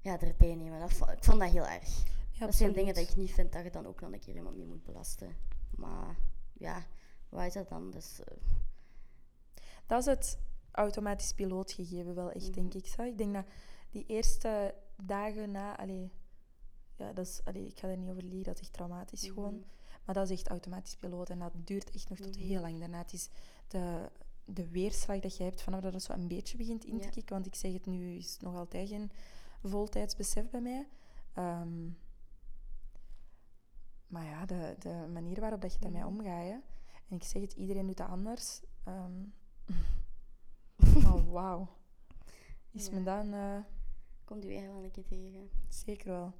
ja, 0.00 0.20
erbij 0.20 0.54
nemen. 0.54 0.80
Dat, 0.80 0.90
ik 0.90 1.24
vond 1.24 1.40
dat 1.40 1.50
heel 1.50 1.66
erg. 1.66 2.02
dat 2.38 2.54
zijn 2.54 2.72
dingen 2.72 2.94
dat 2.94 3.08
ik 3.08 3.16
niet 3.16 3.32
vind 3.32 3.52
dat 3.52 3.64
je 3.64 3.70
dan 3.70 3.86
ook 3.86 4.00
nog 4.00 4.12
een 4.12 4.20
keer 4.20 4.34
iemand 4.34 4.56
mee 4.56 4.66
moet 4.66 4.84
belasten. 4.84 5.36
Maar 5.70 6.16
ja, 6.52 6.86
wat 7.28 7.46
is 7.46 7.52
dat 7.52 7.68
dan? 7.68 7.90
Dus, 7.90 8.20
uh... 8.20 8.36
Dat 9.86 9.98
is 9.98 10.06
het 10.06 10.38
automatisch 10.70 11.32
pilootgegeven 11.32 12.14
wel 12.14 12.30
echt, 12.30 12.54
denk 12.54 12.74
ik. 12.74 12.86
Zo. 12.86 13.02
Ik 13.02 13.18
denk 13.18 13.34
dat 13.34 13.44
die 13.90 14.04
eerste 14.06 14.74
dagen 14.96 15.50
na... 15.50 15.78
Allee, 15.78 16.10
ja, 16.96 17.12
dat 17.12 17.26
is, 17.26 17.40
allee, 17.44 17.66
ik 17.66 17.78
ga 17.78 17.88
er 17.88 17.96
niet 17.96 18.10
over 18.10 18.22
liegen, 18.22 18.42
dat 18.42 18.54
is 18.54 18.60
echt 18.60 18.72
traumatisch 18.72 19.22
mhm. 19.22 19.32
gewoon. 19.32 19.64
Maar 20.04 20.14
dat 20.14 20.30
is 20.30 20.38
echt 20.38 20.48
automatisch 20.48 20.96
piloot 20.96 21.30
en 21.30 21.38
dat 21.38 21.52
duurt 21.54 21.90
echt 21.90 22.08
nog 22.08 22.18
tot 22.18 22.36
mhm. 22.36 22.46
heel 22.46 22.60
lang 22.60 22.78
daarna. 22.78 22.98
Het 22.98 23.12
is 23.12 23.28
de, 23.68 24.10
de 24.44 24.68
weerslag 24.68 25.20
dat 25.20 25.36
je 25.36 25.42
hebt 25.42 25.62
vanaf 25.62 25.80
dat 25.80 25.92
het 25.92 26.02
zo 26.02 26.12
een 26.12 26.28
beetje 26.28 26.56
begint 26.56 26.84
in 26.84 27.00
te 27.00 27.08
kicken. 27.08 27.34
Want 27.34 27.46
ik 27.46 27.54
zeg 27.54 27.72
het 27.72 27.86
nu, 27.86 28.16
is 28.16 28.38
nog 28.40 28.56
altijd 28.56 28.88
geen 28.88 29.10
voltijdsbesef 29.62 30.50
bij 30.50 30.60
mij. 30.60 30.88
Ehm, 31.32 31.88
maar 34.06 34.24
ja, 34.24 34.46
de, 34.46 34.76
de 34.78 35.06
manier 35.12 35.40
waarop 35.40 35.60
dat 35.60 35.72
je 35.72 35.78
daarmee 35.78 36.02
mhm. 36.02 36.10
omgaat. 36.10 36.44
Hè. 36.44 36.58
En 37.08 37.16
ik 37.16 37.24
zeg 37.24 37.42
het, 37.42 37.52
iedereen 37.52 37.86
doet 37.86 37.96
dat 37.96 38.08
anders. 38.08 38.60
Um, 38.88 39.34
oh, 41.04 41.32
wauw. 41.32 41.68
Is 42.70 42.86
ja. 42.86 42.92
me 42.92 43.02
dan... 43.02 43.34
Uh, 43.34 43.56
Komt 44.24 44.44
u 44.44 44.48
eigenlijk 44.48 44.74
wel 44.74 44.84
een 44.84 44.90
keer 44.90 45.06
tegen? 45.06 45.50
Zeker 45.68 46.08
wel. 46.08 46.32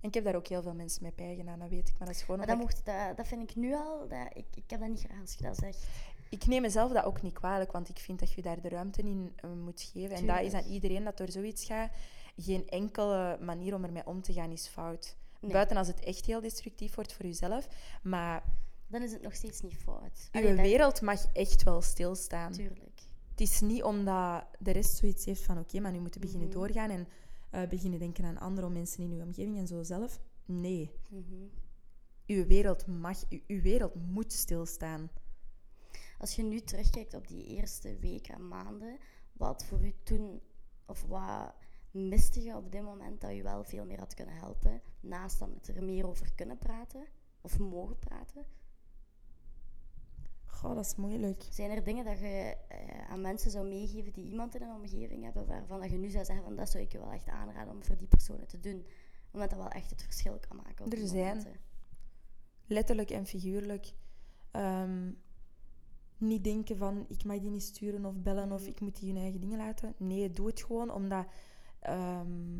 En 0.00 0.08
ik 0.08 0.14
heb 0.14 0.24
daar 0.24 0.34
ook 0.34 0.46
heel 0.46 0.62
veel 0.62 0.74
mensen 0.74 1.02
mee 1.02 1.12
bijgedaan, 1.14 1.58
dat 1.58 1.68
weet 1.68 1.88
ik. 1.88 1.98
Maar 1.98 2.06
dat 2.06 2.16
is 2.16 2.22
gewoon... 2.22 2.38
Maar 2.38 2.46
dat, 2.46 2.58
mocht, 2.58 2.84
dat, 2.84 3.16
dat 3.16 3.26
vind 3.26 3.50
ik 3.50 3.56
nu 3.56 3.74
al... 3.74 4.08
Dat, 4.08 4.26
ik, 4.32 4.46
ik 4.54 4.70
heb 4.70 4.80
dat 4.80 4.88
niet 4.88 5.00
graag 5.00 5.20
als 5.20 5.34
je 5.34 5.42
dat 5.42 5.56
zegt. 5.56 5.86
Ik 6.30 6.46
neem 6.46 6.62
mezelf 6.62 6.92
dat 6.92 7.04
ook 7.04 7.22
niet 7.22 7.32
kwalijk, 7.32 7.72
want 7.72 7.88
ik 7.88 7.98
vind 7.98 8.18
dat 8.18 8.32
je 8.32 8.42
daar 8.42 8.60
de 8.60 8.68
ruimte 8.68 9.02
in 9.02 9.32
uh, 9.44 9.52
moet 9.52 9.82
geven. 9.82 10.16
En 10.16 10.26
dat 10.26 10.40
is 10.40 10.52
aan 10.52 10.64
iedereen 10.64 11.04
dat 11.04 11.16
door 11.16 11.30
zoiets 11.30 11.64
gaat. 11.64 11.90
Geen 12.40 12.68
enkele 12.68 13.38
manier 13.40 13.74
om 13.74 13.84
ermee 13.84 14.06
om 14.06 14.22
te 14.22 14.32
gaan 14.32 14.50
is 14.50 14.66
fout. 14.66 15.16
Buiten 15.40 15.76
als 15.76 15.86
het 15.86 16.00
echt 16.00 16.24
heel 16.24 16.40
destructief 16.40 16.94
wordt 16.94 17.12
voor 17.12 17.26
jezelf. 17.26 17.68
Maar... 18.02 18.42
Dan 18.86 19.02
is 19.02 19.12
het 19.12 19.22
nog 19.22 19.34
steeds 19.34 19.60
niet 19.60 19.76
fout. 19.76 20.28
Je 20.32 20.54
wereld 20.54 21.00
mag 21.00 21.32
echt 21.32 21.62
wel 21.62 21.82
stilstaan. 21.82 22.52
Tuurlijk. 22.52 23.02
Het 23.30 23.40
is 23.40 23.60
niet 23.60 23.82
omdat 23.82 24.44
de 24.58 24.70
rest 24.70 24.96
zoiets 24.96 25.24
heeft 25.24 25.42
van... 25.42 25.58
Oké, 25.58 25.80
maar 25.80 25.92
nu 25.92 26.00
moeten 26.00 26.20
beginnen 26.20 26.48
mhm. 26.48 26.56
doorgaan 26.56 26.90
en 26.90 27.08
uh, 27.52 27.68
beginnen 27.68 27.98
denken 27.98 28.24
aan 28.24 28.38
andere 28.38 28.68
mensen 28.68 29.02
in 29.02 29.12
uw 29.12 29.22
omgeving 29.22 29.58
en 29.58 29.66
zo 29.66 29.82
zelf. 29.82 30.20
Nee. 30.44 30.90
Mm 31.08 31.50
Uw 32.26 32.46
wereld 32.46 32.86
mag... 32.86 33.24
Uw 33.46 33.62
wereld 33.62 33.94
moet 33.94 34.32
stilstaan. 34.32 35.10
Als 36.18 36.36
je 36.36 36.42
nu 36.42 36.60
terugkijkt 36.60 37.14
op 37.14 37.28
die 37.28 37.46
eerste 37.46 37.96
weken 37.98 38.34
en 38.34 38.48
maanden, 38.48 38.98
wat 39.32 39.64
voor 39.64 39.84
u 39.84 39.94
toen, 40.02 40.40
of 40.86 41.02
wat 41.02 41.54
miste 41.90 42.42
je 42.42 42.56
op 42.56 42.72
dit 42.72 42.82
moment 42.82 43.20
dat 43.20 43.34
je 43.34 43.42
wel 43.42 43.64
veel 43.64 43.84
meer 43.84 43.98
had 43.98 44.14
kunnen 44.14 44.34
helpen, 44.34 44.82
naast 45.00 45.38
dan 45.38 45.60
er 45.74 45.84
meer 45.84 46.08
over 46.08 46.34
kunnen 46.34 46.58
praten 46.58 47.06
of 47.40 47.58
mogen 47.58 47.98
praten? 47.98 48.46
Goh, 50.44 50.74
dat 50.74 50.84
is 50.84 50.94
moeilijk. 50.96 51.46
Zijn 51.50 51.70
er 51.70 51.84
dingen 51.84 52.04
dat 52.04 52.18
je 52.18 52.56
eh, 52.68 53.10
aan 53.10 53.20
mensen 53.20 53.50
zou 53.50 53.68
meegeven 53.68 54.12
die 54.12 54.30
iemand 54.30 54.54
in 54.54 54.62
een 54.62 54.74
omgeving 54.74 55.24
hebben, 55.24 55.46
waarvan 55.46 55.80
dat 55.80 55.90
je 55.90 55.98
nu 55.98 56.10
zou 56.10 56.24
zeggen 56.24 56.44
van 56.44 56.56
dat 56.56 56.70
zou 56.70 56.84
ik 56.84 56.92
je 56.92 56.98
wel 56.98 57.12
echt 57.12 57.28
aanraden 57.28 57.74
om 57.74 57.84
voor 57.84 57.96
die 57.96 58.08
personen 58.08 58.46
te 58.46 58.60
doen? 58.60 58.86
Omdat 59.30 59.50
dat 59.50 59.58
wel 59.58 59.68
echt 59.68 59.90
het 59.90 60.02
verschil 60.02 60.38
kan 60.48 60.56
maken. 60.56 60.90
er 60.90 61.06
zijn. 61.06 61.46
Letterlijk 62.66 63.10
en 63.10 63.26
figuurlijk. 63.26 63.92
Um, 64.52 65.18
niet 66.18 66.44
denken 66.44 66.76
van 66.76 67.04
ik 67.08 67.24
mag 67.24 67.38
die 67.38 67.50
niet 67.50 67.62
sturen 67.62 68.04
of 68.04 68.14
bellen 68.22 68.52
of 68.52 68.66
ik 68.66 68.80
moet 68.80 69.00
die 69.00 69.12
hun 69.12 69.22
eigen 69.22 69.40
dingen 69.40 69.58
laten. 69.58 69.94
Nee, 69.96 70.30
doe 70.30 70.46
het 70.46 70.62
gewoon 70.62 70.90
omdat 70.90 71.26
ehm, 71.80 72.58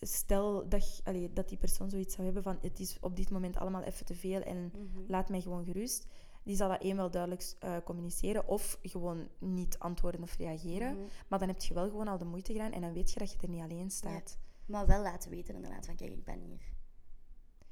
stel 0.00 0.68
dat, 0.68 1.00
allee, 1.04 1.32
dat 1.32 1.48
die 1.48 1.58
persoon 1.58 1.90
zoiets 1.90 2.14
zou 2.14 2.24
hebben 2.24 2.42
van 2.42 2.58
het 2.60 2.80
is 2.80 2.98
op 3.00 3.16
dit 3.16 3.30
moment 3.30 3.56
allemaal 3.56 3.82
even 3.82 4.06
te 4.06 4.14
veel 4.14 4.40
en 4.40 4.64
mhm. 4.64 5.00
laat 5.06 5.28
mij 5.28 5.40
gewoon 5.40 5.64
gerust. 5.64 6.06
Die 6.42 6.56
zal 6.56 6.68
dat 6.68 6.82
eenmaal 6.82 7.10
duidelijk 7.10 7.54
uh, 7.64 7.76
communiceren 7.84 8.48
of 8.48 8.78
gewoon 8.82 9.28
niet 9.38 9.78
antwoorden 9.78 10.22
of 10.22 10.36
reageren. 10.36 10.94
Mhm. 10.94 11.06
Maar 11.28 11.38
dan 11.38 11.48
heb 11.48 11.62
je 11.62 11.74
wel 11.74 11.88
gewoon 11.88 12.08
al 12.08 12.18
de 12.18 12.24
moeite 12.24 12.52
gedaan 12.52 12.72
en 12.72 12.80
dan 12.80 12.92
weet 12.92 13.10
je 13.10 13.18
dat 13.18 13.32
je 13.32 13.38
er 13.40 13.48
niet 13.48 13.62
alleen 13.62 13.90
staat. 13.90 14.38
Maar 14.66 14.86
wel 14.86 15.02
laten 15.02 15.30
weten 15.30 15.54
inderdaad 15.54 15.86
van 15.86 15.96
kijk, 15.96 16.10
ik 16.10 16.24
ben 16.24 16.40
hier. 16.40 16.76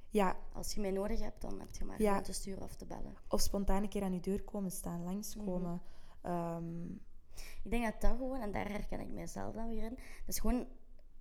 Ja. 0.08 0.36
Als 0.52 0.74
je 0.74 0.80
mij 0.80 0.90
nodig 0.90 1.20
hebt, 1.20 1.40
dan 1.40 1.60
heb 1.60 1.74
je 1.74 1.84
maar 1.84 2.02
ja. 2.02 2.20
te 2.20 2.32
sturen 2.32 2.62
of 2.62 2.76
te 2.76 2.86
bellen. 2.86 3.14
Of 3.28 3.40
spontaan 3.40 3.82
een 3.82 3.88
keer 3.88 4.02
aan 4.02 4.12
je 4.12 4.20
deur 4.20 4.42
komen 4.42 4.70
staan, 4.70 5.02
langskomen. 5.02 5.82
Mm 6.22 7.00
Ik 7.64 7.70
denk 7.70 7.84
dat 7.84 8.00
dat 8.00 8.16
gewoon, 8.16 8.40
en 8.40 8.52
daar 8.52 8.70
herken 8.70 9.00
ik 9.00 9.08
mezelf 9.08 9.54
dan 9.54 9.68
weer 9.68 9.82
in, 9.82 9.94
dat 9.94 10.34
is 10.34 10.38
gewoon 10.38 10.66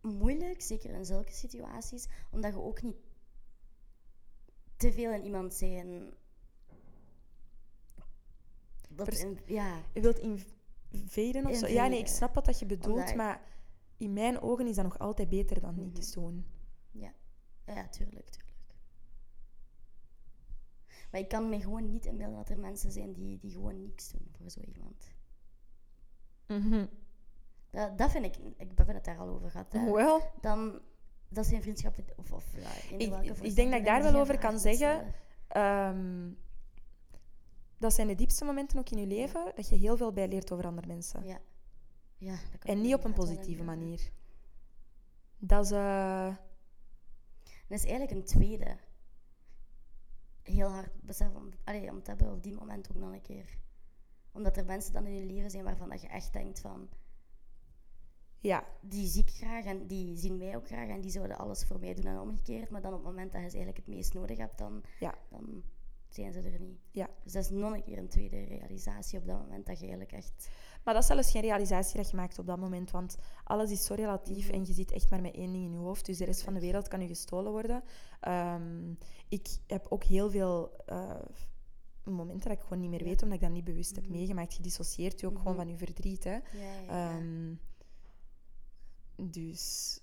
moeilijk, 0.02 0.62
zeker 0.62 0.90
in 0.90 1.06
zulke 1.06 1.32
situaties, 1.32 2.08
omdat 2.32 2.54
je 2.54 2.62
ook 2.62 2.82
niet 2.82 2.96
te 4.78 4.92
veel 4.92 5.12
in 5.12 5.24
iemand 5.24 5.54
zijn. 5.54 6.14
Dat 8.90 9.26
ja. 9.46 9.82
Je 9.94 10.02
wilt 10.02 10.20
invaden 10.20 11.46
of 11.46 11.56
zo? 11.56 11.68
Ja, 11.68 11.88
nee, 11.88 12.00
ik 12.00 12.08
snap 12.08 12.34
wat 12.34 12.46
dat 12.46 12.60
je 12.60 12.66
bedoelt, 12.66 13.16
maar 13.16 13.42
in 13.98 14.14
mijn 14.14 14.42
ogen 14.42 14.68
is 14.68 14.76
dat 14.76 14.84
nog 14.84 15.00
altijd 15.00 15.30
beter 15.30 15.62
dan 15.62 15.76
mm 15.76 15.82
niets 15.82 16.12
doen. 16.12 16.46
Ja, 16.92 17.14
ja 17.66 17.88
tuurlijk, 17.88 18.30
tuurlijk. 18.30 18.54
Maar 21.12 21.22
ik 21.22 21.30
kan 21.30 21.50
me 21.50 21.62
gewoon 21.62 21.86
niet 21.86 22.06
inbeelden 22.06 22.38
dat 22.38 22.50
er 22.50 22.60
mensen 22.60 22.92
zijn 22.92 23.14
die, 23.14 23.40
die 23.40 23.52
gewoon 23.52 23.82
niks 23.82 24.12
doen 24.12 24.28
voor 24.32 24.50
zo 24.50 24.62
iemand. 24.62 25.15
Mm 26.48 26.90
dat, 27.76 27.98
dat 27.98 28.12
vind 28.12 28.26
ik... 28.26 28.38
Ik 28.58 28.72
heb 28.76 28.88
het 28.88 29.06
daar 29.06 29.18
al 29.18 29.28
over 29.28 29.52
gehad. 29.52 29.74
Wel. 29.74 30.22
Dan... 30.42 30.82
Dat 31.30 31.46
zijn 31.46 31.62
vriendschappen... 31.62 32.06
Of, 32.16 32.32
of 32.32 32.46
ja, 32.58 32.98
ik, 32.98 33.40
ik 33.42 33.56
denk 33.56 33.72
dat 33.72 33.80
ik 33.80 33.86
daar 33.86 34.04
wel 34.04 34.16
over 34.16 34.38
kan 34.38 34.60
zeggen... 34.60 35.14
Um, 35.58 36.38
dat 37.78 37.94
zijn 37.94 38.08
de 38.08 38.16
diepste 38.16 38.46
momenten 38.46 38.80
ook 38.80 38.90
in 38.90 38.98
je 38.98 39.08
leven, 39.08 39.52
dat 39.56 39.70
je 39.70 39.76
heel 39.76 39.98
veel 39.98 40.12
bijleert 40.12 40.52
over 40.52 40.66
andere 40.66 40.88
mensen. 40.88 41.26
Ja. 41.26 41.40
ja 42.18 42.36
dat 42.52 42.60
kan 42.60 42.76
en 42.76 42.82
niet 42.82 42.94
op 42.94 43.04
een 43.04 43.14
positieve 43.14 43.64
manier. 43.64 44.12
Dat 45.38 45.66
is... 45.66 45.72
Uh... 45.72 46.36
Dat 47.68 47.78
is 47.78 47.86
eigenlijk 47.86 48.12
een 48.12 48.26
tweede 48.26 48.78
heel 50.44 50.70
hard 50.70 51.02
besef 51.02 51.34
om, 51.36 51.50
allee, 51.64 51.92
om 51.92 52.04
te 52.04 52.10
hebben 52.10 52.32
op 52.32 52.44
die 52.44 52.54
moment 52.54 52.90
ook 52.92 52.98
nog 52.98 53.12
een 53.12 53.22
keer. 53.22 53.58
Omdat 54.36 54.58
er 54.58 54.66
mensen 54.66 54.94
dan 54.94 55.06
in 55.06 55.16
je 55.16 55.26
leven 55.26 55.50
zijn 55.50 55.64
waarvan 55.64 55.90
dat 55.90 56.02
je 56.02 56.08
echt 56.08 56.34
denkt 56.34 56.60
van... 56.60 56.90
Ja. 58.40 58.66
Die 58.82 59.08
zie 59.08 59.22
ik 59.22 59.30
graag 59.30 59.66
en 59.66 59.88
die 59.88 60.18
zien 60.18 60.38
mij 60.38 60.56
ook 60.56 60.68
graag 60.68 60.90
en 60.90 61.02
die 61.02 61.12
zouden 61.12 61.38
alles 61.38 61.66
voor 61.66 61.80
mij 61.80 61.94
doen 61.94 62.06
en 62.06 62.20
omgekeerd. 62.20 62.70
Maar 62.70 62.82
dan 62.82 62.94
op 62.94 62.98
het 62.98 63.08
moment 63.08 63.32
dat 63.32 63.42
je 63.42 63.50
ze 63.50 63.56
eigenlijk 63.56 63.86
het 63.86 63.96
meest 63.96 64.14
nodig 64.14 64.38
hebt, 64.38 64.58
dan, 64.58 64.84
ja. 65.00 65.16
dan 65.30 65.64
zijn 66.10 66.34
ze 66.34 66.40
er 66.40 66.60
niet. 66.60 66.80
Ja. 66.92 67.10
Dus 67.24 67.34
dat 67.34 67.44
is 67.44 67.50
nog 67.50 67.74
een 67.74 67.84
keer 67.84 67.98
een 67.98 68.08
tweede 68.08 68.44
realisatie 68.44 69.20
op 69.20 69.26
dat 69.26 69.40
moment 69.40 69.66
dat 69.66 69.76
je 69.80 69.82
eigenlijk 69.82 70.12
echt... 70.12 70.50
Maar 70.84 70.94
dat 70.94 71.04
is 71.04 71.10
zelfs 71.10 71.32
geen 71.32 71.42
realisatie 71.42 71.98
dat 71.98 72.10
je 72.10 72.16
maakt 72.16 72.40
op 72.40 72.46
dat 72.46 72.60
moment, 72.60 72.92
want 72.92 73.18
alles 73.44 73.72
is 73.72 73.86
zo 73.86 73.94
relatief 73.94 74.50
en 74.50 74.66
je 74.66 74.74
zit 74.74 74.92
echt 74.92 75.10
maar 75.10 75.22
met 75.22 75.36
één 75.36 75.52
ding 75.52 75.66
in 75.66 75.72
je 75.72 75.78
hoofd. 75.78 76.06
Dus 76.06 76.18
de 76.18 76.26
rest 76.26 76.42
van 76.42 76.54
de 76.54 76.60
wereld 76.60 76.88
kan 76.88 77.02
je 77.02 77.08
gestolen 77.08 77.52
worden. 77.52 77.84
Ehm, 78.20 78.94
ik 79.28 79.48
heb 79.68 79.86
ook 79.90 80.04
heel 80.04 80.30
veel 80.30 80.72
uh, 80.90 81.22
momenten 82.14 82.50
dat 82.50 82.58
ik 82.58 82.64
gewoon 82.64 82.80
niet 82.80 82.90
meer 82.90 83.04
weet, 83.04 83.22
omdat 83.22 83.38
ik 83.38 83.44
dat 83.44 83.54
niet 83.54 83.64
bewust 83.64 83.96
heb 83.96 84.04
mhm. 84.04 84.14
meegemaakt. 84.14 84.56
Je 84.56 84.62
dissocieert 84.62 85.20
je 85.20 85.28
ook 85.28 85.38
gewoon 85.38 85.56
mhm. 85.56 85.62
van 85.62 85.72
je 85.72 85.78
verdriet. 85.78 86.24
Hè. 86.24 86.38
Um, 87.18 87.60
dus 89.16 90.00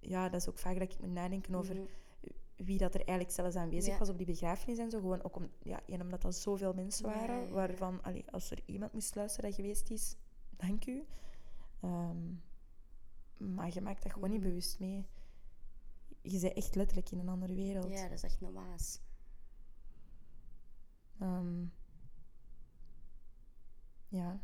ja, 0.00 0.28
dat 0.28 0.40
is 0.40 0.48
ook 0.48 0.58
vaak 0.58 0.78
dat 0.78 0.92
ik 0.92 1.00
moet 1.00 1.12
nadenken 1.12 1.54
over 1.54 1.74
mhm 1.74 1.84
wie 2.56 2.78
dat 2.78 2.94
er 2.94 3.00
eigenlijk 3.00 3.30
zelfs 3.30 3.56
aanwezig 3.56 3.98
was 3.98 4.08
op 4.08 4.16
die 4.16 4.26
begrafenis 4.26 4.78
en 4.78 4.90
zo. 4.90 4.98
Gewoon 4.98 5.22
ook 5.22 5.36
om, 5.36 5.48
ja, 5.62 5.80
en 5.86 6.00
omdat 6.00 6.22
dat 6.22 6.34
zoveel 6.34 6.72
mensen 6.72 7.04
waren, 7.04 7.50
waarvan 7.50 8.02
allee, 8.02 8.24
als 8.30 8.50
er 8.50 8.58
iemand 8.64 8.92
moest 8.92 9.14
luisteren 9.14 9.50
dat 9.50 9.58
geweest 9.58 9.90
is, 9.90 10.16
dank 10.50 10.86
u. 10.86 11.04
Ehm, 11.80 12.34
maar 13.36 13.70
je 13.72 13.80
maakt 13.80 14.02
dat 14.02 14.12
gewoon 14.12 14.30
niet 14.30 14.40
bewust 14.40 14.78
mee. 14.78 15.06
Je 16.22 16.40
bent 16.40 16.52
echt 16.52 16.74
letterlijk 16.74 17.10
in 17.10 17.18
een 17.18 17.28
andere 17.28 17.54
wereld. 17.54 17.92
Ja, 17.92 18.02
dat 18.02 18.12
is 18.12 18.22
echt 18.22 18.40
normaal. 18.40 18.76
Um, 21.20 21.72
ja. 24.08 24.40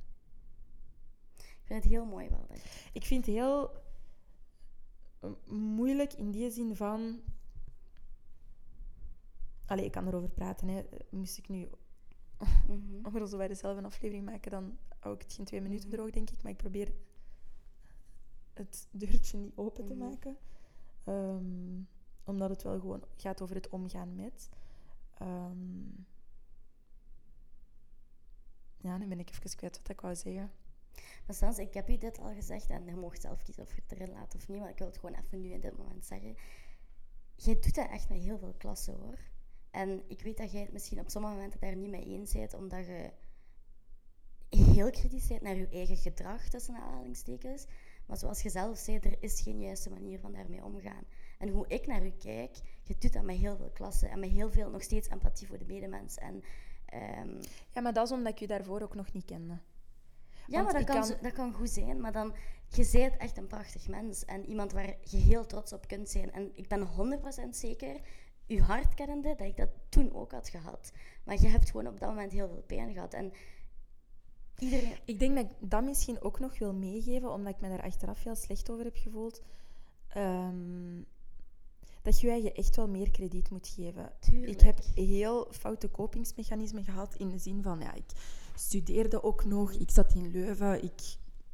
Ik 1.37 1.67
vind 1.67 1.83
het 1.83 1.93
heel 1.93 2.05
mooi 2.05 2.29
wel. 2.29 2.47
Dat 2.49 2.59
ik 2.93 3.05
vind 3.05 3.27
het 3.27 3.35
heel 3.35 3.71
eh, 5.21 5.31
moeilijk 5.49 6.13
in 6.13 6.31
die 6.31 6.51
zin 6.51 6.77
van 6.77 7.21
Allee, 9.71 9.85
ik 9.85 9.93
kan 9.93 10.07
erover 10.07 10.31
praten. 10.31 10.69
Hè. 10.69 10.83
Moest 11.11 11.39
ik 11.39 11.49
nu 11.49 11.69
mm 12.67 13.03
-hmm. 13.03 13.27
zo 13.27 13.37
bij 13.37 13.55
zelf 13.55 13.77
een 13.77 13.85
aflevering 13.85 14.25
maken, 14.25 14.51
dan 14.51 14.79
hou 14.99 15.15
ik 15.15 15.23
het 15.23 15.33
geen 15.33 15.45
twee 15.45 15.61
minuten 15.61 15.89
mhm. 15.89 15.97
droog, 15.97 16.11
denk 16.11 16.31
ik. 16.31 16.43
Maar 16.43 16.53
ik 16.53 16.57
probeer 16.57 16.93
het 18.53 18.89
deurtje 18.91 19.39
niet 19.39 19.57
open 19.57 19.85
te 19.85 19.95
mhm. 19.95 20.09
maken. 20.09 20.37
Um, 21.05 21.89
omdat 22.25 22.51
het 22.51 22.63
wel 22.63 22.81
gewoon 22.81 23.05
gaat 23.17 23.43
over 23.43 23.55
het 23.55 23.69
omgaan 23.69 24.15
met. 24.15 24.49
Ehm, 25.19 25.85
ja, 28.81 28.97
nu 28.97 29.07
ben 29.07 29.21
ik 29.21 29.31
even 29.31 29.57
kwijt 29.57 29.77
wat 29.77 29.89
ik 29.89 30.01
wou 30.01 30.15
zeggen. 30.17 30.53
Maar 31.27 31.59
ik 31.59 31.75
heb 31.75 31.89
je 31.89 31.99
dit 31.99 32.19
al 32.19 32.35
gezegd 32.35 32.71
en 32.71 32.85
je 32.85 32.97
mag 32.97 33.21
zelf 33.21 33.43
kiezen 33.43 33.63
of 33.63 33.75
je 33.75 33.83
het 33.87 33.99
erin 33.99 34.13
laat 34.13 34.35
of 34.35 34.49
niet, 34.49 34.59
maar 34.59 34.71
ik 34.71 34.79
wil 34.79 34.87
het 34.87 34.99
gewoon 34.99 35.15
even 35.15 35.41
nu 35.41 35.53
in 35.53 35.61
dit 35.61 35.77
moment 35.77 36.05
zeggen. 36.05 36.37
Jij 37.37 37.55
doet 37.61 37.75
dat 37.75 37.89
echt 37.89 38.09
met 38.09 38.19
heel 38.19 38.39
veel 38.39 38.55
klassen 38.59 38.95
hoor. 38.95 39.19
En 39.71 40.03
ik 40.09 40.23
weet 40.23 40.37
dat 40.37 40.53
jij 40.53 40.61
het 40.61 40.73
misschien 40.73 41.01
op 41.01 41.11
sommige 41.11 41.35
momenten 41.35 41.61
daar 41.61 41.77
niet 41.77 41.91
mee 41.91 42.05
eens 42.05 42.33
bent, 42.33 42.55
omdat 42.55 42.87
je 42.87 43.13
heel 44.49 44.91
kritisch 44.91 45.27
bent 45.27 45.43
naar 45.43 45.57
je 45.57 45.69
eigen 45.69 45.97
gedrag, 45.97 46.49
tussen 46.49 46.75
aanhalingstekens. 46.75 47.67
Maar 48.07 48.17
zoals 48.17 48.43
je 48.43 48.51
zelf 48.51 48.79
zei, 48.79 48.99
er 48.99 49.17
is 49.21 49.41
geen 49.41 49.61
juiste 49.61 49.91
manier 49.91 50.21
van 50.21 50.33
daarmee 50.33 50.65
omgaan. 50.65 51.05
En 51.39 51.49
hoe 51.49 51.69
ik 51.69 51.87
naar 51.87 52.07
u 52.07 52.11
kijk, 52.11 52.57
je 52.83 52.95
doet 52.99 53.13
dat 53.13 53.23
met 53.23 53.37
heel 53.37 53.57
veel 53.57 53.71
klassen 53.71 54.11
en 54.11 54.21
met 54.21 54.31
heel 54.31 54.51
veel 54.51 54.71
nog 54.71 54.83
steeds 54.83 55.09
empathie 55.09 55.47
voor 55.47 55.59
de 55.59 55.65
medemens. 55.65 56.19
En, 56.19 56.43
ehm, 56.91 57.43
Ja, 57.71 57.81
maar 57.81 57.93
dat 57.93 58.07
is 58.07 58.13
omdat 58.13 58.33
ik 58.33 58.39
je 58.39 58.47
daarvoor 58.47 58.83
ook 58.83 58.95
nog 58.95 59.13
niet 59.13 59.25
kende. 59.25 59.59
Ja, 60.47 60.63
maar 60.63 60.73
dat 60.73 60.85
kan, 60.85 61.01
kan... 61.01 61.17
dat 61.23 61.33
kan 61.33 61.53
goed 61.53 61.71
zijn. 61.71 62.01
Maar 62.01 62.13
dan, 62.13 62.35
je 62.69 62.89
bent 62.93 63.17
echt 63.17 63.37
een 63.37 63.47
prachtig 63.47 63.89
mens. 63.89 64.25
En 64.25 64.47
iemand 64.47 64.73
waar 64.73 64.97
je 65.03 65.17
heel 65.17 65.47
trots 65.47 65.73
op 65.73 65.89
kunt 65.89 66.09
zijn. 66.09 66.33
En 66.33 66.51
ik 66.55 66.69
ben 66.69 66.89
100% 67.47 67.49
zeker, 67.51 68.01
je 68.47 68.63
hart 68.63 68.95
kennende, 68.95 69.35
dat 69.37 69.47
ik 69.47 69.57
dat 69.57 69.69
toen 69.89 70.15
ook 70.15 70.33
had 70.33 70.49
gehad. 70.49 70.93
Maar 71.25 71.41
je 71.41 71.49
hebt 71.49 71.71
gewoon 71.71 71.87
op 71.87 72.01
dat 72.01 72.09
moment 72.09 72.33
heel 72.33 72.49
veel 72.49 72.63
pijn 72.67 72.93
gehad. 72.93 73.15
En 73.15 73.33
iedereen... 74.59 74.97
Ik 75.05 75.19
denk 75.19 75.37
dat 75.37 75.45
ik 75.45 75.71
dat 75.71 75.85
misschien 75.85 76.23
ook 76.23 76.41
nog 76.41 76.59
wil 76.59 76.75
meegeven, 76.75 77.33
omdat 77.33 77.55
ik 77.55 77.61
me 77.61 77.69
daar 77.69 77.83
achteraf 77.83 78.23
heel 78.23 78.37
slecht 78.37 78.71
over 78.71 78.85
heb 78.85 78.97
gevoeld. 78.97 79.43
Um, 80.17 81.07
dat 82.03 82.21
je 82.21 82.43
je 82.43 82.53
echt 82.53 82.77
wel 82.77 82.89
meer 82.89 83.11
krediet 83.11 83.51
moet 83.51 83.69
geven. 83.69 84.13
Tuurlijk. 84.21 84.53
Ik 84.53 84.61
heb 84.61 84.79
heel 84.95 85.49
foute 85.51 85.89
kopingsmechanismen 85.89 86.85
gehad 86.85 87.15
in 87.15 87.29
de 87.29 87.39
zin 87.39 87.63
van, 87.63 87.81
ja, 87.81 87.93
ik 87.93 88.11
studeerde 88.55 89.23
ook 89.23 89.45
nog, 89.45 89.73
ik 89.73 89.91
zat 89.91 90.15
in 90.15 90.31
Leuven, 90.31 90.83
ik... 90.83 91.01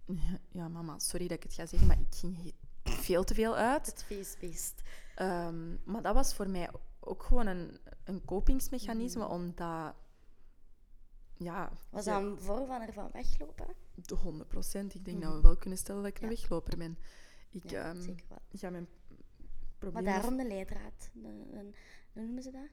Ja, 0.53 0.69
mama, 0.69 0.99
sorry 0.99 1.29
dat 1.29 1.37
ik 1.37 1.43
het 1.43 1.53
ga 1.53 1.67
zeggen, 1.67 1.89
maar 1.89 2.01
ik 2.01 2.15
ging 2.15 2.55
veel 2.83 3.25
te 3.25 3.35
veel 3.35 3.57
uit. 3.57 3.87
Het 3.87 4.05
feestbeest. 4.05 4.83
Um, 5.19 5.81
maar 5.85 6.03
dat 6.03 6.15
was 6.15 6.35
voor 6.35 6.51
mij 6.51 6.71
ook 7.01 7.23
gewoon 7.23 7.47
een, 7.47 7.79
een 8.05 8.25
kopingsmechanisme, 8.25 9.25
mm. 9.25 9.31
omdat... 9.31 9.95
Ja, 11.39 11.73
was 11.91 12.05
dat 12.05 12.23
een 12.23 12.41
vorm 12.41 12.67
van 12.67 12.81
ervan 12.81 13.09
weglopen? 13.13 13.67
100 14.23 14.49
procent. 14.49 14.95
Ik 14.95 15.05
denk 15.05 15.17
mm. 15.17 15.23
dat 15.23 15.35
we 15.35 15.41
wel 15.41 15.57
kunnen 15.57 15.79
stellen 15.79 16.03
dat 16.03 16.11
ik 16.11 16.23
een 16.23 16.29
wegloper 16.29 16.79
ben. 16.79 16.99
Ik 17.51 17.71
ja, 17.71 17.91
um, 17.91 18.03
zeker 18.03 18.27
wel. 18.29 18.71
Mijn 18.71 18.89
maar 19.93 20.05
daarom 20.05 20.37
de 20.37 20.47
leidraad. 20.47 21.11
hoe 22.13 22.23
noemen 22.23 22.43
ze 22.43 22.51
dat? 22.51 22.69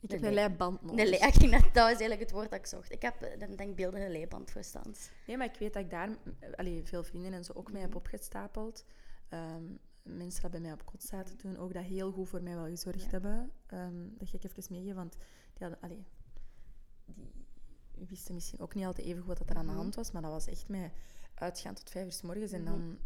Ik 0.00 0.10
heb 0.10 0.22
een 0.22 0.32
leiband 0.32 0.82
nodig. 0.82 1.18
Ging 1.34 1.52
dat, 1.52 1.62
dat 1.62 1.74
was 1.74 1.84
eigenlijk 1.84 2.20
het 2.20 2.30
woord 2.30 2.50
dat 2.50 2.58
ik 2.58 2.66
zocht. 2.66 2.92
Ik 2.92 3.02
heb 3.02 3.14
een 3.38 3.56
denkbeeldige 3.56 4.08
leiband 4.08 4.50
voor 4.50 4.64
stand. 4.64 5.10
Nee, 5.26 5.36
maar 5.36 5.46
ik 5.46 5.58
weet 5.58 5.72
dat 5.72 5.82
ik 5.82 5.90
daar 5.90 6.08
allee, 6.56 6.84
veel 6.84 7.04
vrienden 7.04 7.32
en 7.32 7.44
zo 7.44 7.52
ook 7.52 7.72
mee 7.72 7.80
heb 7.80 7.90
mhm. 7.90 7.98
opgestapeld. 7.98 8.84
Um, 9.30 9.78
mensen 10.02 10.42
dat 10.42 10.50
bij 10.50 10.60
mij 10.60 10.72
op 10.72 10.84
kot 10.84 11.02
zaten 11.02 11.36
toen 11.36 11.56
ook 11.56 11.74
dat 11.74 11.84
heel 11.84 12.12
goed 12.12 12.28
voor 12.28 12.42
mij 12.42 12.54
wel 12.54 12.66
gezorgd 12.66 13.10
hebben. 13.10 13.50
Um, 13.74 14.14
dat 14.18 14.28
ga 14.28 14.36
ik 14.36 14.44
even 14.44 14.62
meegeven, 14.70 14.96
want 14.96 15.16
die, 15.52 15.66
hadden, 15.66 15.80
allee, 15.80 16.04
die 17.92 18.06
wisten 18.08 18.34
misschien 18.34 18.60
ook 18.60 18.74
niet 18.74 18.84
altijd 18.84 19.06
even 19.06 19.22
goed 19.22 19.38
wat 19.38 19.50
er 19.50 19.56
aan 19.56 19.66
de 19.66 19.70
mhm. 19.70 19.80
hand 19.80 19.94
was, 19.94 20.12
maar 20.12 20.22
dat 20.22 20.30
was 20.30 20.46
echt 20.46 20.68
mij 20.68 20.92
uitgaan 21.34 21.74
tot 21.74 21.90
vijf 21.90 22.04
uur 22.04 22.12
s 22.12 22.22
morgens 22.22 22.52
en 22.52 22.62
mhm. 22.62 22.70
dan 22.70 22.98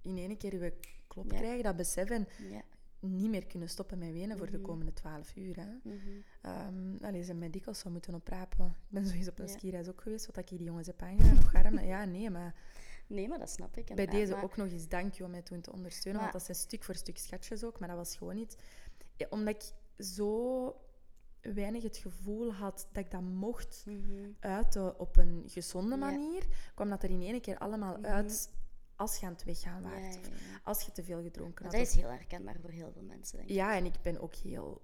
in 0.00 0.16
één 0.18 0.36
keer 0.36 0.74
krijgen, 1.22 1.62
dat 1.62 1.76
beseffen. 1.76 2.28
Ja. 2.50 2.62
Niet 3.00 3.30
meer 3.30 3.46
kunnen 3.46 3.68
stoppen 3.68 3.98
met 3.98 4.12
wenen 4.12 4.38
voor 4.38 4.50
de 4.50 4.56
mhm. 4.56 4.66
komende 4.66 4.92
twaalf 4.92 5.36
uur. 5.36 5.56
Hè. 5.56 5.66
Mm 5.82 6.00
-hmm. 6.40 7.12
um, 7.12 7.22
ze 7.22 7.34
mij 7.34 7.50
dikwijls 7.50 7.78
zou 7.78 7.92
moeten 7.92 8.14
oprapen. 8.14 8.66
Ik 8.66 8.88
ben 8.88 9.06
sowieso 9.06 9.30
op 9.30 9.38
een 9.38 9.46
ja. 9.46 9.52
skireis 9.52 9.88
ook 9.88 10.00
geweest, 10.00 10.26
wat 10.26 10.36
ik 10.36 10.48
hier 10.48 10.58
die 10.58 10.66
jongens 10.66 10.86
heb 10.86 11.02
aangedaan. 11.02 11.34
nog 11.34 11.54
armen. 11.54 11.86
Ja, 11.86 12.04
nee, 12.04 12.30
maar... 12.30 12.54
Nee, 13.06 13.28
maar 13.28 13.38
dat 13.38 13.50
snap 13.50 13.76
ik. 13.76 13.94
Bij 13.94 14.06
deze 14.06 14.42
ook 14.42 14.56
nog 14.56 14.70
eens 14.70 14.88
dank 14.88 15.14
je 15.14 15.24
om 15.24 15.30
mij 15.30 15.42
toen 15.42 15.60
te 15.60 15.72
ondersteunen. 15.72 16.20
Want 16.20 16.32
dat 16.32 16.42
zijn 16.42 16.56
stuk 16.56 16.84
voor 16.84 16.94
stuk 16.94 17.18
schatjes 17.18 17.64
ook. 17.64 17.78
Maar 17.78 17.88
dat 17.88 17.96
was 17.96 18.16
gewoon 18.16 18.34
niet... 18.34 18.56
omdat 19.30 19.54
ik 19.54 19.72
zo 20.04 20.74
weinig 21.52 21.82
het 21.82 21.96
gevoel 21.96 22.52
had 22.52 22.88
dat 22.92 23.04
ik 23.04 23.10
dat 23.10 23.22
mocht 23.22 23.82
mhm. 23.86 24.30
uiten 24.40 24.98
op 24.98 25.16
een 25.16 25.42
gezonde 25.46 25.96
manier, 25.96 26.46
kwam 26.74 26.88
dat 26.88 27.02
er 27.02 27.10
in 27.10 27.22
één 27.22 27.40
keer 27.40 27.58
allemaal 27.58 27.96
mhm. 27.96 28.06
uit 28.06 28.50
als 28.96 29.16
je 29.16 29.26
aan 29.26 29.32
het 29.32 29.44
weggaan 29.44 29.82
waart. 29.82 30.28
als 30.62 30.82
je 30.82 30.92
te 30.92 31.04
veel 31.04 31.22
gedronken 31.22 31.64
had. 31.64 31.74
Dat 31.74 31.86
is 31.86 31.94
heel 31.94 32.10
herkenbaar 32.10 32.56
voor 32.60 32.70
heel 32.70 32.92
veel 32.92 33.02
mensen, 33.02 33.36
denk 33.36 33.48
ik. 33.48 33.54
Ja, 33.54 33.76
en 33.76 33.84
ik 33.84 34.00
ben 34.02 34.20
ook 34.20 34.34
heel 34.34 34.82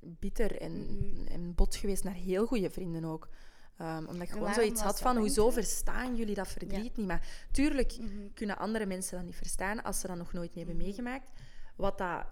bitter 0.00 0.60
en, 0.60 0.72
mm-hmm. 0.72 1.26
en 1.26 1.54
bot 1.54 1.76
geweest 1.76 2.04
naar 2.04 2.14
heel 2.14 2.46
goede 2.46 2.70
vrienden 2.70 3.04
ook. 3.04 3.28
Um, 3.80 4.06
omdat 4.06 4.22
ik 4.22 4.30
gewoon 4.30 4.54
zoiets 4.54 4.80
had 4.80 5.00
van, 5.00 5.16
hoezo 5.16 5.50
verstaan 5.50 6.16
jullie 6.16 6.34
dat 6.34 6.48
verdriet 6.48 6.96
niet? 6.96 7.06
Maar 7.06 7.46
tuurlijk 7.50 7.98
mm-hmm. 7.98 8.32
kunnen 8.34 8.58
andere 8.58 8.86
mensen 8.86 9.16
dat 9.16 9.26
niet 9.26 9.36
verstaan 9.36 9.82
als 9.82 10.00
ze 10.00 10.06
dat 10.06 10.16
nog 10.16 10.32
nooit 10.32 10.54
niet 10.54 10.66
hebben 10.66 10.74
mm-hmm. 10.74 10.88
meegemaakt. 10.88 11.30
Wat 11.76 11.98
dat 11.98 12.26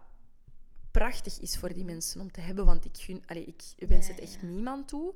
prachtig 0.91 1.41
is 1.41 1.57
voor 1.57 1.73
die 1.73 1.85
mensen 1.85 2.21
om 2.21 2.33
te 2.33 2.41
hebben, 2.41 2.64
want 2.64 2.85
ik, 2.85 2.97
gun, 2.97 3.23
allez, 3.27 3.47
ik 3.77 3.89
wens 3.89 4.09
het 4.09 4.19
echt 4.19 4.43
niemand 4.43 4.89
toe. 4.89 5.14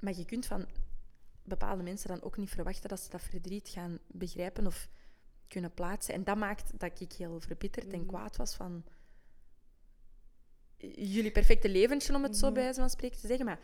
Maar 0.00 0.16
je 0.16 0.24
kunt 0.24 0.46
van 0.46 0.66
bepaalde 1.42 1.82
mensen 1.82 2.08
dan 2.08 2.22
ook 2.22 2.36
niet 2.36 2.50
verwachten 2.50 2.88
dat 2.88 3.00
ze 3.00 3.10
dat 3.10 3.22
verdriet 3.22 3.68
gaan 3.68 3.98
begrijpen 4.06 4.66
of 4.66 4.88
kunnen 5.50 5.74
plaatsen. 5.74 6.14
En 6.14 6.24
dat 6.24 6.36
maakt 6.36 6.78
dat 6.78 7.00
ik 7.00 7.12
heel 7.12 7.40
verbitterd 7.40 7.92
en 7.92 8.00
mm. 8.00 8.06
kwaad 8.06 8.36
was 8.36 8.54
van 8.54 8.84
jullie 10.94 11.30
perfecte 11.30 11.68
leventje, 11.68 12.14
om 12.14 12.22
het 12.22 12.32
zo 12.36 12.38
mm-hmm. 12.38 12.54
bij 12.54 12.62
wijze 12.62 12.80
van 12.80 12.90
spreken 12.90 13.20
te 13.20 13.26
zeggen. 13.26 13.46
Maar 13.46 13.60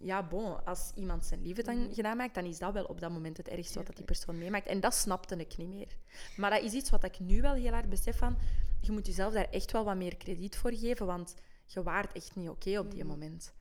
ja, 0.00 0.28
bon, 0.28 0.64
als 0.64 0.92
iemand 0.94 1.24
zijn 1.26 1.42
liefde 1.42 1.62
dan 1.62 1.76
mm-hmm. 1.76 1.94
gedaan 1.94 2.16
maakt, 2.16 2.34
dan 2.34 2.44
is 2.44 2.58
dat 2.58 2.72
wel 2.72 2.84
op 2.84 3.00
dat 3.00 3.10
moment 3.10 3.36
het 3.36 3.48
ergste 3.48 3.78
wat 3.78 3.86
dat 3.86 3.96
die 3.96 4.04
persoon 4.04 4.38
meemaakt. 4.38 4.66
En 4.66 4.80
dat 4.80 4.94
snapte 4.94 5.36
ik 5.36 5.56
niet 5.56 5.68
meer. 5.68 5.96
Maar 6.36 6.50
dat 6.50 6.62
is 6.62 6.72
iets 6.72 6.90
wat 6.90 7.04
ik 7.04 7.18
nu 7.18 7.40
wel 7.40 7.54
heel 7.54 7.72
hard 7.72 7.88
besef 7.88 8.18
van, 8.18 8.38
je 8.80 8.92
moet 8.92 9.06
jezelf 9.06 9.32
daar 9.32 9.50
echt 9.50 9.72
wel 9.72 9.84
wat 9.84 9.96
meer 9.96 10.16
krediet 10.16 10.56
voor 10.56 10.72
geven, 10.74 11.06
want 11.06 11.34
je 11.64 11.82
waart 11.82 12.12
echt 12.12 12.36
niet 12.36 12.48
oké 12.48 12.78
op 12.78 12.90
die 12.90 13.04
moment. 13.04 13.54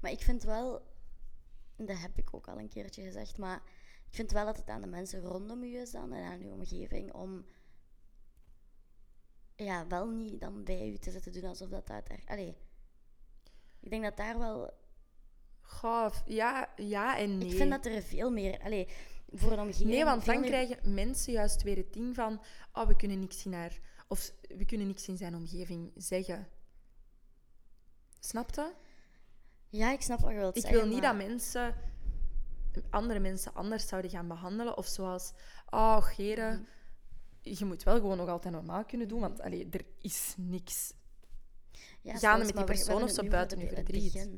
Maar 0.00 0.10
ik 0.10 0.20
vind 0.20 0.42
wel, 0.42 0.86
dat 1.76 1.98
heb 1.98 2.18
ik 2.18 2.34
ook 2.34 2.48
al 2.48 2.58
een 2.58 2.68
keertje 2.68 3.02
gezegd, 3.02 3.38
maar 3.38 3.62
ik 4.08 4.14
vind 4.14 4.30
wel 4.30 4.44
dat 4.44 4.56
het 4.56 4.68
aan 4.68 4.80
de 4.80 4.86
mensen 4.86 5.20
rondom 5.20 5.62
u 5.62 5.76
is 5.76 5.90
dan 5.90 6.12
en 6.12 6.24
aan 6.24 6.40
uw 6.40 6.52
omgeving 6.52 7.12
om 7.12 7.44
ja, 9.56 9.86
wel 9.86 10.08
niet 10.08 10.40
dan 10.40 10.64
bij 10.64 10.88
u 10.88 10.96
te 10.96 11.10
zitten 11.10 11.32
doen 11.32 11.44
alsof 11.44 11.68
dat 11.68 11.88
er... 11.88 12.20
Allee, 12.26 12.56
ik 13.80 13.90
denk 13.90 14.02
dat 14.02 14.16
daar 14.16 14.38
wel... 14.38 14.70
Goh, 15.60 16.10
ja, 16.26 16.72
ja 16.76 17.18
en 17.18 17.38
nee. 17.38 17.48
Ik 17.48 17.56
vind 17.56 17.70
dat 17.70 17.86
er 17.86 18.02
veel 18.02 18.30
meer... 18.30 18.60
Allee, 18.60 18.88
voor 19.32 19.52
een 19.52 19.60
omgeving... 19.60 19.90
Nee, 19.90 20.04
want 20.04 20.24
dan 20.24 20.42
krijgen 20.42 20.94
mensen 20.94 21.32
juist 21.32 21.62
weer 21.62 21.76
het 21.76 21.92
ding 21.92 22.14
van... 22.14 22.42
Oh, 22.72 22.86
we 22.86 22.96
kunnen 22.96 23.18
niks 23.18 23.44
in 23.44 23.52
haar... 23.52 23.80
Of 24.08 24.32
we 24.48 24.64
kunnen 24.64 24.86
niks 24.86 25.08
in 25.08 25.16
zijn 25.16 25.34
omgeving 25.34 25.92
zeggen. 25.94 26.48
Snapte? 28.20 28.74
Ja, 29.68 29.92
ik 29.92 30.00
snap 30.00 30.20
wat 30.20 30.30
je 30.30 30.36
wilt 30.36 30.56
ik 30.56 30.62
zeggen. 30.62 30.80
Ik 30.80 30.86
wil 30.86 30.94
niet 30.94 31.02
dat 31.02 31.16
mensen 31.16 31.74
andere 32.90 33.18
mensen 33.18 33.54
anders 33.54 33.88
zouden 33.88 34.10
gaan 34.10 34.28
behandelen. 34.28 34.76
Of 34.76 34.86
zoals, 34.86 35.32
oh, 35.70 36.02
Gere, 36.02 36.50
mhm. 36.50 36.64
je 37.40 37.64
moet 37.64 37.82
wel 37.82 37.94
gewoon 37.94 38.16
nog 38.16 38.28
altijd 38.28 38.54
normaal 38.54 38.84
kunnen 38.84 39.08
doen, 39.08 39.20
want 39.20 39.40
allee, 39.40 39.68
er 39.70 39.84
is 40.00 40.34
niks 40.36 40.92
ja, 42.00 42.16
gaande 42.16 42.44
met 42.44 42.56
die 42.56 42.64
persoon 42.64 43.02
of 43.02 43.10
zo 43.10 43.28
buiten 43.28 43.58
je 43.58 43.68
verdriet. 43.68 44.28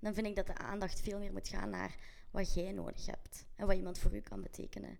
Dan 0.00 0.14
vind 0.14 0.26
ik 0.26 0.36
dat 0.36 0.46
de 0.46 0.56
aandacht 0.56 1.00
veel 1.00 1.18
meer 1.18 1.32
moet 1.32 1.48
gaan 1.48 1.70
naar 1.70 1.96
wat 2.30 2.54
jij 2.54 2.72
nodig 2.72 3.06
hebt 3.06 3.46
en 3.56 3.66
wat 3.66 3.76
iemand 3.76 3.98
voor 3.98 4.14
u 4.14 4.20
kan 4.20 4.42
betekenen. 4.42 4.98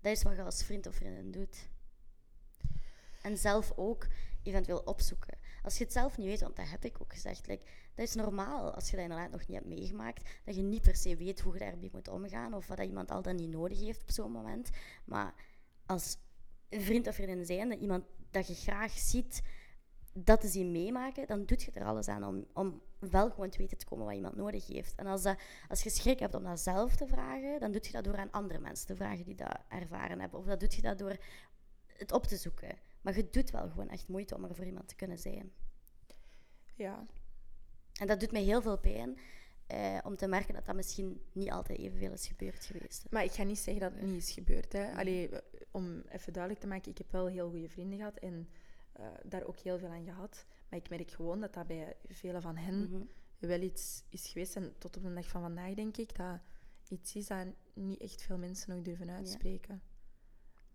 Dat 0.00 0.12
is 0.12 0.22
wat 0.22 0.36
je 0.36 0.42
als 0.42 0.64
vriend 0.64 0.86
of 0.86 0.94
vriendin 0.94 1.30
doet. 1.30 1.68
En 3.22 3.38
zelf 3.38 3.72
ook 3.76 4.06
eventueel 4.42 4.78
opzoeken. 4.78 5.38
Als 5.62 5.78
je 5.78 5.84
het 5.84 5.92
zelf 5.92 6.16
niet 6.16 6.26
weet, 6.26 6.40
want 6.40 6.56
dat 6.56 6.68
heb 6.68 6.84
ik 6.84 6.96
ook 7.00 7.12
gezegd, 7.12 7.46
dat 7.46 7.58
is 7.94 8.14
normaal 8.14 8.74
als 8.74 8.90
je 8.90 8.96
dat 8.96 9.04
inderdaad 9.04 9.30
nog 9.30 9.46
niet 9.46 9.56
hebt 9.56 9.68
meegemaakt, 9.68 10.28
dat 10.44 10.56
je 10.56 10.62
niet 10.62 10.82
per 10.82 10.96
se 10.96 11.16
weet 11.16 11.40
hoe 11.40 11.52
je 11.52 11.58
daarmee 11.58 11.90
moet 11.92 12.08
omgaan 12.08 12.54
of 12.54 12.66
wat 12.66 12.76
dat 12.76 12.86
iemand 12.86 13.10
al 13.10 13.22
dan 13.22 13.36
niet 13.36 13.50
nodig 13.50 13.80
heeft 13.80 14.02
op 14.02 14.10
zo'n 14.10 14.32
moment. 14.32 14.70
Maar 15.04 15.34
als 15.86 16.16
vriend 16.70 17.08
of 17.08 17.14
vriendin 17.14 17.44
zijnde, 17.44 17.78
iemand 17.78 18.04
dat 18.30 18.46
je 18.46 18.54
graag 18.54 18.92
ziet, 18.92 19.42
dat 20.12 20.40
te 20.40 20.48
zien 20.48 20.72
meemaken, 20.72 21.26
dan 21.26 21.44
doet 21.44 21.62
je 21.62 21.70
er 21.70 21.84
alles 21.84 22.08
aan 22.08 22.24
om, 22.24 22.46
om 22.52 22.82
wel 22.98 23.30
gewoon 23.30 23.50
te 23.50 23.58
weten 23.58 23.78
te 23.78 23.84
komen 23.84 24.06
wat 24.06 24.14
iemand 24.14 24.36
nodig 24.36 24.66
heeft. 24.66 24.94
En 24.94 25.06
als, 25.06 25.22
dat, 25.22 25.38
als 25.68 25.82
je 25.82 25.90
schrik 25.90 26.18
hebt 26.18 26.34
om 26.34 26.44
dat 26.44 26.60
zelf 26.60 26.96
te 26.96 27.06
vragen, 27.06 27.60
dan 27.60 27.72
doe 27.72 27.80
je 27.84 27.92
dat 27.92 28.04
door 28.04 28.16
aan 28.16 28.30
andere 28.30 28.60
mensen 28.60 28.86
te 28.86 28.96
vragen 28.96 29.24
die 29.24 29.34
dat 29.34 29.58
ervaren 29.68 30.20
hebben. 30.20 30.38
Of 30.38 30.46
dat 30.46 30.60
doe 30.60 30.68
je 30.70 30.82
dat 30.82 30.98
door 30.98 31.16
het 31.86 32.12
op 32.12 32.24
te 32.24 32.36
zoeken. 32.36 32.78
Maar 33.00 33.16
je 33.16 33.30
doet 33.30 33.50
wel 33.50 33.68
gewoon 33.68 33.88
echt 33.88 34.08
moeite 34.08 34.34
om 34.34 34.44
er 34.44 34.54
voor 34.54 34.64
iemand 34.64 34.88
te 34.88 34.96
kunnen 34.96 35.18
zijn. 35.18 35.52
Ja. 36.74 37.06
En 38.00 38.06
dat 38.06 38.20
doet 38.20 38.32
mij 38.32 38.42
heel 38.42 38.62
veel 38.62 38.78
pijn. 38.78 39.18
Eh, 39.66 39.98
om 40.02 40.16
te 40.16 40.26
merken 40.26 40.54
dat 40.54 40.66
dat 40.66 40.74
misschien 40.74 41.22
niet 41.32 41.50
altijd 41.50 41.78
evenveel 41.78 42.12
is 42.12 42.26
gebeurd 42.26 42.64
geweest. 42.64 43.06
Maar 43.10 43.24
ik 43.24 43.32
ga 43.32 43.42
niet 43.42 43.58
zeggen 43.58 43.82
dat 43.82 43.92
het 43.92 44.10
niet 44.10 44.22
is 44.22 44.32
gebeurd. 44.32 44.72
Hè. 44.72 44.92
Allee, 44.92 45.30
om 45.70 46.02
even 46.08 46.32
duidelijk 46.32 46.62
te 46.62 46.68
maken, 46.68 46.90
ik 46.90 46.98
heb 46.98 47.10
wel 47.10 47.26
heel 47.26 47.50
goede 47.50 47.68
vrienden 47.68 47.98
gehad. 47.98 48.16
En 48.16 48.48
uh, 49.00 49.06
daar 49.24 49.44
ook 49.44 49.58
heel 49.58 49.78
veel 49.78 49.88
aan 49.88 50.04
gehad. 50.04 50.46
Maar 50.68 50.78
ik 50.78 50.88
merk 50.88 51.10
gewoon 51.10 51.40
dat 51.40 51.54
dat 51.54 51.66
bij 51.66 51.96
vele 52.08 52.40
van 52.40 52.56
hen 52.56 52.90
mhm. 52.90 53.02
wel 53.38 53.60
iets 53.60 54.04
is 54.08 54.28
geweest. 54.28 54.56
En 54.56 54.74
tot 54.78 54.96
op 54.96 55.02
de 55.02 55.14
dag 55.14 55.28
van 55.28 55.40
vandaag 55.40 55.74
denk 55.74 55.96
ik 55.96 56.16
dat 56.16 56.40
iets 56.88 57.14
is 57.14 57.26
dat 57.26 57.46
niet 57.72 58.00
echt 58.00 58.22
veel 58.22 58.38
mensen 58.38 58.74
nog 58.74 58.84
durven 58.84 59.10
uitspreken. 59.10 59.82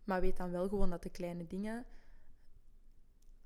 Maar 0.03 0.21
weet 0.21 0.37
dan 0.37 0.51
wel 0.51 0.67
gewoon 0.69 0.89
dat 0.89 1.03
de 1.03 1.09
kleine 1.09 1.47
dingen... 1.47 1.85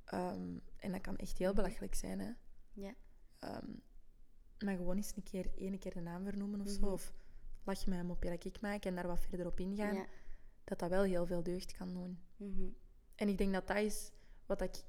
Ehm, 0.10 0.58
en 0.76 0.92
dat 0.92 1.02
kan 1.02 1.18
echt 1.18 1.38
heel 1.38 1.54
mhm. 1.54 1.56
belachelijk 1.56 1.96
zijn, 1.96 2.20
hè. 2.20 2.32
Ja. 2.74 2.94
Ehm, 3.40 3.72
maar 4.60 4.76
gewoon 4.76 4.96
eens 4.96 5.16
een 5.16 5.24
keer, 5.24 5.54
ene 5.56 5.78
keer 5.78 5.94
de 5.94 6.02
naam 6.02 6.24
vernoemen 6.24 6.62
of 6.62 6.70
zo. 6.70 6.80
Mhm. 6.80 6.92
Of 6.92 7.14
lach 7.64 7.84
je 7.84 7.90
mij 7.90 8.00
een 8.00 8.06
mopje 8.06 8.30
dat 8.30 8.46
ik 8.46 8.62
maak 8.62 8.86
en 8.86 8.96
daar 8.96 9.08
wat 9.08 9.20
verder 9.20 9.46
op 9.46 9.60
ingaan. 9.60 10.06
Dat 10.64 10.80
dat 10.80 10.90
wel 10.90 11.04
heel 11.04 11.26
veel 11.26 11.44
deugd 11.44 11.78
kan 11.78 11.94
doen. 11.94 12.20
Mm 12.36 12.76
En 13.16 13.28
ik 13.28 13.38
denk 13.38 13.54
dat 13.54 13.68
dat 13.68 13.78
is 13.78 14.12
wat 14.46 14.62
ik 14.62 14.84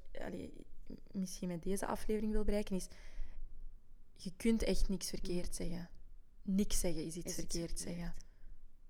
misschien 1.11 1.47
met 1.47 1.63
deze 1.63 1.85
aflevering 1.85 2.31
wil 2.31 2.43
bereiken. 2.43 2.75
Is, 2.75 2.87
je 4.15 4.35
kunt 4.35 4.63
echt 4.63 4.89
niks 4.89 5.09
verkeerd 5.09 5.47
mhm. 5.47 5.55
zeggen. 5.55 5.89
Niks 6.41 6.79
zeggen 6.79 7.05
is 7.05 7.15
iets 7.15 7.33
verkeerd 7.33 7.79
zeggen. 7.79 8.13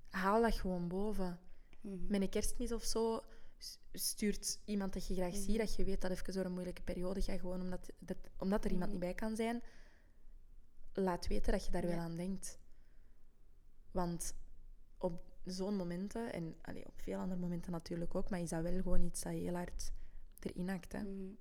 Haal 0.09 0.41
dat 0.41 0.53
gewoon 0.53 0.87
boven. 0.87 1.39
Met 1.81 2.21
een 2.21 2.29
kerstmis 2.29 2.71
of 2.71 2.83
zo 2.83 3.23
stuurt 3.91 4.59
iemand 4.65 4.93
dat 4.93 5.07
je 5.07 5.13
graag 5.13 5.35
ziet, 5.35 5.57
dat 5.57 5.75
je 5.75 5.83
weet 5.83 6.01
dat 6.01 6.11
even 6.11 6.33
door 6.33 6.45
een 6.45 6.51
moeilijke 6.51 6.81
periode 6.81 7.21
gaat, 7.21 7.39
gewoon 7.39 7.61
omdat, 7.61 7.89
dat, 7.99 8.17
omdat 8.37 8.65
er 8.65 8.71
iemand 8.71 8.91
niet 8.91 8.99
bij 8.99 9.13
kan 9.13 9.35
zijn 9.35 9.61
laat 10.93 11.27
weten 11.27 11.51
dat 11.51 11.65
je 11.65 11.71
daar 11.71 11.87
wel 11.87 11.97
aan 11.97 12.15
denkt. 12.15 12.59
Want 13.91 14.35
op 14.97 15.31
zo'n 15.45 15.75
momenten, 15.75 16.33
en 16.33 16.55
allee, 16.61 16.85
op 16.85 17.01
veel 17.01 17.19
andere 17.19 17.39
momenten 17.39 17.71
natuurlijk 17.71 18.15
ook, 18.15 18.29
maar 18.29 18.39
is 18.39 18.49
dat 18.49 18.61
wel 18.61 18.81
gewoon 18.81 19.03
iets 19.03 19.21
dat 19.21 19.33
heel 19.33 19.53
hard 19.53 19.91
erin 20.39 20.69
hakt. 20.69 20.91
Hè? 20.91 21.01
Mhm. 21.01 21.33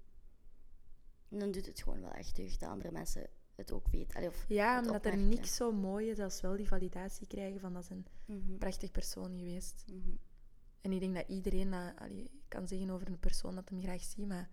En 1.29 1.39
dan 1.39 1.51
doet 1.51 1.67
het 1.67 1.83
gewoon 1.83 2.01
wel 2.01 2.13
echt 2.13 2.37
deugd 2.37 2.61
dat 2.61 2.69
andere 2.69 2.91
mensen 2.91 3.29
het 3.55 3.73
ook 3.73 3.89
weten. 3.89 4.17
Allee, 4.17 4.29
of 4.29 4.45
ja, 4.49 4.81
omdat 4.81 5.05
er 5.05 5.17
niks 5.17 5.55
zo 5.55 5.73
mooi 5.73 6.11
is 6.11 6.19
als 6.19 6.41
wel 6.41 6.57
die 6.57 6.69
validatie 6.69 7.27
krijgen 7.27 7.61
van 7.61 7.73
dat 7.73 7.83
is 7.83 7.91
een 7.91 8.07
mm 8.27 8.59
prachtig 8.59 8.91
persoon 8.91 9.39
geweest. 9.39 9.85
Mhm. 9.87 10.11
En 10.81 10.93
ik 10.93 11.01
denk 11.01 11.15
dat 11.15 11.29
iedereen 11.29 11.71
dat, 11.71 11.93
allee, 11.99 12.31
kan 12.49 12.69
zeggen 12.69 12.91
over 12.91 13.09
een 13.09 13.19
persoon 13.19 13.55
dat 13.55 13.69
hem 13.69 13.81
graag 13.81 14.03
ziet, 14.03 14.27
maar 14.27 14.51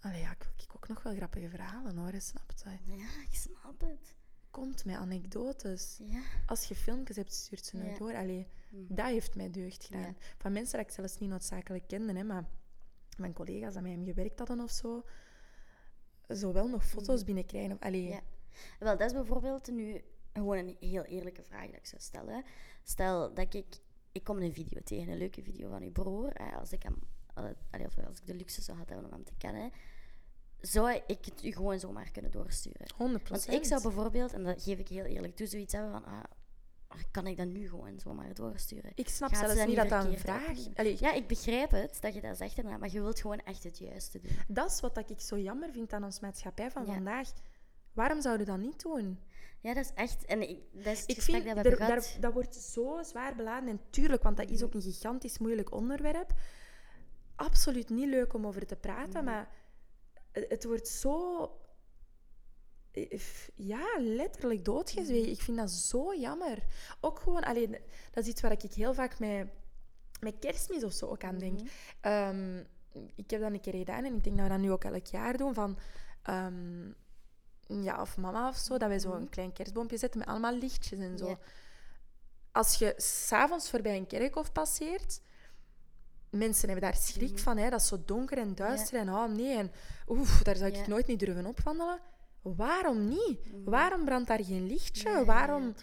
Allee, 0.00 0.20
ja, 0.20 0.30
ik 0.30 0.42
wil 0.42 0.76
ook 0.76 0.88
nog 0.88 1.02
wel 1.02 1.14
grappige 1.14 1.48
verhalen 1.48 1.96
hoor, 1.96 2.20
snap 2.20 2.52
je? 2.54 2.96
Ja, 2.96 3.08
ik 3.30 3.34
snap 3.34 3.80
het. 3.80 4.14
Komt 4.50 4.84
met 4.84 4.96
anekdotes. 4.96 6.00
Ja. 6.02 6.22
Als 6.46 6.64
je 6.64 6.74
filmpjes 6.74 7.16
hebt, 7.16 7.32
stuurt 7.32 7.64
ze 7.64 7.76
naar 7.76 7.98
door. 7.98 8.14
Allee, 8.16 8.46
mm. 8.70 8.86
dat 8.88 9.06
heeft 9.06 9.34
mij 9.34 9.50
deugd 9.50 9.84
gedaan. 9.84 10.16
Van 10.36 10.52
mensen 10.52 10.78
dat 10.78 10.86
ik 10.86 10.94
zelfs 10.94 11.18
niet 11.18 11.30
noodzakelijk 11.30 11.86
kende, 11.86 12.12
hè, 12.12 12.24
maar 12.24 12.44
mijn 13.16 13.32
collega's 13.32 13.72
die 13.72 13.82
met 13.82 13.92
hem 13.92 14.04
gewerkt 14.04 14.38
hadden 14.38 14.60
of 14.60 14.70
zo, 14.70 15.04
zo 16.28 16.52
wel 16.52 16.68
nog 16.68 16.86
foto's 16.86 17.20
mm. 17.20 17.26
binnenkrijgen. 17.26 17.72
Of, 17.72 17.80
allee. 17.80 18.08
Ja. 18.08 18.20
Wel, 18.78 18.96
dat 18.96 19.06
is 19.06 19.12
bijvoorbeeld 19.12 19.70
nu 19.70 20.04
gewoon 20.32 20.58
een 20.58 20.76
heel 20.80 21.04
eerlijke 21.04 21.42
vraag 21.42 21.66
dat 21.66 21.76
ik 21.76 21.86
zou 21.86 22.02
stellen. 22.02 22.44
Stel 22.82 23.34
dat 23.34 23.54
ik... 23.54 23.80
Ik 24.18 24.24
kom 24.24 24.38
een 24.38 24.52
video 24.52 24.80
tegen, 24.84 25.12
een 25.12 25.18
leuke 25.18 25.42
video 25.42 25.70
van 25.70 25.82
uw 25.82 25.92
broer. 25.92 26.32
Als 26.58 26.72
ik 26.72 26.82
hem 26.82 26.98
of 27.86 27.98
als 28.06 28.18
ik 28.18 28.26
de 28.26 28.34
luxe 28.34 28.62
zou 28.62 28.78
hebben 28.78 29.04
om 29.04 29.12
hem 29.12 29.24
te 29.24 29.34
kennen, 29.38 29.70
zou 30.60 30.90
ik 31.06 31.24
het 31.24 31.44
u 31.44 31.52
gewoon 31.52 31.78
zomaar 31.78 32.10
kunnen 32.10 32.30
doorsturen. 32.30 32.86
100%. 32.92 32.96
Want 32.96 33.52
ik 33.52 33.64
zou 33.64 33.82
bijvoorbeeld, 33.82 34.32
en 34.32 34.44
dat 34.44 34.62
geef 34.62 34.78
ik 34.78 34.88
heel 34.88 35.04
eerlijk 35.04 35.36
toe, 35.36 35.46
zoiets 35.46 35.72
hebben 35.72 35.90
van, 35.90 36.04
ah, 36.04 36.22
kan 37.10 37.26
ik 37.26 37.36
dat 37.36 37.46
nu 37.46 37.68
gewoon 37.68 38.00
zomaar 38.00 38.34
doorsturen? 38.34 38.92
Ik 38.94 39.08
snap 39.08 39.34
zelfs 39.34 39.64
niet 39.66 39.76
dat 39.76 39.88
dat 39.88 40.04
een 40.04 40.18
vraag 40.18 40.56
is. 40.74 40.98
Ja, 40.98 41.12
ik 41.12 41.26
begrijp 41.26 41.70
het, 41.70 41.98
dat 42.00 42.14
je 42.14 42.20
dat 42.20 42.36
zegt 42.36 42.56
inderdaad, 42.56 42.80
maar 42.80 42.92
je 42.92 43.00
wilt 43.00 43.20
gewoon 43.20 43.38
echt 43.38 43.64
het 43.64 43.78
juiste 43.78 44.20
doen. 44.20 44.36
Dat 44.48 44.70
is 44.70 44.80
wat 44.80 45.10
ik 45.10 45.20
zo 45.20 45.38
jammer 45.38 45.72
vind 45.72 45.92
aan 45.92 46.04
ons 46.04 46.20
maatschappij 46.20 46.70
van 46.70 46.86
vandaag. 46.86 47.30
Waarom 47.92 48.20
zouden 48.20 48.46
we 48.46 48.52
dat 48.52 48.60
niet 48.60 48.82
doen? 48.82 49.18
Ja, 49.60 49.74
dat 49.74 49.84
is 49.84 49.92
echt... 49.94 50.24
En 50.24 50.48
ik, 50.48 50.58
dat 50.72 50.96
is 50.96 51.06
ik 51.06 51.22
vind, 51.22 51.44
dat, 51.44 51.66
er, 51.66 51.78
daar, 51.78 52.16
dat 52.20 52.32
wordt 52.32 52.54
zo 52.54 53.02
zwaar 53.02 53.34
beladen. 53.34 53.68
En 53.68 53.80
tuurlijk, 53.90 54.22
want 54.22 54.36
dat 54.36 54.50
is 54.50 54.62
ook 54.62 54.74
een 54.74 54.82
gigantisch 54.82 55.38
moeilijk 55.38 55.72
onderwerp 55.72 56.32
absoluut 57.38 57.88
niet 57.88 58.08
leuk 58.08 58.34
om 58.34 58.46
over 58.46 58.66
te 58.66 58.76
praten, 58.76 59.24
maar 59.24 59.48
het 60.32 60.64
wordt 60.64 60.88
zo. 60.88 61.50
Ja, 63.54 63.86
letterlijk 63.98 64.64
doodgezwegen. 64.64 65.22
Mhm. 65.22 65.30
Ik 65.30 65.40
vind 65.40 65.56
dat 65.56 65.70
zo 65.70 66.14
jammer. 66.14 66.64
Ook 67.00 67.18
gewoon, 67.18 67.42
alleen, 67.42 67.70
dat 68.10 68.24
is 68.24 68.30
iets 68.30 68.40
waar 68.40 68.52
ik 68.52 68.72
heel 68.72 68.94
vaak 68.94 69.18
met, 69.18 69.48
met 70.20 70.38
kerstmis 70.38 70.84
of 70.84 70.92
zo 70.92 71.06
ook 71.06 71.24
aan 71.24 71.38
denk. 71.38 71.58
Mhm. 71.58 71.68
Ehm, 72.00 72.58
ik 73.14 73.30
heb 73.30 73.40
dat 73.40 73.52
een 73.52 73.60
keer 73.60 73.74
gedaan 73.74 74.04
en 74.04 74.14
ik 74.14 74.24
denk 74.24 74.36
dat 74.36 74.46
we 74.46 74.52
dat 74.52 74.60
nu 74.60 74.70
ook 74.70 74.84
elk 74.84 75.06
jaar 75.06 75.36
doen. 75.36 75.54
Van, 75.54 75.78
um, 76.30 76.94
ja, 77.68 78.00
of 78.00 78.16
mama 78.16 78.48
of 78.48 78.56
zo, 78.56 78.78
dat 78.78 78.88
wij 78.88 78.98
zo 78.98 79.12
een 79.12 79.28
klein 79.28 79.52
kerstboompje 79.52 79.96
zetten 79.96 80.18
met 80.18 80.28
allemaal 80.28 80.54
lichtjes 80.54 80.98
en 80.98 81.18
zo. 81.18 81.38
Als 82.52 82.74
je 82.74 82.94
s'avonds 82.96 83.70
voorbij 83.70 83.96
een 83.96 84.06
kerkhof 84.06 84.52
passeert, 84.52 85.20
mensen 86.30 86.68
hebben 86.68 86.90
daar 86.90 87.00
schrik 87.00 87.32
mhm. 87.32 87.38
van. 87.38 87.56
Hè? 87.56 87.70
Dat 87.70 87.80
is 87.80 87.86
zo 87.86 88.02
donker 88.04 88.38
en 88.38 88.54
duister. 88.54 88.98
En 88.98 89.08
oh 89.08 89.28
nee, 89.28 89.56
en 89.56 89.72
oef, 90.08 90.42
daar 90.42 90.56
zou 90.56 90.72
ik 90.72 90.86
nooit 90.86 91.06
niet 91.06 91.18
durven 91.18 91.46
opwandelen. 91.46 92.00
Waarom 92.42 93.08
niet? 93.08 93.52
Mhm. 93.52 93.70
Waarom 93.70 94.04
brandt 94.04 94.28
daar 94.28 94.44
geen 94.44 94.66
lichtje? 94.66 95.24
Waarom 95.24 95.74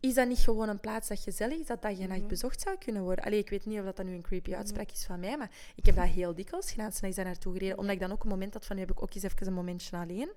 is 0.00 0.14
dat 0.14 0.28
niet 0.28 0.38
gewoon 0.38 0.68
een 0.68 0.80
plaats 0.80 1.08
dat 1.08 1.20
gezellig 1.20 1.58
is, 1.58 1.66
dat 1.66 1.82
dat 1.82 1.98
nacht 1.98 2.18
mhm. 2.18 2.26
bezocht 2.26 2.60
zou 2.60 2.78
kunnen 2.78 3.02
worden? 3.02 3.24
Allee, 3.24 3.38
ik 3.38 3.50
weet 3.50 3.66
niet 3.66 3.78
of 3.78 3.84
dat, 3.84 3.96
dat 3.96 4.06
nu 4.06 4.14
een 4.14 4.22
creepy 4.22 4.54
uitspraak 4.54 4.90
is 4.90 5.04
van 5.04 5.20
mij, 5.20 5.36
maar 5.36 5.50
ik 5.74 5.86
heb 5.86 5.96
dat 5.96 6.04
heel 6.04 6.34
dikwijls 6.34 6.70
gedaan. 6.70 6.90
Toen 6.90 7.08
ik 7.08 7.14
daar 7.14 7.24
naartoe 7.24 7.52
gereden, 7.52 7.78
omdat 7.78 7.94
ik 7.94 8.00
dan 8.00 8.12
ook 8.12 8.22
een 8.22 8.28
moment 8.28 8.54
had 8.54 8.66
van, 8.66 8.76
nu 8.76 8.82
heb 8.82 8.90
ik 8.90 9.02
ook 9.02 9.14
eens 9.14 9.24
even 9.24 9.46
een 9.46 9.52
momentje 9.52 9.96
alleen. 9.96 10.32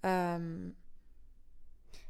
Um... 0.00 0.78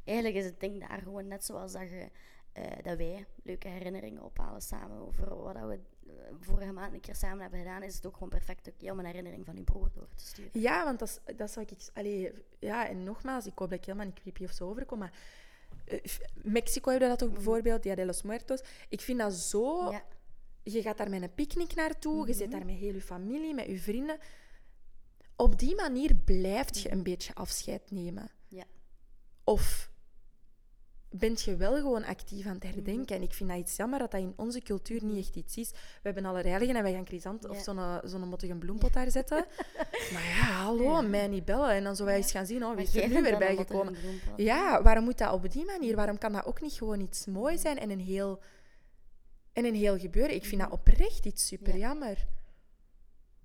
Eigenlijk 0.03 0.35
is 0.35 0.45
het 0.45 0.59
ding 0.59 0.87
daar 0.87 1.01
gewoon 1.03 1.27
net 1.27 1.45
zoals 1.45 1.71
dat, 1.71 1.89
je, 1.89 2.09
uh, 2.57 2.63
dat 2.83 2.97
wij 2.97 3.25
leuke 3.43 3.67
herinneringen 3.67 4.23
ophalen 4.23 4.61
samen 4.61 4.97
over 4.97 5.35
wat 5.35 5.53
we 5.53 5.79
eh, 6.07 6.13
vorige 6.39 6.71
maand 6.71 6.93
een 6.93 6.99
keer 6.99 7.15
samen 7.15 7.41
hebben 7.41 7.59
gedaan, 7.59 7.83
is 7.83 7.95
het 7.95 8.05
ook 8.05 8.13
gewoon 8.13 8.29
perfect 8.29 8.71
om 8.79 8.99
een 8.99 9.05
herinnering 9.05 9.45
van 9.45 9.57
uw 9.57 9.63
broer 9.63 9.89
door 9.93 10.07
te 10.15 10.25
sturen. 10.25 10.61
Ja, 10.61 10.83
want 10.83 10.99
dat, 10.99 11.21
dat 11.35 11.51
zou 11.51 11.65
ik... 11.69 11.89
Allee, 11.93 12.31
ja, 12.59 12.89
en 12.89 13.03
nogmaals, 13.03 13.45
ik 13.45 13.57
hoop 13.57 13.69
dat 13.69 13.79
ik 13.79 13.85
helemaal 13.85 14.05
niet 14.05 14.19
creepy 14.19 14.43
of 14.43 14.51
zo 14.51 14.69
overkom, 14.69 14.99
maar... 14.99 15.13
Uh, 15.85 15.99
Mexico 16.43 16.89
hebben 16.89 17.09
dat 17.09 17.19
toch 17.19 17.27
mm. 17.27 17.33
bijvoorbeeld, 17.33 17.83
Dia 17.83 17.95
de 17.95 18.05
los 18.05 18.21
Muertos. 18.21 18.63
Ik 18.89 19.01
vind 19.01 19.19
dat 19.19 19.33
zo... 19.33 19.91
Ja. 19.91 20.03
Je 20.63 20.81
gaat 20.81 20.97
daar 20.97 21.09
met 21.09 21.21
een 21.21 21.33
picknick 21.33 21.75
naartoe, 21.75 22.27
je 22.27 22.33
zit 22.33 22.47
mhm. 22.47 22.57
daar 22.57 22.65
met 22.65 22.75
heel 22.75 22.93
je 22.93 23.01
familie, 23.01 23.53
met 23.53 23.65
je 23.65 23.79
vrienden. 23.79 24.17
Op 25.41 25.59
die 25.59 25.75
manier 25.75 26.15
blijft 26.15 26.79
je 26.79 26.91
een 26.91 26.97
mhm. 26.97 27.09
beetje 27.09 27.33
afscheid 27.33 27.91
nemen. 27.91 28.29
Ja. 28.47 28.63
Of 29.43 29.91
bent 31.09 31.41
je 31.41 31.55
wel 31.55 31.75
gewoon 31.75 32.03
actief 32.03 32.45
aan 32.45 32.53
het 32.53 32.63
herdenken. 32.63 33.03
Mhm. 33.03 33.13
En 33.13 33.21
ik 33.21 33.33
vind 33.33 33.49
dat 33.49 33.59
iets 33.59 33.75
jammer 33.75 33.99
dat 33.99 34.11
dat 34.11 34.21
in 34.21 34.33
onze 34.35 34.61
cultuur 34.61 35.03
niet 35.03 35.25
echt 35.25 35.35
iets 35.35 35.57
is. 35.57 35.71
We 35.71 35.77
hebben 36.01 36.25
alle 36.25 36.41
heiligen 36.41 36.75
en 36.75 36.83
wij 36.83 36.93
gaan 36.93 37.05
crisant 37.05 37.49
of 37.49 37.61
zo'n 37.61 37.99
zo'n 38.03 38.27
mottige 38.27 38.55
bloempot 38.63 38.93
daar 38.93 39.11
zetten. 39.11 39.45
maar 40.13 40.23
ja, 40.23 40.63
hallo, 40.63 41.01
mij 41.01 41.27
niet 41.27 41.45
bellen. 41.45 41.69
En 41.69 41.83
dan 41.83 41.95
zullen 41.95 42.11
wij 42.11 42.21
eens 42.21 42.31
gaan 42.31 42.45
zien, 42.45 42.65
oh, 42.65 42.75
wie 42.75 42.85
is 42.85 42.95
er 42.95 43.09
nu 43.09 43.21
weer 43.21 43.37
bijgekomen? 43.37 43.95
Ja, 44.35 44.81
waarom 44.81 45.03
moet 45.03 45.17
dat 45.17 45.33
op 45.33 45.51
die 45.51 45.65
manier? 45.65 45.95
Waarom 45.95 46.17
kan 46.17 46.31
dat 46.31 46.45
ook 46.45 46.61
niet 46.61 46.73
gewoon 46.73 46.99
iets 46.99 47.25
moois 47.25 47.61
zijn 47.61 47.79
en 47.79 47.89
een 47.89 47.99
heel, 47.99 48.41
en 49.53 49.65
een 49.65 49.75
heel 49.75 49.99
gebeuren? 49.99 50.35
Ik 50.35 50.45
vind 50.45 50.61
dat 50.61 50.69
mhm. 50.69 50.79
oprecht 50.79 51.25
iets 51.25 51.47
super 51.47 51.77
jammer. 51.77 52.27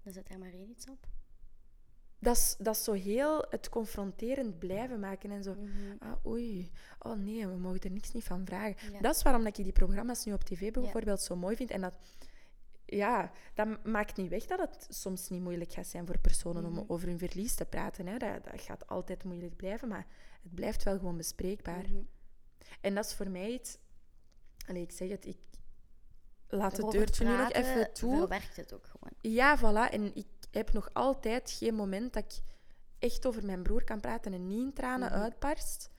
Dan 0.02 0.12
zet 0.12 0.30
er 0.30 0.38
maar 0.38 0.52
één 0.52 0.70
iets 0.70 0.88
op 0.88 1.15
dat 2.26 2.36
is, 2.36 2.54
dat 2.58 2.76
is 2.76 2.84
zo 2.84 2.92
heel 2.92 3.46
het 3.50 3.68
confronterend 3.68 4.58
blijven 4.58 5.00
maken 5.00 5.30
en 5.30 5.42
zo. 5.42 5.54
Mm 5.54 5.96
ah, 5.98 6.26
oei, 6.26 6.70
oh 6.98 7.16
nee, 7.16 7.46
we 7.46 7.56
mogen 7.56 7.80
er 7.80 7.90
niks 7.90 8.12
niet 8.12 8.24
van 8.24 8.46
vragen. 8.46 9.02
Dat 9.02 9.14
is 9.14 9.22
waarom 9.22 9.44
dat 9.44 9.58
ik 9.58 9.64
die 9.64 9.72
programma's 9.72 10.24
nu 10.24 10.32
op 10.32 10.44
tv 10.44 10.72
bijvoorbeeld 10.72 11.20
zo 11.20 11.36
mooi 11.36 11.56
vind. 11.56 11.70
En 11.70 11.80
dat, 11.80 11.92
ja, 12.84 13.32
dat 13.54 13.84
maakt 13.84 14.16
niet 14.16 14.28
weg 14.28 14.46
dat 14.46 14.58
het 14.58 14.86
soms 14.88 15.28
niet 15.28 15.42
moeilijk 15.42 15.72
gaat 15.72 15.86
zijn 15.86 16.06
voor 16.06 16.18
personen 16.18 16.64
om 16.64 16.72
mhm. 16.72 16.84
over 16.86 17.08
hun 17.08 17.18
verlies 17.18 17.54
te 17.54 17.64
praten. 17.64 18.06
Hè. 18.06 18.16
Dat, 18.16 18.44
dat 18.44 18.60
gaat 18.60 18.86
altijd 18.86 19.24
moeilijk 19.24 19.56
blijven, 19.56 19.88
maar 19.88 20.06
het 20.42 20.54
blijft 20.54 20.82
wel 20.82 20.98
gewoon 20.98 21.16
bespreekbaar. 21.16 21.84
Mhm. 21.88 22.02
En 22.80 22.94
dat 22.94 23.04
is 23.04 23.14
voor 23.14 23.30
mij 23.30 23.50
iets... 23.50 23.78
Allee, 24.68 24.82
ik 24.82 24.92
zeg 24.92 25.08
het, 25.08 25.26
ik 25.26 25.38
laat 26.48 26.76
het 26.76 26.90
deurtje 26.90 27.24
nu 27.24 27.36
nog 27.36 27.52
even 27.52 27.92
toe. 27.92 28.28
werkt 28.28 28.56
het 28.56 28.74
ook 28.74 28.86
gewoon. 28.86 29.12
Ja, 29.20 29.58
voilà. 29.58 29.92
En 29.92 30.14
ik 30.14 30.26
heb 30.56 30.72
nog 30.72 30.90
altijd 30.92 31.50
geen 31.50 31.74
moment 31.74 32.12
dat 32.12 32.24
ik 32.24 32.42
echt 32.98 33.26
over 33.26 33.44
mijn 33.44 33.62
broer 33.62 33.84
kan 33.84 34.00
praten 34.00 34.32
en 34.32 34.46
niet 34.46 34.64
in 34.64 34.72
tranen 34.72 35.12
mm 35.12 35.22
uitbarst. 35.22 35.90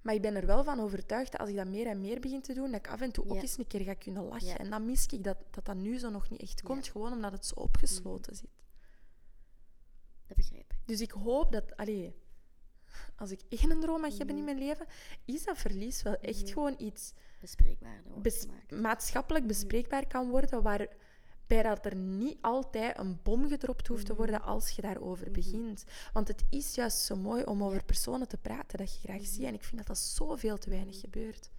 Maar 0.00 0.14
ik 0.14 0.22
ben 0.22 0.36
er 0.36 0.46
wel 0.46 0.64
van 0.64 0.80
overtuigd 0.80 1.32
dat 1.32 1.40
als 1.40 1.50
ik 1.50 1.56
dat 1.56 1.66
meer 1.66 1.86
en 1.86 2.00
meer 2.00 2.20
begin 2.20 2.42
te 2.42 2.54
doen, 2.54 2.70
dat 2.70 2.80
ik 2.80 2.88
af 2.88 3.00
en 3.00 3.12
toe 3.12 3.28
ook 3.28 3.42
eens 3.42 3.58
een 3.58 3.66
keer 3.66 3.80
ga 3.80 3.94
kunnen 3.94 4.22
lachen. 4.22 4.58
En 4.58 4.70
dan 4.70 4.86
mis 4.86 5.06
ik 5.06 5.24
dat, 5.24 5.36
dat 5.50 5.64
dat 5.64 5.76
nu 5.76 5.98
zo 5.98 6.10
nog 6.10 6.30
niet 6.30 6.40
echt 6.40 6.62
komt, 6.62 6.88
gewoon 6.88 7.12
omdat 7.12 7.32
het 7.32 7.46
zo 7.46 7.54
opgesloten 7.54 8.32
mhm. 8.32 8.40
zit. 8.40 8.50
Dat 10.26 10.36
begrijp 10.36 10.72
ik. 10.72 10.78
Dus 10.84 11.00
ik 11.00 11.10
hoop 11.10 11.52
dat, 11.52 11.76
allee, 11.76 12.14
als 13.16 13.30
ik 13.30 13.40
één 13.48 13.80
droom 13.80 14.00
mag 14.00 14.16
hebben 14.18 14.36
in 14.36 14.44
mhm. 14.44 14.54
mijn 14.54 14.66
leven, 14.66 14.86
is 15.24 15.44
dat 15.44 15.58
verlies 15.58 16.02
wel 16.02 16.16
echt 16.16 16.42
mhm. 16.42 16.52
gewoon 16.52 16.74
iets 16.78 17.12
bespreekbaar 17.40 18.02
maatschappelijk 18.68 19.46
bespreekbaar 19.46 20.06
kan 20.06 20.30
worden, 20.30 20.62
waar 20.62 20.88
bij 21.48 21.62
dat 21.62 21.84
er 21.84 21.96
niet 21.96 22.38
altijd 22.40 22.98
een 22.98 23.18
bom 23.22 23.48
gedropt 23.48 23.86
hoeft 23.86 24.06
te 24.06 24.14
worden 24.14 24.40
mhm. 24.40 24.48
als 24.48 24.70
je 24.70 24.82
daarover 24.82 25.24
mhm. 25.24 25.34
begint. 25.34 25.84
Want 26.12 26.28
het 26.28 26.44
is 26.50 26.74
juist 26.74 26.98
zo 26.98 27.16
mooi 27.16 27.44
om 27.44 27.64
over 27.64 27.84
personen 27.84 28.28
te 28.28 28.36
praten 28.36 28.78
dat 28.78 28.92
je 28.92 29.08
graag 29.08 29.26
ziet. 29.26 29.44
En 29.44 29.54
ik 29.54 29.64
vind 29.64 29.76
dat 29.76 29.86
dat 29.86 29.98
zoveel 29.98 30.58
te 30.58 30.70
weinig 30.70 31.00
gebeurt. 31.00 31.50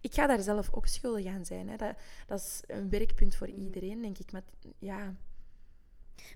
Ik 0.00 0.14
ga 0.14 0.26
daar 0.26 0.42
zelf 0.42 0.72
ook 0.72 0.86
schuldig 0.86 1.26
aan 1.26 1.44
zijn. 1.44 1.68
Hè. 1.68 1.76
Dat, 1.76 1.96
dat 2.26 2.40
is 2.40 2.62
een 2.66 2.88
werkpunt 2.88 3.34
voor 3.34 3.48
iedereen, 3.48 4.02
denk 4.02 4.18
ik. 4.18 4.32
Maar 4.32 4.42
ja... 4.78 5.14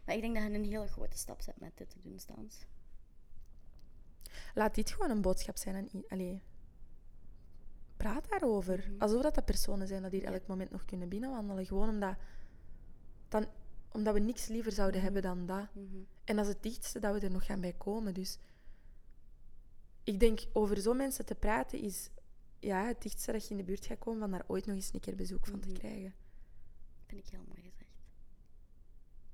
Maar 0.05 0.15
ik 0.15 0.21
denk 0.21 0.35
dat 0.35 0.45
je 0.45 0.55
een 0.55 0.65
hele 0.65 0.87
grote 0.87 1.19
stap 1.19 1.41
zet 1.41 1.61
met 1.61 1.73
dit 1.75 1.91
te 1.91 2.01
doen, 2.03 2.19
Stans. 2.19 2.67
Laat 4.55 4.75
dit 4.75 4.91
gewoon 4.91 5.11
een 5.11 5.21
boodschap 5.21 5.57
zijn 5.57 5.77
aan... 5.77 6.03
Allee, 6.09 6.43
praat 7.97 8.29
daarover. 8.29 8.91
Alsof 8.99 9.23
dat, 9.23 9.35
dat 9.35 9.45
personen 9.45 9.87
zijn 9.87 10.11
die 10.11 10.25
elk 10.25 10.47
moment 10.47 10.71
nog 10.71 10.85
kunnen 10.85 11.09
binnenwandelen. 11.09 11.67
Gewoon 11.67 11.89
omdat, 11.89 12.17
dan, 13.31 13.47
omdat 13.89 14.15
we 14.15 14.21
niks 14.21 14.47
liever 14.47 14.73
zouden 14.73 15.03
mhm. 15.03 15.13
hebben 15.13 15.23
dan 15.23 15.47
dat. 15.47 15.75
Mhm. 15.75 15.97
En 16.25 16.37
dat 16.37 16.47
is 16.47 16.53
het 16.53 16.63
dichtste 16.63 16.99
dat 16.99 17.15
we 17.15 17.27
er 17.27 17.33
nog 17.33 17.47
gaan 17.47 17.61
bij 17.61 17.75
komen. 17.79 18.15
Dus 18.15 18.39
ik 20.05 20.21
denk, 20.21 20.41
over 20.53 20.81
zo 20.81 20.95
mensen 20.95 21.25
te 21.27 21.35
praten 21.35 21.79
is 21.79 22.11
ja, 22.59 22.87
het 22.87 23.03
dichtste 23.03 23.33
dat 23.33 23.45
je 23.45 23.51
in 23.51 23.57
de 23.57 23.65
buurt 23.65 23.87
gaat 23.87 23.99
komen 23.99 24.21
van 24.21 24.31
daar 24.31 24.45
ooit 24.47 24.67
nog 24.67 24.77
eens 24.77 24.93
een 24.93 25.01
keer 25.01 25.17
bezoek 25.17 25.47
van 25.47 25.61
te 25.61 25.69
mhm. 25.69 25.79
krijgen. 25.79 26.15
Vind 27.07 27.25
ik 27.25 27.31
heel 27.31 27.45
mooi 27.49 27.61
gezegd. 27.63 27.91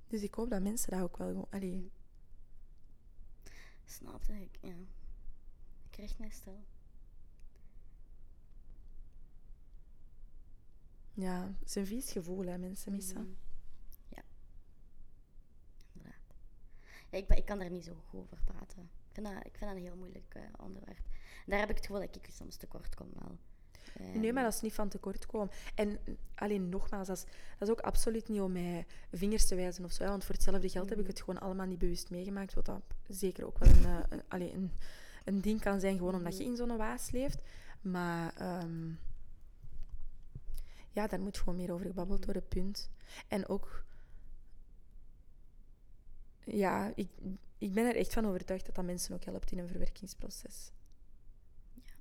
Dus 0.07 0.23
ik 0.23 0.35
hoop 0.35 0.51
dat 0.51 0.63
mensen 0.63 0.91
dat 0.91 1.01
ook 1.01 1.17
wel 1.17 1.29
gewoon... 1.29 1.47
Allee. 1.51 1.93
Snapte 3.85 4.33
ik, 4.33 4.59
ja. 4.61 4.77
Ik 5.85 5.91
krijg 5.91 6.19
mij 6.19 6.31
stil. 6.31 6.65
Ja, 11.17 11.55
het 11.59 11.69
is 11.69 11.75
een 11.75 11.87
vies 11.87 12.11
gevoel, 12.11 12.47
hè, 12.47 12.59
mensen 12.59 12.93
missen. 12.93 13.21
Mhm. 13.21 13.31
Ja. 14.09 14.23
Inderdaad. 15.93 16.35
Ja, 17.17 17.23
ik, 17.23 17.39
ik 17.39 17.45
kan 17.45 17.59
daar 17.59 17.71
niet 17.71 17.85
zo 17.85 17.93
goed 18.09 18.21
over 18.21 18.39
praten. 18.45 18.79
Ik 18.83 19.13
vind 19.13 19.27
dat, 19.27 19.37
ik 19.37 19.57
vind 19.57 19.71
dat 19.71 19.77
een 19.77 19.87
heel 19.87 19.97
moeilijk 19.97 20.35
uh, 20.37 20.43
onderwerp. 20.59 21.09
daar 21.47 21.59
heb 21.59 21.71
ik 21.71 21.77
het 21.77 21.87
gevoel 21.87 22.01
dat 22.01 22.17
ik 22.17 22.29
soms 22.33 22.57
tekort 22.57 22.95
kom 22.95 23.09
wel. 23.15 23.39
Nee, 24.15 24.33
maar 24.33 24.43
dat 24.43 24.55
is 24.55 24.61
niet 24.61 24.73
van 24.73 24.89
tekort 24.89 25.27
komen. 25.27 25.51
En 25.75 25.99
alleen 26.35 26.69
nogmaals, 26.69 27.07
dat 27.09 27.17
is, 27.17 27.25
dat 27.59 27.69
is 27.69 27.75
ook 27.75 27.81
absoluut 27.81 28.29
niet 28.29 28.41
om 28.41 28.53
mij 28.53 28.87
vingers 29.13 29.47
te 29.47 29.55
wijzen 29.55 29.85
of 29.85 29.93
zo. 29.93 30.05
Want 30.05 30.25
voor 30.25 30.35
hetzelfde 30.35 30.69
geld 30.69 30.89
heb 30.89 30.99
ik 30.99 31.05
mhm. 31.05 31.13
het 31.13 31.23
gewoon 31.23 31.41
allemaal 31.41 31.67
niet 31.67 31.79
bewust 31.79 32.11
meegemaakt. 32.11 32.55
Wat 32.55 32.67
dat 32.67 32.83
zeker 33.09 33.47
ook 33.47 33.59
wel 33.59 33.69
een, 33.69 33.83
uh, 33.83 34.01
een, 34.09 34.55
een, 34.55 34.73
een, 35.25 35.41
ding 35.41 35.61
kan 35.61 35.81
zijn, 35.81 35.97
gewoon 35.97 36.15
omdat 36.15 36.37
je 36.37 36.43
mhm. 36.43 36.51
in 36.51 36.57
zo'n 36.57 36.77
waas 36.77 37.11
leeft. 37.11 37.43
Maar 37.81 38.61
um, 38.63 38.99
ja, 40.91 41.07
daar 41.07 41.21
moet 41.21 41.39
gewoon 41.39 41.57
meer 41.57 41.73
over 41.73 41.87
gebabbeld 41.87 42.25
worden, 42.25 42.49
punt. 42.49 42.91
En 43.29 43.49
ook, 43.49 43.85
ja, 46.47 46.93
ik, 46.95 47.09
ik 47.59 47.73
ben 47.73 47.87
er 47.87 47.97
echt 47.97 48.13
van 48.13 48.27
overtuigd 48.27 48.67
dat 48.67 48.75
dat 48.75 48.85
mensen 48.85 49.15
ook 49.15 49.25
helpt 49.25 49.53
in 49.53 49.59
een 49.59 49.69
verwerkingsproces. 49.69 50.73
Ja. 51.75 51.93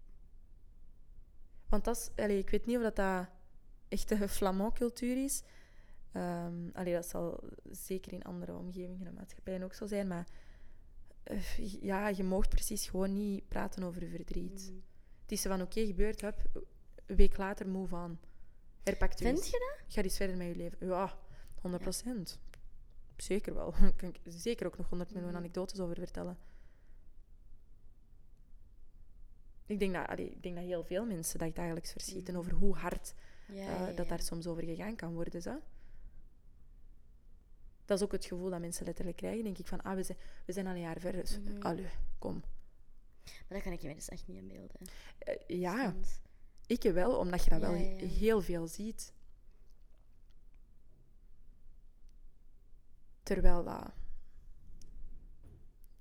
Want 1.70 1.84
dat 1.84 1.98
is, 1.98 2.24
allez, 2.24 2.40
ik 2.40 2.50
weet 2.50 2.66
niet 2.66 2.78
of 2.78 2.84
dat, 2.84 2.96
dat 2.96 3.28
echt 3.88 4.12
een 4.12 4.30
Flamand-cultuur 4.30 5.24
is. 5.24 5.44
Um, 6.14 6.72
dat 6.72 7.06
zal 7.06 7.44
zeker 7.72 8.14
in 8.14 8.24
andere 8.24 8.54
omgevingen 8.54 9.08
en 9.08 9.14
maatschappijen 9.14 9.64
ook 9.64 9.74
zo 9.74 9.86
zijn, 9.86 10.08
maar 10.08 10.28
uh, 11.32 11.58
ja, 11.82 12.08
je 12.08 12.24
mag 12.24 12.48
precies 12.48 12.88
gewoon 12.88 13.14
niet 13.14 13.48
praten 13.48 13.84
over 13.84 14.08
verdriet. 14.08 14.70
Mm. 14.72 14.84
Het 15.22 15.32
is 15.32 15.42
van 15.42 15.62
oké, 15.62 15.86
gebeurd, 15.86 16.22
heb, 16.22 16.50
een 17.06 17.16
week 17.16 17.38
later 17.38 17.68
move 17.68 17.96
on. 17.96 18.20
Herpakt 18.84 19.20
Vind 19.20 19.46
je 19.46 19.76
dat? 19.78 19.94
Ga 19.94 20.02
eens 20.02 20.18
verder 20.18 20.38
met 20.38 20.48
je 20.48 20.56
leven. 20.56 20.88
Ja, 20.88 21.18
100 21.62 21.84
procent. 21.84 22.40
Zeker 23.18 23.54
wel. 23.54 23.72
kan 23.96 24.10
ik 24.14 24.20
zeker 24.24 24.66
ook 24.66 24.78
nog 24.78 24.90
100 24.90 25.12
miljoen 25.12 25.30
mhm. 25.30 25.40
anekdotes 25.40 25.80
over 25.80 25.96
vertellen. 25.96 26.38
Ik 29.66 29.80
denk 29.80 29.94
dat, 29.94 30.08
allee, 30.08 30.30
ik 30.30 30.44
denk 30.44 30.56
dat 30.56 30.64
heel 30.64 30.84
veel 30.84 31.06
mensen 31.06 31.40
dat 31.40 31.56
dagelijks 31.56 31.92
verschieten 31.92 32.34
mhm. 32.34 32.44
over 32.44 32.54
hoe 32.54 32.76
hard 32.76 33.14
uh, 33.50 33.96
dat 33.96 34.10
daar 34.10 34.22
soms 34.22 34.48
over 34.48 34.64
gegaan 34.64 34.96
kan 34.96 35.14
worden. 35.14 35.42
Zo. 35.42 35.60
Dat 37.86 37.98
is 37.98 38.04
ook 38.04 38.12
het 38.12 38.26
gevoel 38.26 38.50
dat 38.50 38.60
mensen 38.60 38.86
letterlijk 38.86 39.18
krijgen. 39.18 39.44
Denk 39.44 39.58
ik 39.58 39.68
van, 39.68 39.82
ah, 39.82 39.96
we 39.96 40.04
zijn, 40.04 40.18
we 40.46 40.54
zijn 40.54 40.68
al 40.68 40.74
een 40.74 40.80
jaar 40.80 41.00
verder. 41.00 41.22
Dus, 41.22 41.40
mm 41.40 41.62
allee, 41.62 41.86
kom. 42.20 42.44
Maar 43.24 43.46
dat 43.48 43.62
kan 43.62 43.72
ik 43.72 43.82
je 43.82 43.94
dus 43.94 44.10
echt 44.10 44.28
niet 44.28 44.38
inbeelden. 44.38 44.80
Uh, 45.28 45.60
ja. 45.60 45.96
Ik 46.68 46.82
wel, 46.82 47.18
omdat 47.18 47.44
je 47.44 47.50
dat 47.50 47.60
wel 47.60 47.74
heel 47.74 48.42
veel 48.42 48.68
ziet. 48.68 49.14
Terwijl 53.26 53.64
dat... 53.64 53.92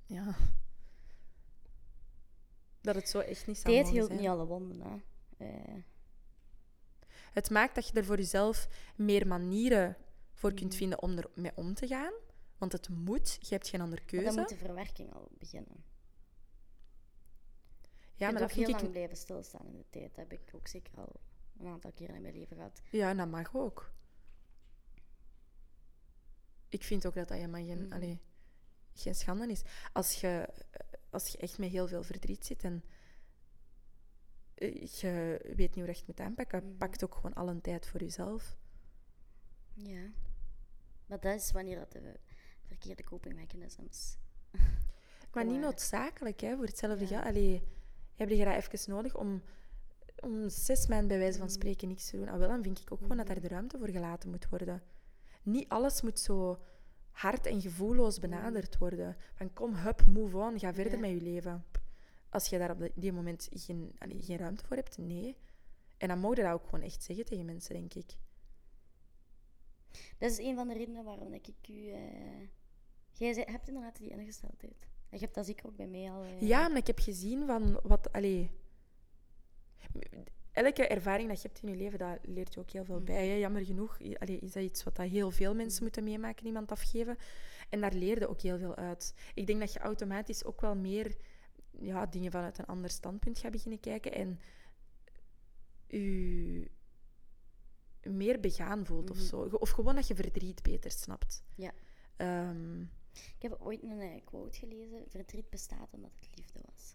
Ja... 0.06 0.36
Dat 2.80 2.94
het 2.94 3.08
zo 3.08 3.18
echt 3.18 3.46
niet 3.46 3.58
zou 3.58 3.74
Dit 3.74 3.88
hield 3.88 4.10
niet 4.10 4.28
alle 4.28 4.46
wonden, 4.46 4.80
hè. 4.80 4.96
Uh. 5.46 5.82
Het 7.32 7.50
maakt 7.50 7.74
dat 7.74 7.88
je 7.88 7.92
er 7.92 8.04
voor 8.04 8.16
jezelf 8.16 8.68
meer 8.96 9.26
manieren 9.26 9.96
voor 10.32 10.54
kunt 10.54 10.70
mhm. 10.70 10.78
vinden 10.78 11.02
om 11.02 11.18
ermee 11.18 11.52
om 11.54 11.74
te 11.74 11.86
gaan. 11.86 12.12
Want 12.58 12.72
het 12.72 12.88
moet, 12.88 13.38
je 13.40 13.54
hebt 13.54 13.68
geen 13.68 13.80
andere 13.80 14.04
keuze. 14.04 14.24
Maar 14.24 14.34
dan 14.34 14.42
moet 14.42 14.58
de 14.58 14.64
verwerking 14.64 15.12
al 15.12 15.28
beginnen. 15.38 15.84
Ja, 18.14 18.30
maar 18.30 18.40
dat 18.40 18.52
heel 18.52 18.70
lang 18.70 18.90
blijven 18.90 19.16
stilstaan 19.16 19.66
in 19.66 19.76
de 19.76 19.84
tijd. 19.90 20.14
Dat 20.14 20.16
heb 20.16 20.32
ik 20.32 20.54
ook 20.54 20.68
zeker 20.68 20.98
al 20.98 21.12
een 21.58 21.66
aantal 21.66 21.92
keren 21.92 22.14
in 22.14 22.22
mijn 22.22 22.34
leven 22.34 22.56
gehad. 22.56 22.82
Ja, 22.90 23.10
en 23.10 23.16
dat 23.16 23.28
mag 23.28 23.54
ook. 23.54 23.92
Ik 26.74 26.82
vind 26.82 27.06
ook 27.06 27.14
dat 27.14 27.28
dat 27.28 27.36
helemaal 27.36 27.64
geen, 27.64 27.86
mm. 27.86 28.20
geen 28.94 29.14
schande 29.14 29.46
is. 29.46 29.62
Als 29.92 30.20
je, 30.20 30.48
als 31.10 31.28
je 31.28 31.38
echt 31.38 31.58
met 31.58 31.70
heel 31.70 31.88
veel 31.88 32.02
verdriet 32.02 32.46
zit 32.46 32.64
en 32.64 32.84
eh, 34.54 34.86
je 34.86 35.40
weet 35.42 35.56
niet 35.56 35.74
hoe 35.74 35.84
je 35.84 35.90
echt 35.90 36.06
moet 36.06 36.20
aanpakken, 36.20 36.64
mm. 36.64 36.76
pak 36.76 36.92
het 36.92 37.04
ook 37.04 37.14
gewoon 37.14 37.34
al 37.34 37.48
een 37.48 37.60
tijd 37.60 37.86
voor 37.86 38.00
jezelf. 38.00 38.56
Ja. 39.74 40.10
Maar 41.06 41.20
dat 41.20 41.40
is 41.40 41.52
wanneer 41.52 41.78
dat 41.78 41.92
de 41.92 42.20
verkeerde 42.62 43.04
copingmechanisms... 43.04 44.16
Maar 45.32 45.44
niet 45.44 45.60
noodzakelijk, 45.60 46.40
hè, 46.40 46.56
voor 46.56 46.66
hetzelfde 46.66 47.08
ja. 47.08 47.22
geld 47.22 47.62
heb 48.14 48.28
je 48.28 48.44
dat 48.44 48.54
even 48.54 48.90
nodig 48.90 49.16
om, 49.16 49.42
om 50.20 50.48
zes 50.48 50.86
maanden 50.86 51.08
bij 51.08 51.18
wijze 51.18 51.38
van 51.38 51.50
spreken 51.50 51.88
niks 51.88 52.10
te 52.10 52.16
doen. 52.16 52.28
Ah, 52.28 52.38
wel, 52.38 52.48
dan 52.48 52.62
vind 52.62 52.80
ik 52.80 52.92
ook 52.92 52.98
gewoon 52.98 53.16
dat 53.16 53.26
daar 53.26 53.40
de 53.40 53.48
ruimte 53.48 53.78
voor 53.78 53.88
gelaten 53.88 54.30
moet 54.30 54.48
worden. 54.48 54.82
Niet 55.44 55.68
alles 55.68 56.02
moet 56.02 56.18
zo 56.18 56.58
hard 57.10 57.46
en 57.46 57.60
gevoelloos 57.60 58.18
benaderd 58.18 58.78
worden. 58.78 59.16
Van 59.34 59.52
kom, 59.52 59.74
hup, 59.74 60.06
move 60.06 60.36
on, 60.36 60.58
ga 60.58 60.74
verder 60.74 60.98
met 60.98 61.10
je 61.10 61.20
leven. 61.20 61.64
Als 62.28 62.46
je 62.46 62.58
daar 62.58 62.70
op 62.70 62.90
die 62.94 63.12
moment 63.12 63.48
geen, 63.52 63.94
geen 63.98 64.38
ruimte 64.38 64.64
voor 64.64 64.76
hebt, 64.76 64.98
nee. 64.98 65.36
En 65.96 66.08
dan 66.08 66.18
moet 66.18 66.36
je 66.36 66.42
dat 66.42 66.52
ook 66.52 66.64
gewoon 66.64 66.84
echt 66.84 67.02
zeggen 67.02 67.24
tegen 67.24 67.44
mensen, 67.44 67.74
denk 67.74 67.94
ik. 67.94 68.16
Dat 70.18 70.30
is 70.30 70.38
een 70.38 70.54
van 70.54 70.68
de 70.68 70.74
redenen 70.74 71.04
waarom 71.04 71.32
ik 71.34 71.48
u... 71.68 71.72
Uh... 71.72 72.48
Jij 73.12 73.46
hebt 73.46 73.68
inderdaad 73.68 73.96
die 73.96 74.10
ingesteldheid. 74.10 74.86
Je 75.10 75.18
hebt 75.18 75.34
dat 75.34 75.46
zeker 75.46 75.66
ook 75.66 75.76
bij 75.76 75.86
mij 75.86 76.10
al. 76.10 76.22
Eh, 76.22 76.40
ja, 76.40 76.68
maar 76.68 76.76
ik 76.76 76.86
heb 76.86 76.98
gezien 76.98 77.46
van 77.46 77.80
wat. 77.82 78.12
Allee, 78.12 78.50
elke 80.54 80.86
ervaring 80.86 81.28
dat 81.28 81.42
je 81.42 81.48
hebt 81.48 81.62
in 81.62 81.68
je 81.68 81.76
leven, 81.76 81.98
dat 81.98 82.18
leert 82.22 82.54
je 82.54 82.60
ook 82.60 82.70
heel 82.70 82.84
veel 82.84 83.00
bij. 83.00 83.38
Jammer 83.38 83.64
genoeg 83.64 83.98
allee, 84.18 84.38
is 84.38 84.52
dat 84.52 84.62
iets 84.62 84.84
wat 84.84 84.96
dat 84.96 85.08
heel 85.08 85.30
veel 85.30 85.54
mensen 85.54 85.76
mm. 85.76 85.82
moeten 85.82 86.04
meemaken, 86.04 86.46
iemand 86.46 86.70
afgeven. 86.70 87.16
En 87.68 87.80
daar 87.80 87.94
leer 87.94 88.18
je 88.18 88.28
ook 88.28 88.40
heel 88.40 88.58
veel 88.58 88.74
uit. 88.74 89.14
Ik 89.34 89.46
denk 89.46 89.60
dat 89.60 89.72
je 89.72 89.78
automatisch 89.78 90.44
ook 90.44 90.60
wel 90.60 90.76
meer 90.76 91.16
ja, 91.78 92.06
dingen 92.06 92.30
vanuit 92.30 92.58
een 92.58 92.66
ander 92.66 92.90
standpunt 92.90 93.38
gaat 93.38 93.52
beginnen 93.52 93.80
kijken. 93.80 94.12
En 94.12 94.40
je 95.86 96.70
meer 98.02 98.40
begaan 98.40 98.86
voelt 98.86 99.10
of 99.10 99.16
mm-hmm. 99.16 99.50
zo. 99.50 99.56
Of 99.56 99.70
gewoon 99.70 99.94
dat 99.94 100.06
je 100.06 100.14
verdriet 100.14 100.62
beter 100.62 100.90
snapt. 100.90 101.44
Ja. 101.54 101.72
Um, 102.16 102.90
ik 103.12 103.42
heb 103.42 103.56
ooit 103.60 103.82
een 103.82 104.00
uh, 104.00 104.24
quote 104.24 104.58
gelezen: 104.58 105.04
verdriet 105.08 105.50
bestaat 105.50 105.92
omdat 105.92 106.10
het 106.20 106.36
liefde 106.36 106.60
was. 106.66 106.94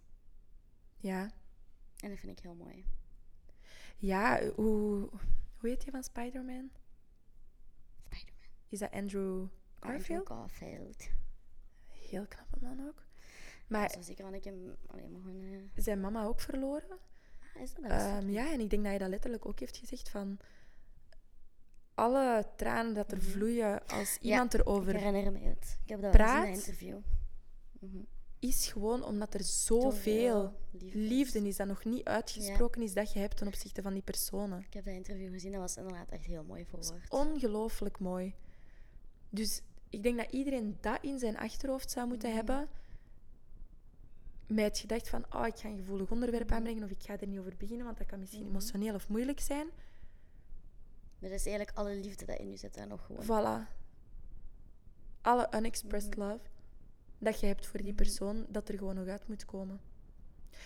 Ja. 0.97 1.31
En 1.97 2.09
dat 2.09 2.19
vind 2.19 2.37
ik 2.37 2.43
heel 2.43 2.55
mooi. 2.55 2.85
Ja, 3.99 4.41
hoe, 4.55 5.09
hoe 5.57 5.69
heet 5.69 5.83
je 5.83 5.91
van 5.91 6.03
Spider-Man? 6.03 6.69
Spider-Man. 8.05 8.49
Is 8.69 8.79
dat 8.79 8.91
Andrew 8.91 9.47
Garfield? 9.79 10.29
Andrew 10.29 10.37
Garfield. 10.37 11.09
Heel 11.87 12.25
knappe 12.27 12.57
man 12.61 12.87
ook. 12.87 13.03
Maar 13.67 13.91
ja, 13.95 14.01
zeker 14.01 14.33
ik 14.33 14.43
hem 14.43 14.75
alleen 14.87 15.11
maar 15.11 15.21
gewoon... 15.21 15.41
Uh... 15.41 15.69
Zijn 15.75 15.99
mama 15.99 16.25
ook 16.25 16.39
verloren? 16.39 16.97
Ah, 17.55 17.61
is 17.61 17.73
dat, 17.73 17.91
um, 17.91 18.29
ja, 18.29 18.51
en 18.51 18.59
ik 18.59 18.69
denk 18.69 18.81
dat 18.81 18.91
hij 18.91 18.97
dat 18.97 19.09
letterlijk 19.09 19.45
ook 19.45 19.59
heeft 19.59 19.77
gezegd 19.77 20.09
van 20.09 20.39
alle 21.93 22.47
tranen 22.55 22.93
dat 22.93 23.11
er 23.11 23.17
mhm. 23.17 23.27
vloeien 23.27 23.87
als 23.87 24.17
iemand 24.17 24.53
erover 24.53 24.95
ik 24.95 25.01
herinner 25.01 25.31
me 25.31 25.39
het. 25.39 25.79
Ik 25.83 25.89
heb 25.89 26.01
dat 26.01 26.11
praat, 26.11 26.45
in 26.45 26.51
een 26.51 26.57
interview. 26.57 26.97
Mhm. 27.79 28.03
Is 28.39 28.67
gewoon 28.67 29.03
omdat 29.03 29.33
er 29.33 29.43
zoveel 29.43 30.53
liefde 30.93 31.47
is 31.47 31.55
dat 31.55 31.67
nog 31.67 31.85
niet 31.85 32.03
uitgesproken 32.03 32.81
is 32.81 32.93
dat 32.93 33.13
je 33.13 33.19
hebt 33.19 33.37
ten 33.37 33.47
opzichte 33.47 33.81
van 33.81 33.93
die 33.93 34.01
personen. 34.01 34.59
Ik 34.59 34.73
heb 34.73 34.85
dat 34.85 34.93
interview 34.93 35.31
gezien, 35.31 35.51
dat 35.51 35.61
was 35.61 35.77
inderdaad 35.77 36.09
echt 36.09 36.25
heel 36.25 36.43
mooi 36.43 36.65
verwoord. 36.65 37.09
Ongelooflijk 37.09 37.99
mooi. 37.99 38.35
Dus 39.29 39.61
ik 39.89 40.03
denk 40.03 40.17
dat 40.17 40.31
iedereen 40.31 40.77
dat 40.81 40.97
in 41.01 41.19
zijn 41.19 41.37
achterhoofd 41.37 41.91
zou 41.91 42.07
moeten 42.07 42.27
mhm. 42.29 42.37
hebben. 42.37 42.69
Met 44.47 44.65
het 44.65 44.77
gedacht 44.77 45.09
van, 45.09 45.25
oh, 45.33 45.47
ik 45.47 45.55
ga 45.55 45.69
een 45.69 45.77
gevoelig 45.77 46.11
onderwerp 46.11 46.45
mhm. 46.45 46.53
aanbrengen 46.53 46.83
of 46.83 46.89
ik 46.89 47.03
ga 47.03 47.19
er 47.19 47.27
niet 47.27 47.39
over 47.39 47.57
beginnen, 47.57 47.85
want 47.85 47.97
dat 47.97 48.07
kan 48.07 48.19
misschien 48.19 48.41
mhm. 48.41 48.49
emotioneel 48.49 48.93
of 48.93 49.09
moeilijk 49.09 49.39
zijn. 49.39 49.67
Dat 51.19 51.31
is 51.31 51.45
eigenlijk 51.45 51.77
alle 51.77 51.95
liefde 51.95 52.25
dat 52.25 52.39
in 52.39 52.49
je 52.49 52.57
zit 52.57 52.73
daar 52.73 52.87
nog 52.87 53.05
gewoon. 53.05 53.23
Voilà. 53.23 53.77
Alle 55.21 55.47
unexpressed 55.55 56.15
love 56.15 56.39
dat 57.19 57.39
je 57.39 57.45
hebt 57.45 57.67
voor 57.67 57.81
die 57.81 57.93
persoon, 57.93 58.45
dat 58.49 58.69
er 58.69 58.77
gewoon 58.77 58.95
nog 58.95 59.07
uit 59.07 59.27
moet 59.27 59.45
komen. 59.45 59.79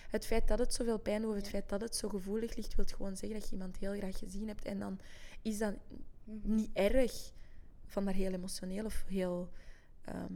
Het 0.10 0.26
feit 0.26 0.48
dat 0.48 0.60
het 0.60 0.74
zoveel 0.74 1.00
pijn 1.00 1.22
doet, 1.22 1.36
het 1.36 1.50
feit 1.50 1.70
dat 1.70 1.82
het 1.82 1.96
zo 1.96 2.10
gevoelig 2.10 2.56
ligt, 2.56 2.76
wil 2.76 2.86
gewoon 2.86 3.18
zeggen 3.18 3.40
dat 3.40 3.50
je 3.50 3.56
iemand 3.56 3.78
heel 3.78 3.94
graag 3.94 4.18
gezien 4.18 4.48
hebt. 4.48 4.66
En 4.66 4.80
dan 4.80 5.00
is 5.42 5.58
dat 5.58 5.76
niet 6.42 6.70
erg 6.74 7.32
van 7.86 8.06
daar 8.06 8.14
heel 8.14 8.34
emotioneel 8.34 8.86
of 8.86 9.04
heel 9.08 9.50
ehm, 10.02 10.34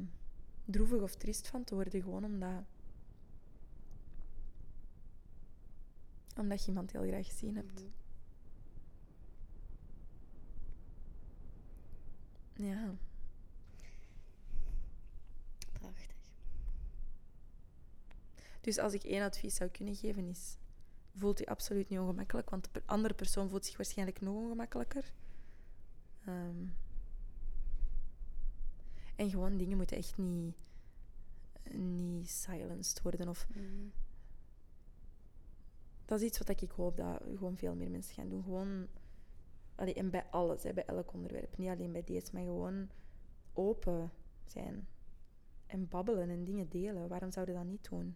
droevig 0.66 1.02
of 1.02 1.16
triest 1.16 1.48
van 1.48 1.64
te 1.64 1.76
worden. 1.76 2.02
Gewoon 2.02 2.24
omdat, 2.24 2.64
omdat 6.38 6.62
je 6.62 6.68
iemand 6.68 6.92
heel 6.92 7.08
graag 7.08 7.28
gezien 7.28 7.56
hebt. 7.56 7.74
Mhm. 7.74 7.86
Ja. 12.66 12.96
Prachtig. 15.72 16.16
Dus 18.68 18.78
als 18.78 18.94
ik 18.94 19.04
één 19.04 19.24
advies 19.24 19.56
zou 19.56 19.70
kunnen 19.70 19.96
geven 19.96 20.28
is... 20.28 20.58
Voelt 21.14 21.42
u 21.42 21.44
absoluut 21.44 21.90
niet 21.90 22.00
ongemakkelijk, 22.00 22.50
want 22.50 22.70
de 22.72 22.82
andere 22.86 23.14
persoon 23.14 23.50
voelt 23.50 23.66
zich 23.66 23.78
waarschijnlijk 23.78 24.22
nog 24.22 24.36
ongemakkelijker. 24.36 25.14
Um, 26.28 26.76
en 29.16 29.30
gewoon 29.30 29.58
dingen 29.58 29.78
moeten 29.78 29.98
echt 29.98 30.18
niet, 30.18 30.56
niet 31.72 32.30
silenced 32.30 33.02
worden. 33.02 33.28
Of, 33.28 33.48
mhm. 33.50 33.88
Dat 36.06 36.20
is 36.20 36.26
iets 36.26 36.38
wat 36.38 36.50
ik 36.50 36.72
hoop 36.72 36.98
dat 36.98 37.22
gewoon 37.36 37.58
veel 37.58 37.76
meer 37.76 37.90
mensen 37.90 38.14
gaan 38.14 38.30
doen. 38.30 38.44
Gewoon, 38.44 38.88
allee, 39.76 39.94
en 39.94 40.10
bij 40.10 40.26
alles, 40.30 40.64
hè, 40.64 40.74
bij 40.74 40.86
elk 40.86 41.14
onderwerp. 41.14 41.58
Niet 41.58 41.70
alleen 41.70 41.92
bij 41.92 42.04
deze, 42.04 42.30
maar 42.34 42.44
gewoon 42.44 42.90
open 43.54 44.12
zijn. 44.46 44.88
En 45.66 45.88
babbelen 45.88 46.30
en 46.30 46.44
dingen 46.44 46.70
delen. 46.70 47.08
Waarom 47.08 47.32
zouden 47.32 47.56
dat 47.56 47.66
niet 47.66 47.90
doen? 47.90 48.16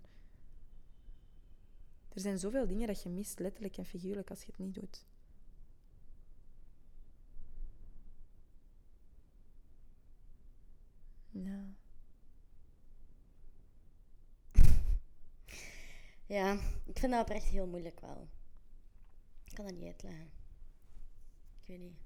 Er 2.14 2.20
zijn 2.20 2.40
zoveel 2.40 2.68
dingen 2.68 2.88
dat 2.88 3.04
je 3.04 3.10
mist, 3.10 3.40
letterlijk 3.40 3.78
en 3.78 3.86
figuurlijk, 3.86 4.30
als 4.30 4.40
je 4.40 4.46
het 4.46 4.58
niet 4.58 4.76
doet. 4.76 5.06
Ja. 11.30 11.66
ja, 16.36 16.54
ik 16.86 17.00
vind 17.00 17.12
dat 17.12 17.22
oprecht 17.22 17.46
heel 17.46 17.68
moeilijk 17.68 18.00
wel. 18.00 18.28
Ik 19.44 19.54
kan 19.54 19.66
dat 19.66 19.76
niet 19.76 19.86
uitleggen. 19.86 20.32
Ik 21.62 21.68
weet 21.68 21.80
niet. 21.80 22.00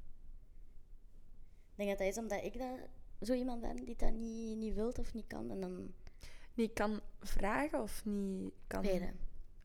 Ik 1.72 1.76
denk 1.76 1.90
dat 1.90 1.98
dat 1.98 2.08
is 2.08 2.18
omdat 2.18 2.44
ik 2.44 2.58
dat, 2.58 2.80
zo 3.22 3.34
iemand 3.34 3.62
ben 3.62 3.86
die 3.86 3.96
dat 3.96 4.14
niet, 4.14 4.58
niet 4.58 4.74
wilt 4.74 5.00
of 5.00 5.14
niet 5.14 5.28
kan. 5.28 5.52
En 5.52 5.62
dan... 5.62 5.94
Niet 6.54 6.74
kan 6.74 7.02
vragen 7.20 7.82
of 7.82 8.06
niet 8.06 8.54
kan. 8.68 8.84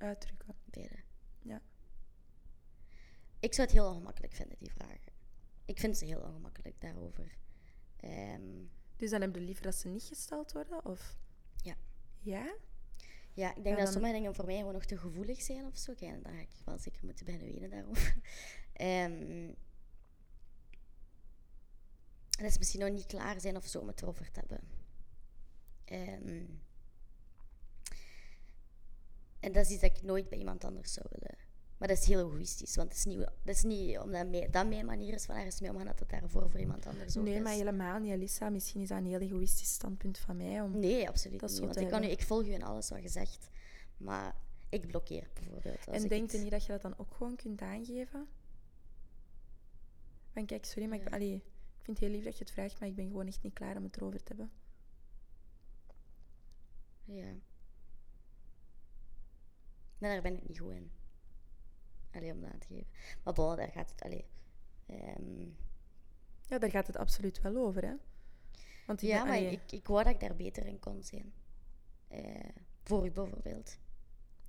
Uitdrukken? 0.01 0.55
Beide. 0.65 0.97
Ja. 1.39 1.63
Ik 3.41 3.55
zou 3.55 3.67
het 3.67 3.77
heel 3.77 3.89
ongemakkelijk 3.89 4.33
vinden, 4.33 4.57
die 4.59 4.71
vragen. 4.71 5.13
Ik 5.65 5.79
vind 5.79 5.97
ze 5.97 6.05
heel 6.05 6.21
ongemakkelijk 6.21 6.81
daarover. 6.81 7.37
Um, 8.05 8.71
dus 8.97 9.11
dan 9.11 9.21
heb 9.21 9.35
je 9.35 9.41
liever 9.41 9.63
dat 9.63 9.75
ze 9.75 9.89
niet 9.89 10.03
gesteld 10.03 10.53
worden? 10.53 10.85
Of? 10.85 11.17
Ja. 11.63 11.77
Ja? 12.21 12.55
Ja, 13.33 13.55
ik 13.55 13.65
denk 13.65 13.79
dat 13.79 13.93
sommige 13.93 14.13
dingen 14.13 14.35
voor 14.35 14.45
mij 14.45 14.57
gewoon 14.57 14.73
nog 14.73 14.85
te 14.85 14.99
gevoelig 14.99 15.43
zijn 15.43 15.67
of 15.67 15.77
zo. 15.77 15.95
Kijk, 15.95 16.25
dan 16.25 16.33
ga 16.33 16.41
ik 16.41 16.49
wel 16.65 16.79
zeker 16.79 17.05
moeten 17.05 17.25
beginnen 17.25 17.53
wenen 17.53 17.71
daarover. 17.71 18.17
um, 18.81 19.49
en 22.39 22.43
dat 22.43 22.51
is 22.51 22.59
misschien 22.59 22.81
nog 22.81 22.91
niet 22.91 23.07
klaar 23.07 23.41
zijn 23.41 23.57
of 23.57 23.67
zo 23.67 23.79
om 23.79 23.87
het 23.87 24.03
erover 24.03 24.31
te 24.31 24.41
hebben. 24.41 24.61
Um, 26.25 26.61
en 29.41 29.53
dat 29.53 29.65
is 29.65 29.71
iets 29.71 29.81
dat 29.81 29.97
ik 29.97 30.03
nooit 30.03 30.29
bij 30.29 30.39
iemand 30.39 30.65
anders 30.65 30.93
zou 30.93 31.07
willen 31.11 31.49
maar 31.81 31.89
dat 31.89 31.99
is 31.99 32.05
heel 32.05 32.27
egoïstisch, 32.27 32.77
want 32.77 32.89
het 32.89 32.99
is 32.99 33.05
niet, 33.05 33.19
dat 33.19 33.55
is 33.55 33.63
niet 33.63 33.99
omdat 33.99 34.29
mij, 34.29 34.49
dat 34.51 34.69
mijn 34.69 34.87
manier 34.87 35.15
is 35.15 35.25
van 35.25 35.35
ergens 35.37 35.61
mee 35.61 35.71
omgaan, 35.71 35.87
dat 35.87 35.99
het 35.99 36.09
daarvoor 36.09 36.51
voor 36.51 36.61
iemand 36.61 36.87
anders 36.87 37.17
ook 37.17 37.25
nee, 37.25 37.35
is. 37.35 37.43
maar 37.43 37.53
helemaal 37.53 37.99
niet, 37.99 38.13
Alissa. 38.13 38.49
Misschien 38.49 38.81
is 38.81 38.89
dat 38.89 38.99
een 38.99 39.07
heel 39.07 39.21
egoïstisch 39.21 39.73
standpunt 39.73 40.19
van 40.19 40.37
mij. 40.37 40.61
Om 40.61 40.79
nee, 40.79 41.09
absoluut 41.09 41.41
niet. 41.41 41.59
Want 41.59 41.77
ik, 41.77 41.89
kan 41.89 42.03
ik 42.03 42.23
volg 42.23 42.47
u 42.47 42.53
in 42.53 42.63
alles 42.63 42.89
wat 42.91 43.03
je 43.03 43.09
zegt, 43.09 43.49
maar 43.97 44.37
ik 44.69 44.87
blokkeer 44.87 45.31
bijvoorbeeld. 45.35 45.87
en 45.87 46.09
denkt 46.09 46.35
u 46.35 46.39
niet 46.39 46.51
dat 46.51 46.65
je 46.65 46.73
dat 46.73 46.83
dan 46.83 46.95
ook 46.99 47.15
gewoon 47.15 47.37
kunt 47.37 47.61
aangeven? 47.61 48.29
Van 50.33 50.47
kijk, 50.47 50.65
sorry, 50.65 50.89
maar 50.89 51.01
ik, 51.01 51.13
allee, 51.13 51.35
ik 51.35 51.83
vind 51.83 51.99
het 51.99 52.07
heel 52.07 52.17
lief 52.17 52.25
dat 52.25 52.39
je 52.39 52.45
het 52.45 52.53
vraagt, 52.53 52.81
maar 52.81 52.89
ik 52.89 52.95
ben 52.95 53.07
gewoon 53.07 53.27
echt 53.27 53.43
niet 53.43 53.55
klaar 53.55 53.77
om 53.77 53.85
het 53.85 53.97
erover 53.97 54.23
te 54.23 54.29
hebben. 54.29 54.51
Ja. 57.05 57.35
Nee, 60.01 60.13
daar 60.13 60.23
ben 60.23 60.37
ik 60.37 60.49
niet 60.49 60.59
goed 60.59 60.73
in. 60.73 60.91
Allee, 62.13 62.33
om 62.33 62.41
dat 62.41 62.61
te 62.61 62.67
geven. 62.67 62.91
Maar 63.23 63.35
bon, 63.35 63.57
daar 63.57 63.69
gaat 63.71 63.91
het... 63.91 64.03
Allee, 64.03 64.27
ehm, 64.87 65.49
Ja, 66.47 66.59
daar 66.59 66.71
gaat 66.71 66.87
het 66.87 66.97
absoluut 66.97 67.41
wel 67.41 67.57
over, 67.57 67.85
hè? 67.85 67.95
Want 68.87 69.01
ja, 69.01 69.25
maar 69.25 69.39
ik, 69.39 69.73
ik 69.73 69.87
wou 69.87 70.05
dat 70.05 70.13
ik 70.13 70.21
daar 70.21 70.37
beter 70.37 70.67
in 70.67 70.79
kon 70.79 71.03
zijn. 71.03 71.33
Uh, 72.13 72.49
voor 72.83 73.07
u 73.07 73.11
bijvoorbeeld. 73.11 73.79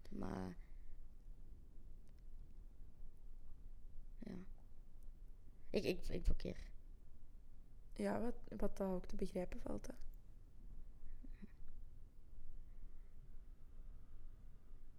Maar... 0.10 0.58
Ja. 4.20 4.34
Ik, 5.70 5.84
ik, 5.84 6.08
ik 6.08 6.24
blokkeer. 6.24 6.70
Ja, 7.93 8.22
wat, 8.22 8.36
wat 8.58 8.78
dat 8.78 8.88
ook 8.88 9.06
te 9.06 9.16
begrijpen 9.16 9.62
valt, 9.62 9.88
hè. 9.88 9.93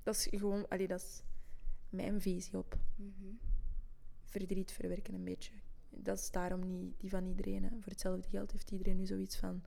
Dat 0.02 0.14
is 0.14 0.28
gewoon... 0.30 0.68
Allee, 0.68 0.86
dat 0.86 1.00
is 1.00 1.22
mijn 1.88 2.20
visie 2.20 2.58
op. 2.58 2.78
Mhm. 2.96 3.34
Verdriet 4.24 4.72
verwerken 4.72 5.14
een 5.14 5.24
beetje. 5.24 5.52
Dat 5.90 6.18
is 6.18 6.30
daarom 6.30 6.68
niet 6.68 7.00
die 7.00 7.10
van 7.10 7.26
iedereen. 7.26 7.62
Hè. 7.62 7.68
Voor 7.68 7.92
hetzelfde 7.92 8.28
geld 8.28 8.52
heeft 8.52 8.70
iedereen 8.70 8.96
nu 8.96 9.06
zoiets 9.06 9.36
van... 9.36 9.62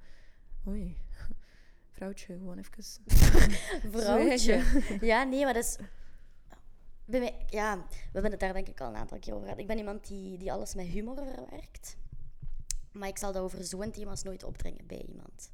Oei, 0.67 0.97
vrouwtje, 1.95 2.37
gewoon 2.37 2.57
even... 2.57 2.83
vrouwtje. 3.91 4.63
ja, 5.11 5.23
nee, 5.23 5.43
maar 5.43 5.53
dat 5.53 5.63
is... 5.63 5.77
ja, 7.49 7.85
we 7.87 8.09
hebben 8.11 8.31
het 8.31 8.39
daar 8.39 8.53
denk 8.53 8.67
ik 8.67 8.81
al 8.81 8.87
een 8.87 8.95
aantal 8.95 9.19
keer 9.19 9.33
over 9.33 9.45
gehad. 9.45 9.59
Ik 9.59 9.67
ben 9.67 9.77
iemand 9.77 10.07
die, 10.07 10.37
die 10.37 10.51
alles 10.51 10.75
met 10.75 10.85
humor 10.85 11.25
werkt. 11.49 11.97
Maar 12.91 13.07
ik 13.07 13.17
zal 13.17 13.31
dat 13.31 13.43
over 13.43 13.63
zo'n 13.63 13.91
thema's 13.91 14.23
nooit 14.23 14.43
opdringen 14.43 14.87
bij 14.87 15.01
iemand. 15.01 15.51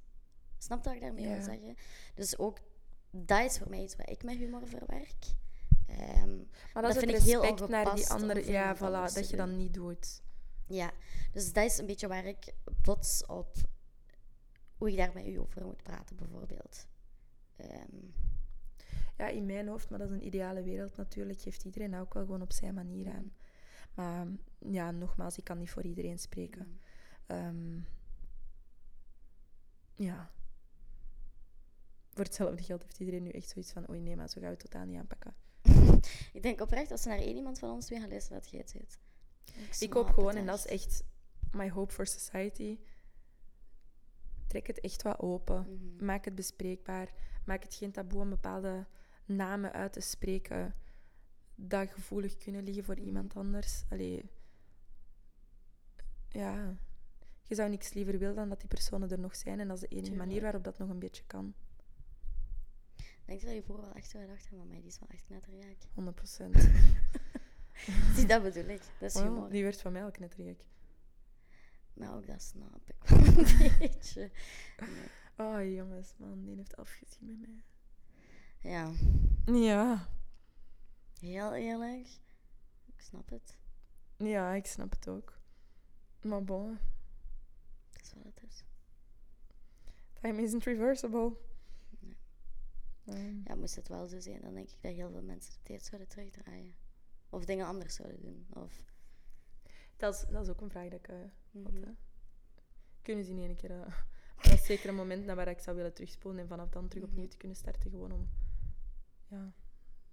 Snap 0.57 0.83
wat 0.83 0.93
ik 0.93 1.01
daarmee 1.01 1.27
wil 1.27 1.41
zeggen? 1.41 1.75
Dus 2.13 2.37
ook 2.37 2.59
dat 3.11 3.45
is 3.45 3.57
voor 3.57 3.69
mij 3.69 3.83
iets 3.83 3.95
wat 3.95 4.09
ik 4.09 4.23
met 4.23 4.37
humor 4.37 4.67
verwerk. 4.67 5.33
Um, 5.89 6.49
maar 6.73 6.83
dat, 6.83 6.93
dat 6.93 7.03
vind 7.03 7.17
ik 7.17 7.21
heel 7.21 7.67
naar 7.67 7.95
die 7.95 8.09
andere, 8.09 8.51
ja, 8.51 8.75
voilà, 8.75 9.13
dat 9.13 9.29
je 9.29 9.35
dan 9.37 9.57
niet 9.57 9.73
doet. 9.73 10.21
Ja, 10.67 10.91
dus 11.31 11.53
dat 11.53 11.65
is 11.65 11.77
een 11.77 11.85
beetje 11.85 12.07
waar 12.07 12.25
ik 12.25 12.53
bots 12.81 13.25
op 13.25 13.55
hoe 14.77 14.89
ik 14.89 14.97
daar 14.97 15.11
met 15.13 15.27
u 15.27 15.39
over 15.39 15.65
moet 15.65 15.83
praten, 15.83 16.15
bijvoorbeeld. 16.15 16.87
Um, 17.57 18.13
ja, 19.17 19.27
in 19.27 19.45
mijn 19.45 19.67
hoofd, 19.67 19.89
maar 19.89 19.99
dat 19.99 20.09
is 20.09 20.13
een 20.13 20.25
ideale 20.25 20.63
wereld 20.63 20.97
natuurlijk, 20.97 21.41
geeft 21.41 21.63
iedereen 21.63 21.95
ook 21.95 22.13
wel 22.13 22.23
gewoon 22.23 22.41
op 22.41 22.51
zijn 22.51 22.73
manier 22.73 23.11
aan. 23.11 23.23
Mm. 23.23 23.33
Maar 23.93 24.27
ja, 24.57 24.91
nogmaals, 24.91 25.37
ik 25.37 25.43
kan 25.43 25.57
niet 25.57 25.69
voor 25.69 25.83
iedereen 25.83 26.19
spreken. 26.19 26.79
Mm. 27.27 27.37
Um, 27.37 27.85
ja. 29.95 30.31
Voor 32.13 32.23
hetzelfde 32.23 32.63
geld 32.63 32.83
heeft 32.83 32.99
iedereen 32.99 33.23
nu 33.23 33.29
echt 33.29 33.49
zoiets 33.49 33.71
van: 33.71 33.89
oei 33.89 33.99
nee, 33.99 34.15
maar 34.15 34.29
zo 34.29 34.41
gaan 34.41 34.49
we 34.49 34.55
het 34.55 34.71
totaal 34.71 34.85
niet 34.85 34.97
aanpakken. 34.97 35.35
ik 36.37 36.41
denk 36.41 36.61
oprecht, 36.61 36.91
als 36.91 37.05
er 37.05 37.09
naar 37.09 37.19
één 37.19 37.35
iemand 37.35 37.59
van 37.59 37.69
ons 37.69 37.85
twee 37.85 37.99
gaan 37.99 38.09
luisteren, 38.09 38.41
dat 38.41 38.49
jij 38.49 38.59
het 38.59 38.69
zit. 38.69 38.99
Ik, 39.45 39.75
ik 39.79 39.93
hoop 39.93 40.09
gewoon, 40.09 40.35
en 40.35 40.45
dat 40.45 40.57
is 40.57 40.65
echt 40.65 41.03
my 41.51 41.69
hope 41.69 41.93
for 41.93 42.07
society. 42.07 42.79
Trek 44.47 44.67
het 44.67 44.79
echt 44.79 45.01
wat 45.01 45.19
open. 45.19 45.61
Mhm. 45.61 46.05
Maak 46.05 46.25
het 46.25 46.35
bespreekbaar. 46.35 47.13
Maak 47.45 47.63
het 47.63 47.75
geen 47.75 47.91
taboe 47.91 48.21
om 48.21 48.29
bepaalde 48.29 48.85
namen 49.25 49.71
uit 49.71 49.93
te 49.93 49.99
spreken 49.99 50.75
dat 51.55 51.89
gevoelig 51.89 52.37
kunnen 52.37 52.63
liggen 52.63 52.83
voor 52.83 52.95
mhm. 52.95 53.05
iemand 53.05 53.35
anders. 53.35 53.83
Allee, 53.89 54.29
ja, 56.29 56.77
je 57.45 57.55
zou 57.55 57.69
niks 57.69 57.93
liever 57.93 58.17
willen 58.17 58.35
dan 58.35 58.49
dat 58.49 58.59
die 58.59 58.69
personen 58.69 59.11
er 59.11 59.19
nog 59.19 59.35
zijn. 59.35 59.59
En 59.59 59.67
dat 59.67 59.81
is 59.81 59.89
de 59.89 59.95
enige 59.95 60.15
manier 60.15 60.41
waarop 60.41 60.63
dat 60.63 60.77
nog 60.77 60.89
een 60.89 60.99
beetje 60.99 61.23
kan. 61.27 61.53
Denk 63.25 63.39
je 63.39 63.45
dat 63.45 63.55
je 63.55 63.63
voor 63.63 63.81
wel 63.81 63.93
echt 63.93 64.09
zo 64.09 64.19
gedacht 64.19 64.51
maar 64.51 64.65
mij 64.65 64.77
die 64.77 64.87
is 64.87 64.99
wel 64.99 65.09
echt 65.09 65.23
knettergek. 65.23 65.77
100 65.93 66.15
procent. 66.15 66.55
Zie, 68.15 68.25
dat 68.27 68.43
bedoel 68.43 68.65
ik. 68.65 68.81
Dat 68.99 69.15
is 69.15 69.21
oh, 69.21 69.49
Die 69.49 69.63
werd 69.63 69.81
van 69.81 69.91
mij 69.91 70.03
al 70.03 70.11
knettergek. 70.11 70.65
Maar 71.93 72.15
ook 72.15 72.27
dat 72.27 72.41
snap 72.41 72.89
ik 72.89 73.09
wel 73.09 73.19
een 73.19 73.77
beetje. 73.79 74.31
Oh, 75.37 75.73
jongens, 75.73 76.13
man, 76.17 76.45
die 76.45 76.55
heeft 76.55 76.77
afgezien 76.77 77.25
met 77.27 77.39
mij. 77.39 77.63
Ja. 78.71 78.91
Ja. 79.45 80.07
Heel 81.19 81.53
eerlijk. 81.53 82.07
Ik 82.85 83.01
snap 83.01 83.29
het. 83.29 83.57
Ja, 84.17 84.53
ik 84.53 84.65
snap 84.65 84.91
het 84.91 85.07
ook. 85.07 85.39
Maar 86.21 86.43
bon. 86.43 86.79
Dat 87.89 88.01
is 88.01 88.13
wat 88.13 88.23
het 88.23 88.43
is. 88.49 88.63
Time 90.13 90.41
isn't 90.41 90.63
reversible. 90.63 91.37
Um. 93.05 93.41
Ja, 93.45 93.55
moest 93.55 93.75
het 93.75 93.87
wel 93.87 94.07
zo 94.07 94.19
zijn, 94.19 94.41
dan 94.41 94.53
denk 94.53 94.69
ik 94.69 94.81
dat 94.81 94.93
heel 94.93 95.11
veel 95.11 95.21
mensen 95.21 95.53
de 95.53 95.59
tijd 95.63 95.83
zouden 95.83 96.09
terugdraaien. 96.09 96.75
Of 97.29 97.45
dingen 97.45 97.65
anders 97.65 97.95
zouden 97.95 98.21
doen. 98.21 98.47
Of... 98.49 98.83
Dat, 99.97 100.13
is, 100.13 100.25
dat 100.29 100.43
is 100.43 100.49
ook 100.49 100.61
een 100.61 100.69
vraag 100.69 100.89
dat 100.89 100.99
ik 100.99 101.07
uh, 101.09 101.15
mm 101.51 101.65
-hmm. 101.65 101.83
had. 101.83 101.95
Kunnen 103.01 103.25
ze 103.25 103.33
niet 103.33 103.49
een 103.49 103.55
keer... 103.55 103.71
Uh, 103.71 103.85
dat 104.41 104.53
is 104.53 104.65
zeker 104.65 104.89
een 104.89 104.95
moment 104.95 105.25
naar 105.25 105.35
waar 105.35 105.47
ik 105.47 105.59
zou 105.59 105.75
willen 105.75 105.93
terugspoelen 105.93 106.41
en 106.41 106.47
vanaf 106.47 106.69
dan 106.69 106.87
terug 106.87 107.03
opnieuw 107.03 107.27
te 107.27 107.37
kunnen 107.37 107.57
starten. 107.57 107.89
Gewoon 107.91 108.11
om... 108.11 108.29
Ja, 109.27 109.53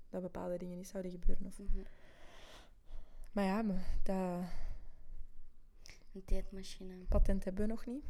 dat 0.09 0.23
bepaalde 0.23 0.59
dingen 0.59 0.77
niet 0.77 0.89
zouden 0.89 1.11
gebeuren. 1.11 1.47
Of... 1.47 1.59
Mm 1.59 1.69
-hmm. 1.73 1.85
Maar 3.33 3.45
ja, 3.45 3.63
maar 3.63 3.99
dat... 4.03 4.49
Een 6.13 6.25
tijdmachine. 6.25 7.05
Patent 7.09 7.45
hebben 7.45 7.63
we 7.67 7.73
nog 7.73 7.87
niet. 7.87 8.05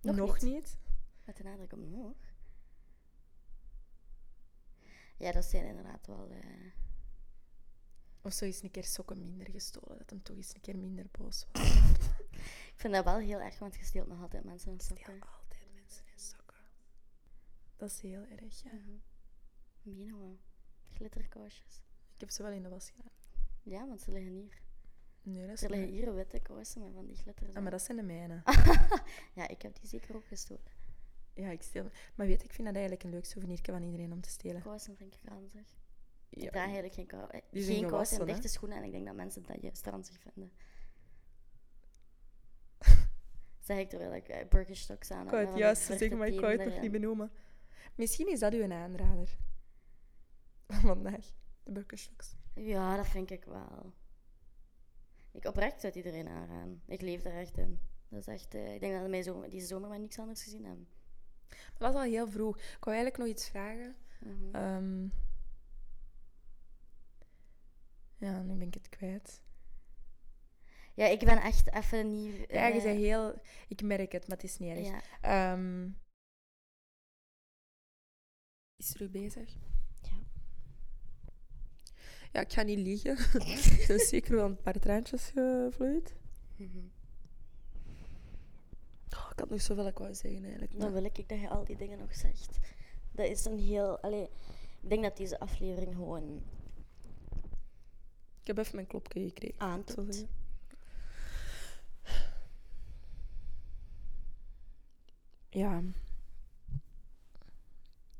Nog, 0.00 0.16
nog 0.16 0.40
niet. 0.40 0.52
niet. 0.52 0.78
Met 1.24 1.36
de 1.36 1.42
nadruk 1.42 1.72
op 1.72 1.78
nog. 1.78 2.27
Ja, 5.18 5.32
dat 5.32 5.44
zijn 5.44 5.66
inderdaad 5.66 6.06
wel... 6.06 6.30
Uh... 6.30 6.72
Of 8.22 8.32
zo 8.32 8.44
is 8.44 8.62
een 8.62 8.70
keer 8.70 8.84
sokken 8.84 9.18
minder 9.18 9.50
gestolen. 9.50 9.98
Dat 9.98 10.10
hem 10.10 10.22
toch 10.22 10.36
eens 10.36 10.54
een 10.54 10.60
keer 10.60 10.76
minder 10.76 11.06
boos 11.10 11.46
was. 11.52 11.76
ik 12.74 12.74
vind 12.76 12.94
dat 12.94 13.04
wel 13.04 13.18
heel 13.18 13.40
erg, 13.40 13.58
want 13.58 13.74
je 13.74 13.84
steelt 13.84 14.08
nog 14.08 14.20
altijd 14.20 14.44
mensen 14.44 14.72
in 14.72 14.80
sokken. 14.80 15.16
Ik 15.16 15.24
altijd 15.24 15.72
mensen 15.74 16.04
in 16.12 16.18
sokken. 16.20 16.56
Dat 17.76 17.90
is 17.90 18.00
heel 18.00 18.24
erg, 18.24 18.62
ja. 18.62 18.72
Mm 18.72 19.02
-hmm. 19.82 20.18
wel. 20.18 20.38
Glitterkousjes. 20.88 21.82
Ik 22.14 22.20
heb 22.20 22.30
ze 22.30 22.42
wel 22.42 22.52
in 22.52 22.62
de 22.62 22.68
was 22.68 22.90
gedaan. 22.90 23.12
Ja, 23.62 23.86
want 23.86 24.00
ze 24.02 24.12
liggen 24.12 24.32
hier. 24.32 24.60
Nee, 25.22 25.46
dat 25.46 25.56
is 25.56 25.62
er 25.62 25.70
liggen 25.70 25.88
hier 25.88 26.14
witte 26.14 26.40
kousen 26.40 26.80
met 26.82 26.92
van 26.94 27.06
die 27.06 27.16
glitters. 27.16 27.54
Ah, 27.54 27.62
maar 27.62 27.70
dat 27.70 27.82
zijn 27.82 27.96
de 27.96 28.02
mijne. 28.02 28.42
ja, 29.38 29.48
ik 29.48 29.62
heb 29.62 29.80
die 29.80 29.88
zeker 29.88 30.16
ook 30.16 30.26
gestolen. 30.26 30.77
Ja, 31.38 31.50
ik 31.50 31.62
stel. 31.62 31.90
Maar 32.14 32.26
weet 32.26 32.44
ik 32.44 32.52
vind 32.52 32.66
dat 32.66 32.76
eigenlijk 32.76 33.04
een 33.04 33.10
leuk 33.10 33.24
souvenir 33.24 33.58
van 33.62 33.82
iedereen 33.82 34.12
om 34.12 34.20
te 34.20 34.28
stelen. 34.28 34.62
Kousen 34.62 34.96
vind 34.96 35.14
ik 35.14 35.20
ranzig. 35.24 35.76
Ja. 36.28 36.42
Ik 36.42 36.50
draag 36.50 36.64
eigenlijk 36.64 36.94
geen, 36.94 37.06
kou 37.06 37.30
eh, 37.30 37.40
geen 37.50 37.86
kousen 37.86 38.20
en 38.20 38.26
dichte 38.26 38.48
schoenen 38.48 38.78
en 38.78 38.84
ik 38.84 38.92
denk 38.92 39.06
dat 39.06 39.14
mensen 39.14 39.42
dat 39.42 39.62
juist 39.62 39.86
ranzig 39.86 40.18
vinden. 40.20 40.52
zeg 43.66 43.78
ik 43.78 43.88
terwijl 43.88 44.14
ik 44.14 44.28
uh, 44.28 44.48
Birkenstocks 44.48 45.10
aan 45.10 45.28
heb. 45.28 45.48
Ik 45.48 45.56
juist 45.56 45.82
zeg 45.82 46.10
maar 46.10 46.28
ik 46.28 46.36
kan 46.36 46.50
het 46.50 46.64
nog 46.64 46.80
niet 46.80 46.92
benoemen. 46.92 47.30
Misschien 47.94 48.28
is 48.28 48.40
dat 48.40 48.52
uw 48.52 48.72
aanrader. 48.72 49.36
Vandaag, 50.66 51.32
de 51.62 51.72
Birkenstocks. 51.72 52.36
Ja, 52.54 52.96
dat 52.96 53.06
vind 53.06 53.30
ik 53.30 53.44
wel. 53.44 53.92
Ik 55.32 55.44
oprecht 55.44 55.80
zet 55.80 55.94
iedereen 55.94 56.28
aanraden. 56.28 56.82
Ik 56.86 57.00
leef 57.00 57.24
er 57.24 57.34
echt 57.34 57.58
in. 57.58 57.80
Dat 58.08 58.20
is 58.20 58.26
echt, 58.26 58.54
uh, 58.54 58.74
ik 58.74 58.80
denk 58.80 59.00
dat 59.00 59.10
wij 59.10 59.22
zo, 59.22 59.48
deze 59.48 59.66
zomer 59.66 59.88
maar 59.88 60.00
niks 60.00 60.18
anders 60.18 60.42
gezien 60.42 60.64
hebben. 60.64 60.88
Dat 61.48 61.92
was 61.92 61.94
al 61.94 62.02
heel 62.02 62.28
vroeg. 62.28 62.56
Ik 62.56 62.84
wou 62.84 62.96
eigenlijk 62.96 63.16
nog 63.16 63.26
iets 63.26 63.48
vragen. 63.48 63.96
Mm 64.18 64.52
-hmm. 64.52 64.62
um, 64.62 65.12
ja, 68.16 68.42
nu 68.42 68.54
ben 68.54 68.66
ik 68.66 68.74
het 68.74 68.88
kwijt. 68.88 69.42
Ja, 70.94 71.06
ik 71.06 71.18
ben 71.18 71.42
echt 71.42 71.74
even 71.74 72.10
niet... 72.10 72.34
Uh, 72.34 72.46
ja, 72.48 72.66
je 72.66 72.82
bent 72.82 72.98
heel... 72.98 73.40
Ik 73.68 73.82
merk 73.82 74.12
het, 74.12 74.28
maar 74.28 74.36
het 74.36 74.46
is 74.46 74.58
niet 74.58 74.76
erg. 74.76 75.02
Ja. 75.22 75.52
Um, 75.52 75.98
is 78.76 78.94
er 78.94 79.02
u 79.02 79.08
bezig? 79.08 79.52
Ja. 80.02 80.18
Ja, 82.32 82.40
ik 82.40 82.52
ga 82.52 82.62
niet 82.62 82.78
liegen. 82.78 83.16
er 83.88 83.90
is 83.94 84.08
zeker 84.08 84.34
wel 84.34 84.44
een 84.44 84.62
paar 84.62 84.78
traantjes 84.78 85.30
gevloeid. 85.34 86.14
Mm 86.56 86.70
-hmm. 86.70 86.92
Oh, 89.18 89.28
ik 89.32 89.38
had 89.38 89.50
nog 89.50 89.60
zoveel 89.60 89.86
ik 89.86 89.98
wou 89.98 90.14
zeggen 90.14 90.42
eigenlijk. 90.42 90.72
Maar... 90.72 90.80
Dan 90.80 90.92
wil 90.92 91.04
ik 91.04 91.28
dat 91.28 91.40
je 91.40 91.48
al 91.48 91.64
die 91.64 91.76
dingen 91.76 91.98
nog 91.98 92.14
zegt. 92.14 92.58
Dat 93.12 93.26
is 93.26 93.44
een 93.44 93.58
heel... 93.58 94.00
Allee, 94.00 94.28
ik 94.80 94.88
denk 94.88 95.02
dat 95.02 95.16
deze 95.16 95.40
aflevering 95.40 95.94
gewoon... 95.94 96.42
Ik 98.40 98.46
heb 98.46 98.58
even 98.58 98.74
mijn 98.74 98.86
klopje 98.86 99.20
gekregen. 99.28 99.60
Aantoont. 99.60 100.26
Ja. 105.48 105.82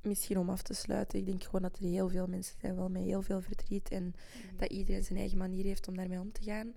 Misschien 0.03 0.38
om 0.38 0.51
af 0.51 0.62
te 0.62 0.74
sluiten. 0.74 1.18
Ik 1.18 1.26
denk 1.26 1.44
gewoon 1.44 1.62
dat 1.62 1.78
er 1.78 1.84
heel 1.84 2.09
veel 2.09 2.26
mensen 2.26 2.57
zijn 2.61 2.76
wel 2.76 2.88
met 2.88 3.03
heel 3.03 3.22
veel 3.22 3.40
verdriet. 3.40 3.88
En 3.88 4.03
mm. 4.03 4.57
dat 4.57 4.70
iedereen 4.70 5.05
zijn 5.05 5.18
eigen 5.18 5.38
manier 5.38 5.64
heeft 5.64 5.88
om 5.88 5.96
daarmee 5.96 6.20
om 6.20 6.32
te 6.32 6.42
gaan. 6.42 6.74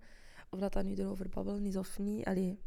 Of 0.50 0.60
dat 0.60 0.74
dat 0.74 0.84
nu 0.84 0.96
erover 0.96 1.30
babbelen 1.30 1.66
is 1.66 1.76
of 1.76 2.00
niet. 2.00 2.26
Allee, 2.26 2.60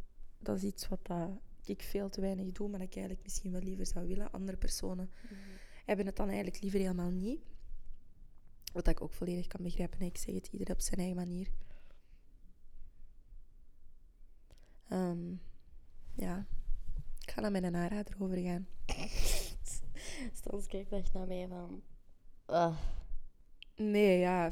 dat 0.45 0.57
is 0.57 0.63
iets 0.63 0.89
wat 0.89 1.07
dat 1.07 1.29
ik 1.65 1.83
veel 1.83 2.09
te 2.09 2.21
weinig 2.21 2.53
doe, 2.53 2.69
maar 2.69 2.79
dat 2.79 2.89
ik 2.89 2.95
eigenlijk 2.95 3.25
misschien 3.25 3.53
wel 3.53 3.61
liever 3.61 3.87
zou 3.87 4.07
willen. 4.07 4.33
Andere 4.33 4.57
personen 4.57 5.11
mm. 5.31 5.37
hebben 5.85 6.07
het 6.07 6.17
dan 6.17 6.27
eigenlijk 6.27 6.63
liever 6.63 6.81
helemaal 6.81 7.11
niet. 7.11 7.41
Wat 8.73 8.89
ik 8.89 9.01
ook 9.01 9.13
volledig 9.13 9.47
kan 9.47 9.63
begrijpen. 9.63 10.01
Ik 10.01 10.17
zeg 10.17 10.35
het 10.35 10.47
ieder 10.47 10.71
op 10.71 10.81
zijn 10.81 10.99
eigen 10.99 11.17
manier. 11.17 11.49
Um, 14.93 15.41
ja, 16.15 16.47
ik 17.21 17.31
ga 17.31 17.41
naar 17.41 17.51
mijn 17.51 17.77
aanrader 17.77 18.15
overgaan. 18.19 18.67
Soms 20.43 20.67
kijkt 20.67 20.93
echt 20.93 21.13
naar 21.13 21.27
mij 21.27 21.49
van... 21.49 21.83
Uh. 22.51 22.79
Nee, 23.77 24.19
ja. 24.19 24.51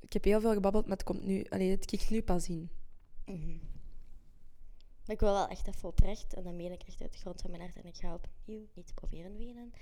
Ik 0.00 0.12
heb 0.12 0.24
heel 0.24 0.40
veel 0.40 0.52
gebabbeld, 0.52 0.86
maar 0.86 0.96
het 0.96 1.06
komt 1.06 1.24
nu... 1.24 1.44
Allee, 1.44 1.70
het 1.70 1.84
kikt 1.84 2.10
nu 2.10 2.22
pas 2.22 2.48
in. 2.48 2.70
Mm 3.26 3.40
-hmm. 3.40 3.75
Ik 5.06 5.20
wil 5.20 5.32
wel 5.32 5.48
echt 5.48 5.66
even 5.66 5.88
oprecht, 5.88 6.34
en 6.34 6.44
dat 6.44 6.54
meen 6.54 6.72
ik 6.72 6.82
echt 6.82 7.00
uit 7.00 7.12
de 7.12 7.18
grond 7.18 7.40
van 7.40 7.50
mijn 7.50 7.62
hart. 7.62 7.76
En 7.76 7.86
ik 7.86 7.96
ga 7.96 8.14
opnieuw 8.14 8.66
niet 8.74 8.94
proberen 8.94 9.36
wenen. 9.36 9.72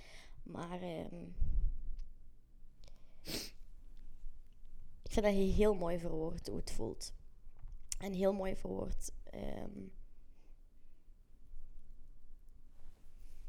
Maar 0.42 0.82
um, 0.82 1.34
ik 5.02 5.12
vind 5.12 5.26
dat 5.26 5.34
je 5.34 5.40
heel 5.40 5.74
mooi 5.74 5.98
verwoord 5.98 6.46
hoe 6.46 6.56
het 6.56 6.70
voelt. 6.70 7.12
En 7.98 8.12
heel 8.12 8.32
mooi 8.32 8.56
verwoord 8.56 9.12
um, 9.34 9.92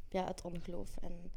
ja, 0.10 0.26
het 0.26 0.42
ongeloof. 0.42 0.98
En 0.98 1.32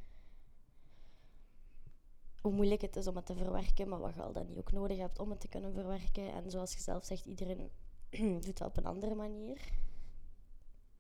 hoe 2.41 2.53
moeilijk 2.53 2.81
het 2.81 2.97
is 2.97 3.07
om 3.07 3.17
het 3.17 3.27
te 3.27 3.37
verwerken, 3.37 3.89
maar 3.89 4.01
wat 4.01 4.15
je 4.15 4.23
al 4.23 4.33
dan 4.33 4.47
niet 4.47 4.59
ook 4.59 4.73
nodig 4.73 4.99
hebt 4.99 5.19
om 5.19 5.31
het 5.31 5.41
te 5.41 5.49
kunnen 5.49 5.73
verwerken. 5.73 6.33
En 6.33 6.51
zoals 6.51 6.73
je 6.73 6.81
zelf 6.81 7.05
zegt, 7.05 7.27
iedereen 7.27 7.71
doet 8.45 8.59
dat 8.59 8.69
op 8.69 8.77
een 8.77 8.87
andere 8.87 9.15
manier. 9.15 9.59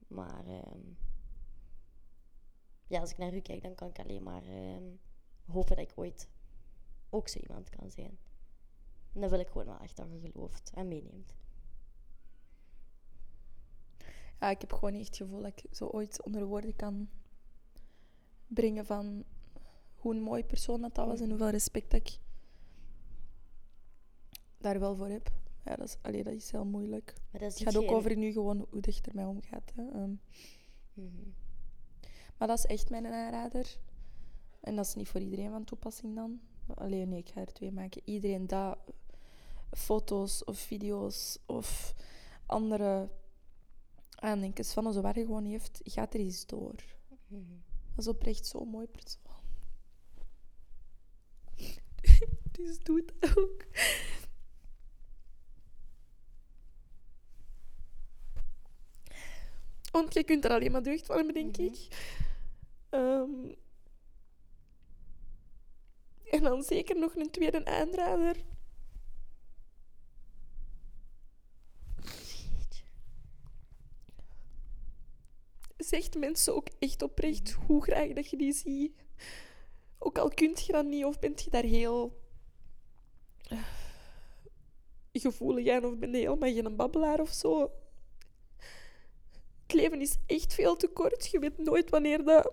Maar 0.09 0.47
um, 0.47 0.99
ja, 2.87 3.01
als 3.01 3.11
ik 3.11 3.19
naar 3.19 3.35
u 3.35 3.41
kijk, 3.41 3.63
dan 3.63 3.75
kan 3.75 3.89
ik 3.89 3.99
alleen 3.99 4.23
maar 4.23 4.47
um, 4.47 5.01
hopen 5.47 5.77
dat 5.77 5.91
ik 5.91 5.99
ooit 5.99 6.29
ook 7.11 7.29
zo 7.29 7.39
iemand 7.39 7.71
kan 7.71 7.91
zijn. 7.91 8.19
En 9.13 9.21
dan 9.21 9.31
wil 9.31 9.41
ik 9.41 9.49
gewoon 9.49 9.67
wel 9.67 9.79
echt 9.79 9.97
dat 9.97 10.07
je 10.11 10.31
gelooft 10.31 10.71
en 10.75 10.89
meeneemt. 10.89 11.35
Ja, 14.41 14.51
ik 14.51 14.61
heb 14.61 14.73
gewoon 14.73 14.95
echt 14.95 15.07
het 15.07 15.17
gevoel 15.17 15.43
dat 15.43 15.53
ik 15.63 15.75
zo 15.75 15.87
ooit 15.87 16.23
onder 16.23 16.45
woorden 16.45 16.77
kan 16.77 17.09
brengen 18.47 18.87
van 18.87 19.25
hoe 19.97 20.15
een 20.15 20.23
mooi 20.23 20.45
persoon 20.45 20.81
dat, 20.81 20.95
dat 20.95 21.07
was 21.07 21.21
en 21.21 21.29
hoeveel 21.29 21.51
respect 21.51 21.91
dat 21.91 22.01
ik 22.01 22.19
daar 24.59 24.81
wel 24.81 24.97
voor 24.97 25.09
heb. 25.09 25.33
Ja, 25.69 25.77
dat 25.77 25.87
is, 25.89 25.97
allee, 26.03 26.25
dat 26.25 26.33
is 26.33 26.51
heel 26.51 26.65
moeilijk. 26.65 27.15
Maar 27.31 27.41
dat 27.41 27.53
het 27.53 27.63
gaat 27.63 27.77
ook 27.77 27.91
over 27.91 28.17
nu 28.17 28.33
gewoon 28.33 28.67
hoe 28.71 28.81
dicht 28.81 29.07
er 29.07 29.15
mij 29.15 29.25
omgaat. 29.25 29.73
Hè. 29.75 29.83
Um. 29.83 30.21
Mm 30.95 31.11
-hmm. 31.15 31.35
Maar 32.37 32.49
dat 32.49 32.59
is 32.59 32.67
echt 32.67 32.91
mijn 32.91 33.07
aanrader. 33.07 33.79
En 34.61 34.77
dat 34.77 34.87
is 34.87 34.95
niet 34.95 35.09
voor 35.09 35.21
iedereen 35.21 35.51
van 35.51 35.65
toepassing 35.65 36.15
dan. 36.15 36.41
Alleen 36.75 37.09
nee, 37.09 37.19
ik 37.19 37.29
ga 37.29 37.41
er 37.41 37.53
twee 37.53 37.73
maken. 37.73 38.03
Iedereen 38.05 38.47
dat 38.47 38.79
foto's 39.71 40.45
of 40.45 40.59
video's 40.59 41.39
of 41.47 41.95
andere 42.47 43.11
aandenkens 44.15 44.73
van 44.73 44.87
onze 44.87 45.01
waar 45.01 45.15
gewoon 45.15 45.45
heeft, 45.45 45.81
gaat 45.85 46.15
er 46.15 46.21
eens 46.21 46.47
door. 46.47 46.75
-hmm. 47.27 47.63
Dat 47.95 47.99
is 47.99 48.09
oprecht 48.09 48.47
zo'n 48.47 48.69
mooi 48.69 48.87
persoon. 48.87 49.43
dus 52.51 52.79
doe 52.85 53.05
het 53.07 53.37
ook. 53.37 53.67
Want 60.01 60.15
je 60.15 60.25
kunt 60.25 60.45
er 60.45 60.51
alleen 60.51 60.73
maar 60.73 60.83
deugd 60.83 61.07
van 61.07 61.17
hebben, 61.17 61.35
denk 61.35 61.57
mm 61.57 61.65
-hmm. 61.65 61.75
ik. 61.75 61.89
Um, 62.91 63.55
en 66.31 66.43
dan 66.43 66.63
zeker 66.63 66.99
nog 66.99 67.15
een 67.15 67.31
tweede 67.31 67.65
aanrader. 67.65 68.37
zegt 75.77 76.19
mensen 76.19 76.55
ook 76.55 76.69
echt 76.79 77.03
oprecht 77.03 77.53
hoe 77.67 77.83
graag 77.83 78.13
dat 78.13 78.31
je 78.31 78.37
die 78.37 78.53
ziet. 78.53 78.93
Ook 79.99 80.19
al 80.19 80.29
kunt 80.29 80.67
je 80.67 80.73
dat 80.73 80.85
niet 80.85 81.05
of 81.05 81.19
bent 81.19 81.43
je 81.43 81.51
daar 81.51 81.63
heel 81.63 82.23
gevoelig 85.13 85.69
aan 85.69 85.85
of 85.85 85.99
ben 85.99 86.11
je 86.11 86.17
helemaal 86.17 86.53
geen 86.53 86.77
babbelaar 86.77 87.21
of 87.21 87.33
zo. 87.33 87.71
Het 89.69 89.77
leven 89.77 90.01
is 90.01 90.17
echt 90.27 90.55
veel 90.55 90.77
te 90.77 90.89
kort. 90.89 91.31
Je 91.31 91.39
weet 91.39 91.59
nooit 91.59 91.91
wanneer 91.91 92.25
dat... 92.25 92.53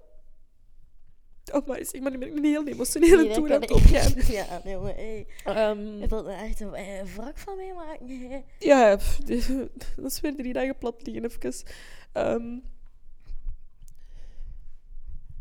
Oh, 1.53 1.68
maar 1.68 1.86
zeg 1.86 2.01
maar, 2.01 2.11
nu 2.11 2.18
ben 2.18 2.28
ik 2.28 2.36
een 2.36 2.43
heel 2.43 2.68
emotionele 2.68 3.24
Nee, 3.24 3.34
toer 3.34 3.53
aan 3.53 3.61
het 3.61 3.72
opgaan. 3.72 4.13
Ja, 4.36 4.61
nee, 4.63 4.78
maar 4.78 4.95
hey. 4.95 5.28
Ehm, 5.43 5.80
Je 5.80 6.07
wilt 6.07 6.26
er 6.26 6.32
echt 6.34 6.59
een 6.59 6.74
eh, 6.74 7.03
wrak 7.03 7.38
van 7.38 7.55
mij 7.57 7.74
maken. 7.74 8.43
Ja, 8.59 8.95
pff, 8.95 9.18
dat 9.95 10.05
is 10.11 10.20
weer 10.20 10.36
drie 10.36 10.53
dagen 10.53 10.78
plat 10.78 11.05
liggen, 11.07 11.26
even. 11.26 11.68
Ehm, 12.11 12.57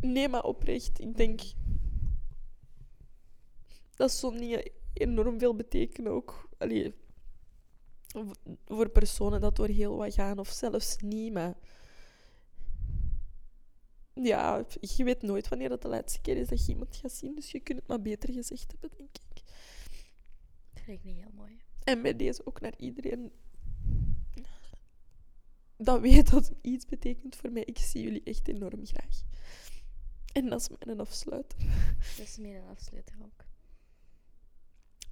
nee, 0.01 0.29
maar 0.29 0.43
oprecht, 0.45 1.01
ik 1.01 1.17
denk 1.17 1.41
dat 3.95 4.13
zo'n 4.13 4.39
dingen 4.39 4.71
enorm 4.93 5.39
veel 5.39 5.55
betekenen 5.55 6.13
ook. 6.13 6.49
Allee, 6.59 6.95
voor 8.67 8.89
personen 8.89 9.41
dat 9.41 9.57
door 9.57 9.69
heel 9.69 9.97
wat 9.97 10.15
gaan, 10.15 10.39
of 10.39 10.49
zelfs 10.49 10.97
niet, 10.97 11.33
maar... 11.33 11.55
Ja, 14.15 14.65
je 14.81 15.05
weet 15.05 15.23
nooit 15.23 15.49
wanneer 15.49 15.69
dat 15.69 15.83
de 15.83 15.89
laatste 15.89 16.21
keer 16.21 16.37
is 16.37 16.49
dat 16.49 16.67
je 16.67 16.73
iemand 16.73 16.97
gaat 16.97 17.13
zien, 17.13 17.35
dus 17.35 17.51
je 17.51 17.61
kunt 17.61 17.79
het 17.79 17.89
maar 17.89 18.03
beter 18.03 18.33
gezegd 18.33 18.71
hebben, 18.71 18.99
denk 18.99 19.17
ik. 19.17 19.43
Dat 20.73 20.83
vind 20.83 20.99
ik 20.99 21.05
niet 21.05 21.17
heel 21.17 21.33
mooi. 21.35 21.61
En 21.85 22.03
bij 22.03 22.17
deze 22.17 22.47
ook 22.47 22.61
naar 22.61 22.75
iedereen 22.77 23.33
dat 25.77 26.01
weet 26.01 26.31
dat 26.31 26.49
het 26.49 26.59
iets 26.61 26.87
betekent 26.87 27.37
voor 27.37 27.53
mij. 27.53 27.65
Ik 27.65 27.79
zie 27.79 28.03
jullie 28.03 28.23
echt 28.25 28.49
enorm 28.49 28.87
graag. 28.87 29.23
En 30.33 30.49
dat 30.49 30.61
is 30.61 30.69
mijn 30.85 31.01
afsluiter. 31.01 31.59
Dat 32.17 32.27
is 32.27 32.37
een 32.37 32.63
afsluiter 32.71 33.15
ook. 33.23 33.45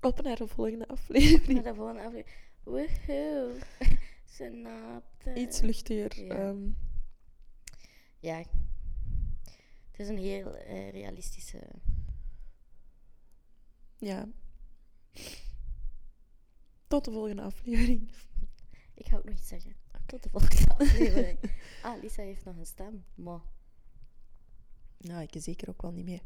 Op 0.00 0.22
naar 0.22 0.36
de 0.36 0.46
volgende 0.46 0.88
aflevering. 0.88 1.62
Maar 1.62 1.72
de 1.72 1.74
volgende 1.74 2.02
aflevering. 2.02 2.50
Woehoe. 2.62 3.58
Snapte. 4.24 5.34
Iets 5.34 5.60
luchtiger. 5.60 6.24
Ja. 6.24 6.34
ehm, 6.34 6.70
Ja. 8.18 8.38
Het 9.90 10.00
is 10.00 10.08
een 10.08 10.18
heel 10.18 10.54
eh, 10.56 10.90
realistische... 10.90 11.68
ja. 13.96 14.28
Tot 16.88 17.04
de 17.04 17.10
volgende 17.10 17.42
aflevering. 17.42 18.10
Ik 18.94 19.06
ga 19.06 19.16
ook 19.16 19.24
nog 19.24 19.34
iets 19.34 19.48
zeggen. 19.48 19.76
Tot 20.06 20.22
de 20.22 20.28
volgende 20.30 20.74
aflevering. 20.74 21.38
Ah, 21.82 22.02
Lisa 22.02 22.22
heeft 22.22 22.44
nog 22.44 22.56
een 22.56 22.66
stem. 22.66 23.04
Maar 23.14 23.40
Nou, 24.98 25.22
ik 25.22 25.42
zeker 25.42 25.68
ook 25.68 25.82
wel 25.82 25.92
niet 25.92 26.04
meer. 26.04 26.22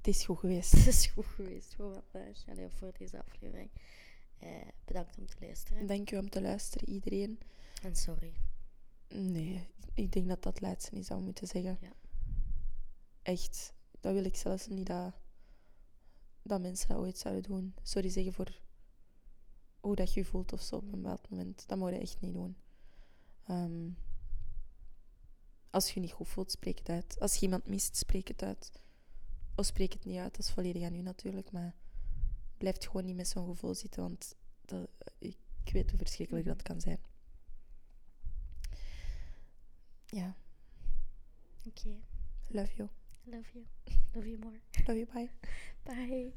Het 0.00 0.08
is 0.08 0.24
goed 0.24 0.38
geweest. 0.38 0.72
het 0.72 0.86
is 0.86 1.06
goed 1.06 1.26
geweest 1.26 1.74
voor 1.74 2.02
vandaag. 2.10 2.48
Allee, 2.48 2.68
voor 2.68 2.92
deze 2.98 3.18
aflevering. 3.24 3.70
Eh, 4.38 4.48
bedankt 4.84 5.18
om 5.18 5.26
te 5.26 5.36
luisteren. 5.40 5.86
Dank 5.86 6.10
u 6.10 6.16
om 6.16 6.30
te 6.30 6.40
luisteren, 6.40 6.88
iedereen. 6.88 7.40
En 7.82 7.96
sorry. 7.96 8.32
Nee, 9.08 9.68
ik 9.94 10.12
denk 10.12 10.28
dat 10.28 10.42
dat 10.42 10.54
het 10.54 10.62
laatste 10.62 10.96
is 10.96 11.06
dat 11.06 11.18
we 11.18 11.24
moeten 11.24 11.46
zeggen. 11.46 11.78
Ja. 11.80 11.92
Echt, 13.22 13.72
dat 14.00 14.12
wil 14.12 14.24
ik 14.24 14.36
zelfs 14.36 14.66
niet 14.66 14.86
dat, 14.86 15.14
dat 16.42 16.60
mensen 16.60 16.88
dat 16.88 16.98
ooit 16.98 17.18
zouden 17.18 17.42
doen. 17.42 17.74
Sorry 17.82 18.08
zeggen 18.08 18.32
voor 18.32 18.60
hoe 19.80 19.94
dat 19.94 20.12
je 20.12 20.20
je 20.20 20.26
voelt 20.26 20.52
of 20.52 20.62
zo 20.62 20.76
op 20.76 20.82
een 20.82 20.90
bepaald 20.90 21.30
moment. 21.30 21.68
Dat 21.68 21.78
moet 21.78 21.90
je 21.90 21.98
echt 21.98 22.20
niet 22.20 22.34
doen. 22.34 22.56
Ehm, 23.46 23.90
als 25.70 25.86
je 25.86 25.94
je 25.94 26.00
niet 26.00 26.14
goed 26.14 26.28
voelt, 26.28 26.50
spreek 26.50 26.78
het 26.78 26.88
uit. 26.88 27.20
Als 27.20 27.34
je 27.34 27.40
iemand 27.40 27.66
mist, 27.66 27.96
spreek 27.96 28.28
het 28.28 28.42
uit. 28.42 28.72
Of 29.60 29.66
spreek 29.66 29.92
het 29.92 30.04
niet 30.04 30.18
uit, 30.18 30.36
dat 30.36 30.44
is 30.44 30.50
volledig 30.50 30.82
aan 30.82 30.94
u 30.94 31.02
natuurlijk. 31.02 31.52
Maar 31.52 31.74
blijf 32.58 32.76
gewoon 32.78 33.04
niet 33.04 33.16
met 33.16 33.28
zo'n 33.28 33.46
gevoel 33.46 33.74
zitten, 33.74 34.02
want 34.02 34.36
dat, 34.64 34.88
ik 35.18 35.36
weet 35.72 35.90
hoe 35.90 35.98
verschrikkelijk 35.98 36.46
dat 36.46 36.62
kan 36.62 36.80
zijn. 36.80 36.98
Ja, 40.06 40.36
Oké. 41.66 41.94
love 42.48 42.74
you. 42.74 42.88
Love 43.24 43.50
you. 43.52 43.66
Love 44.14 44.28
you 44.28 44.38
more. 44.38 44.60
Love 44.86 44.98
you, 44.98 45.06
bye. 45.12 45.30
Bye. 45.94 46.32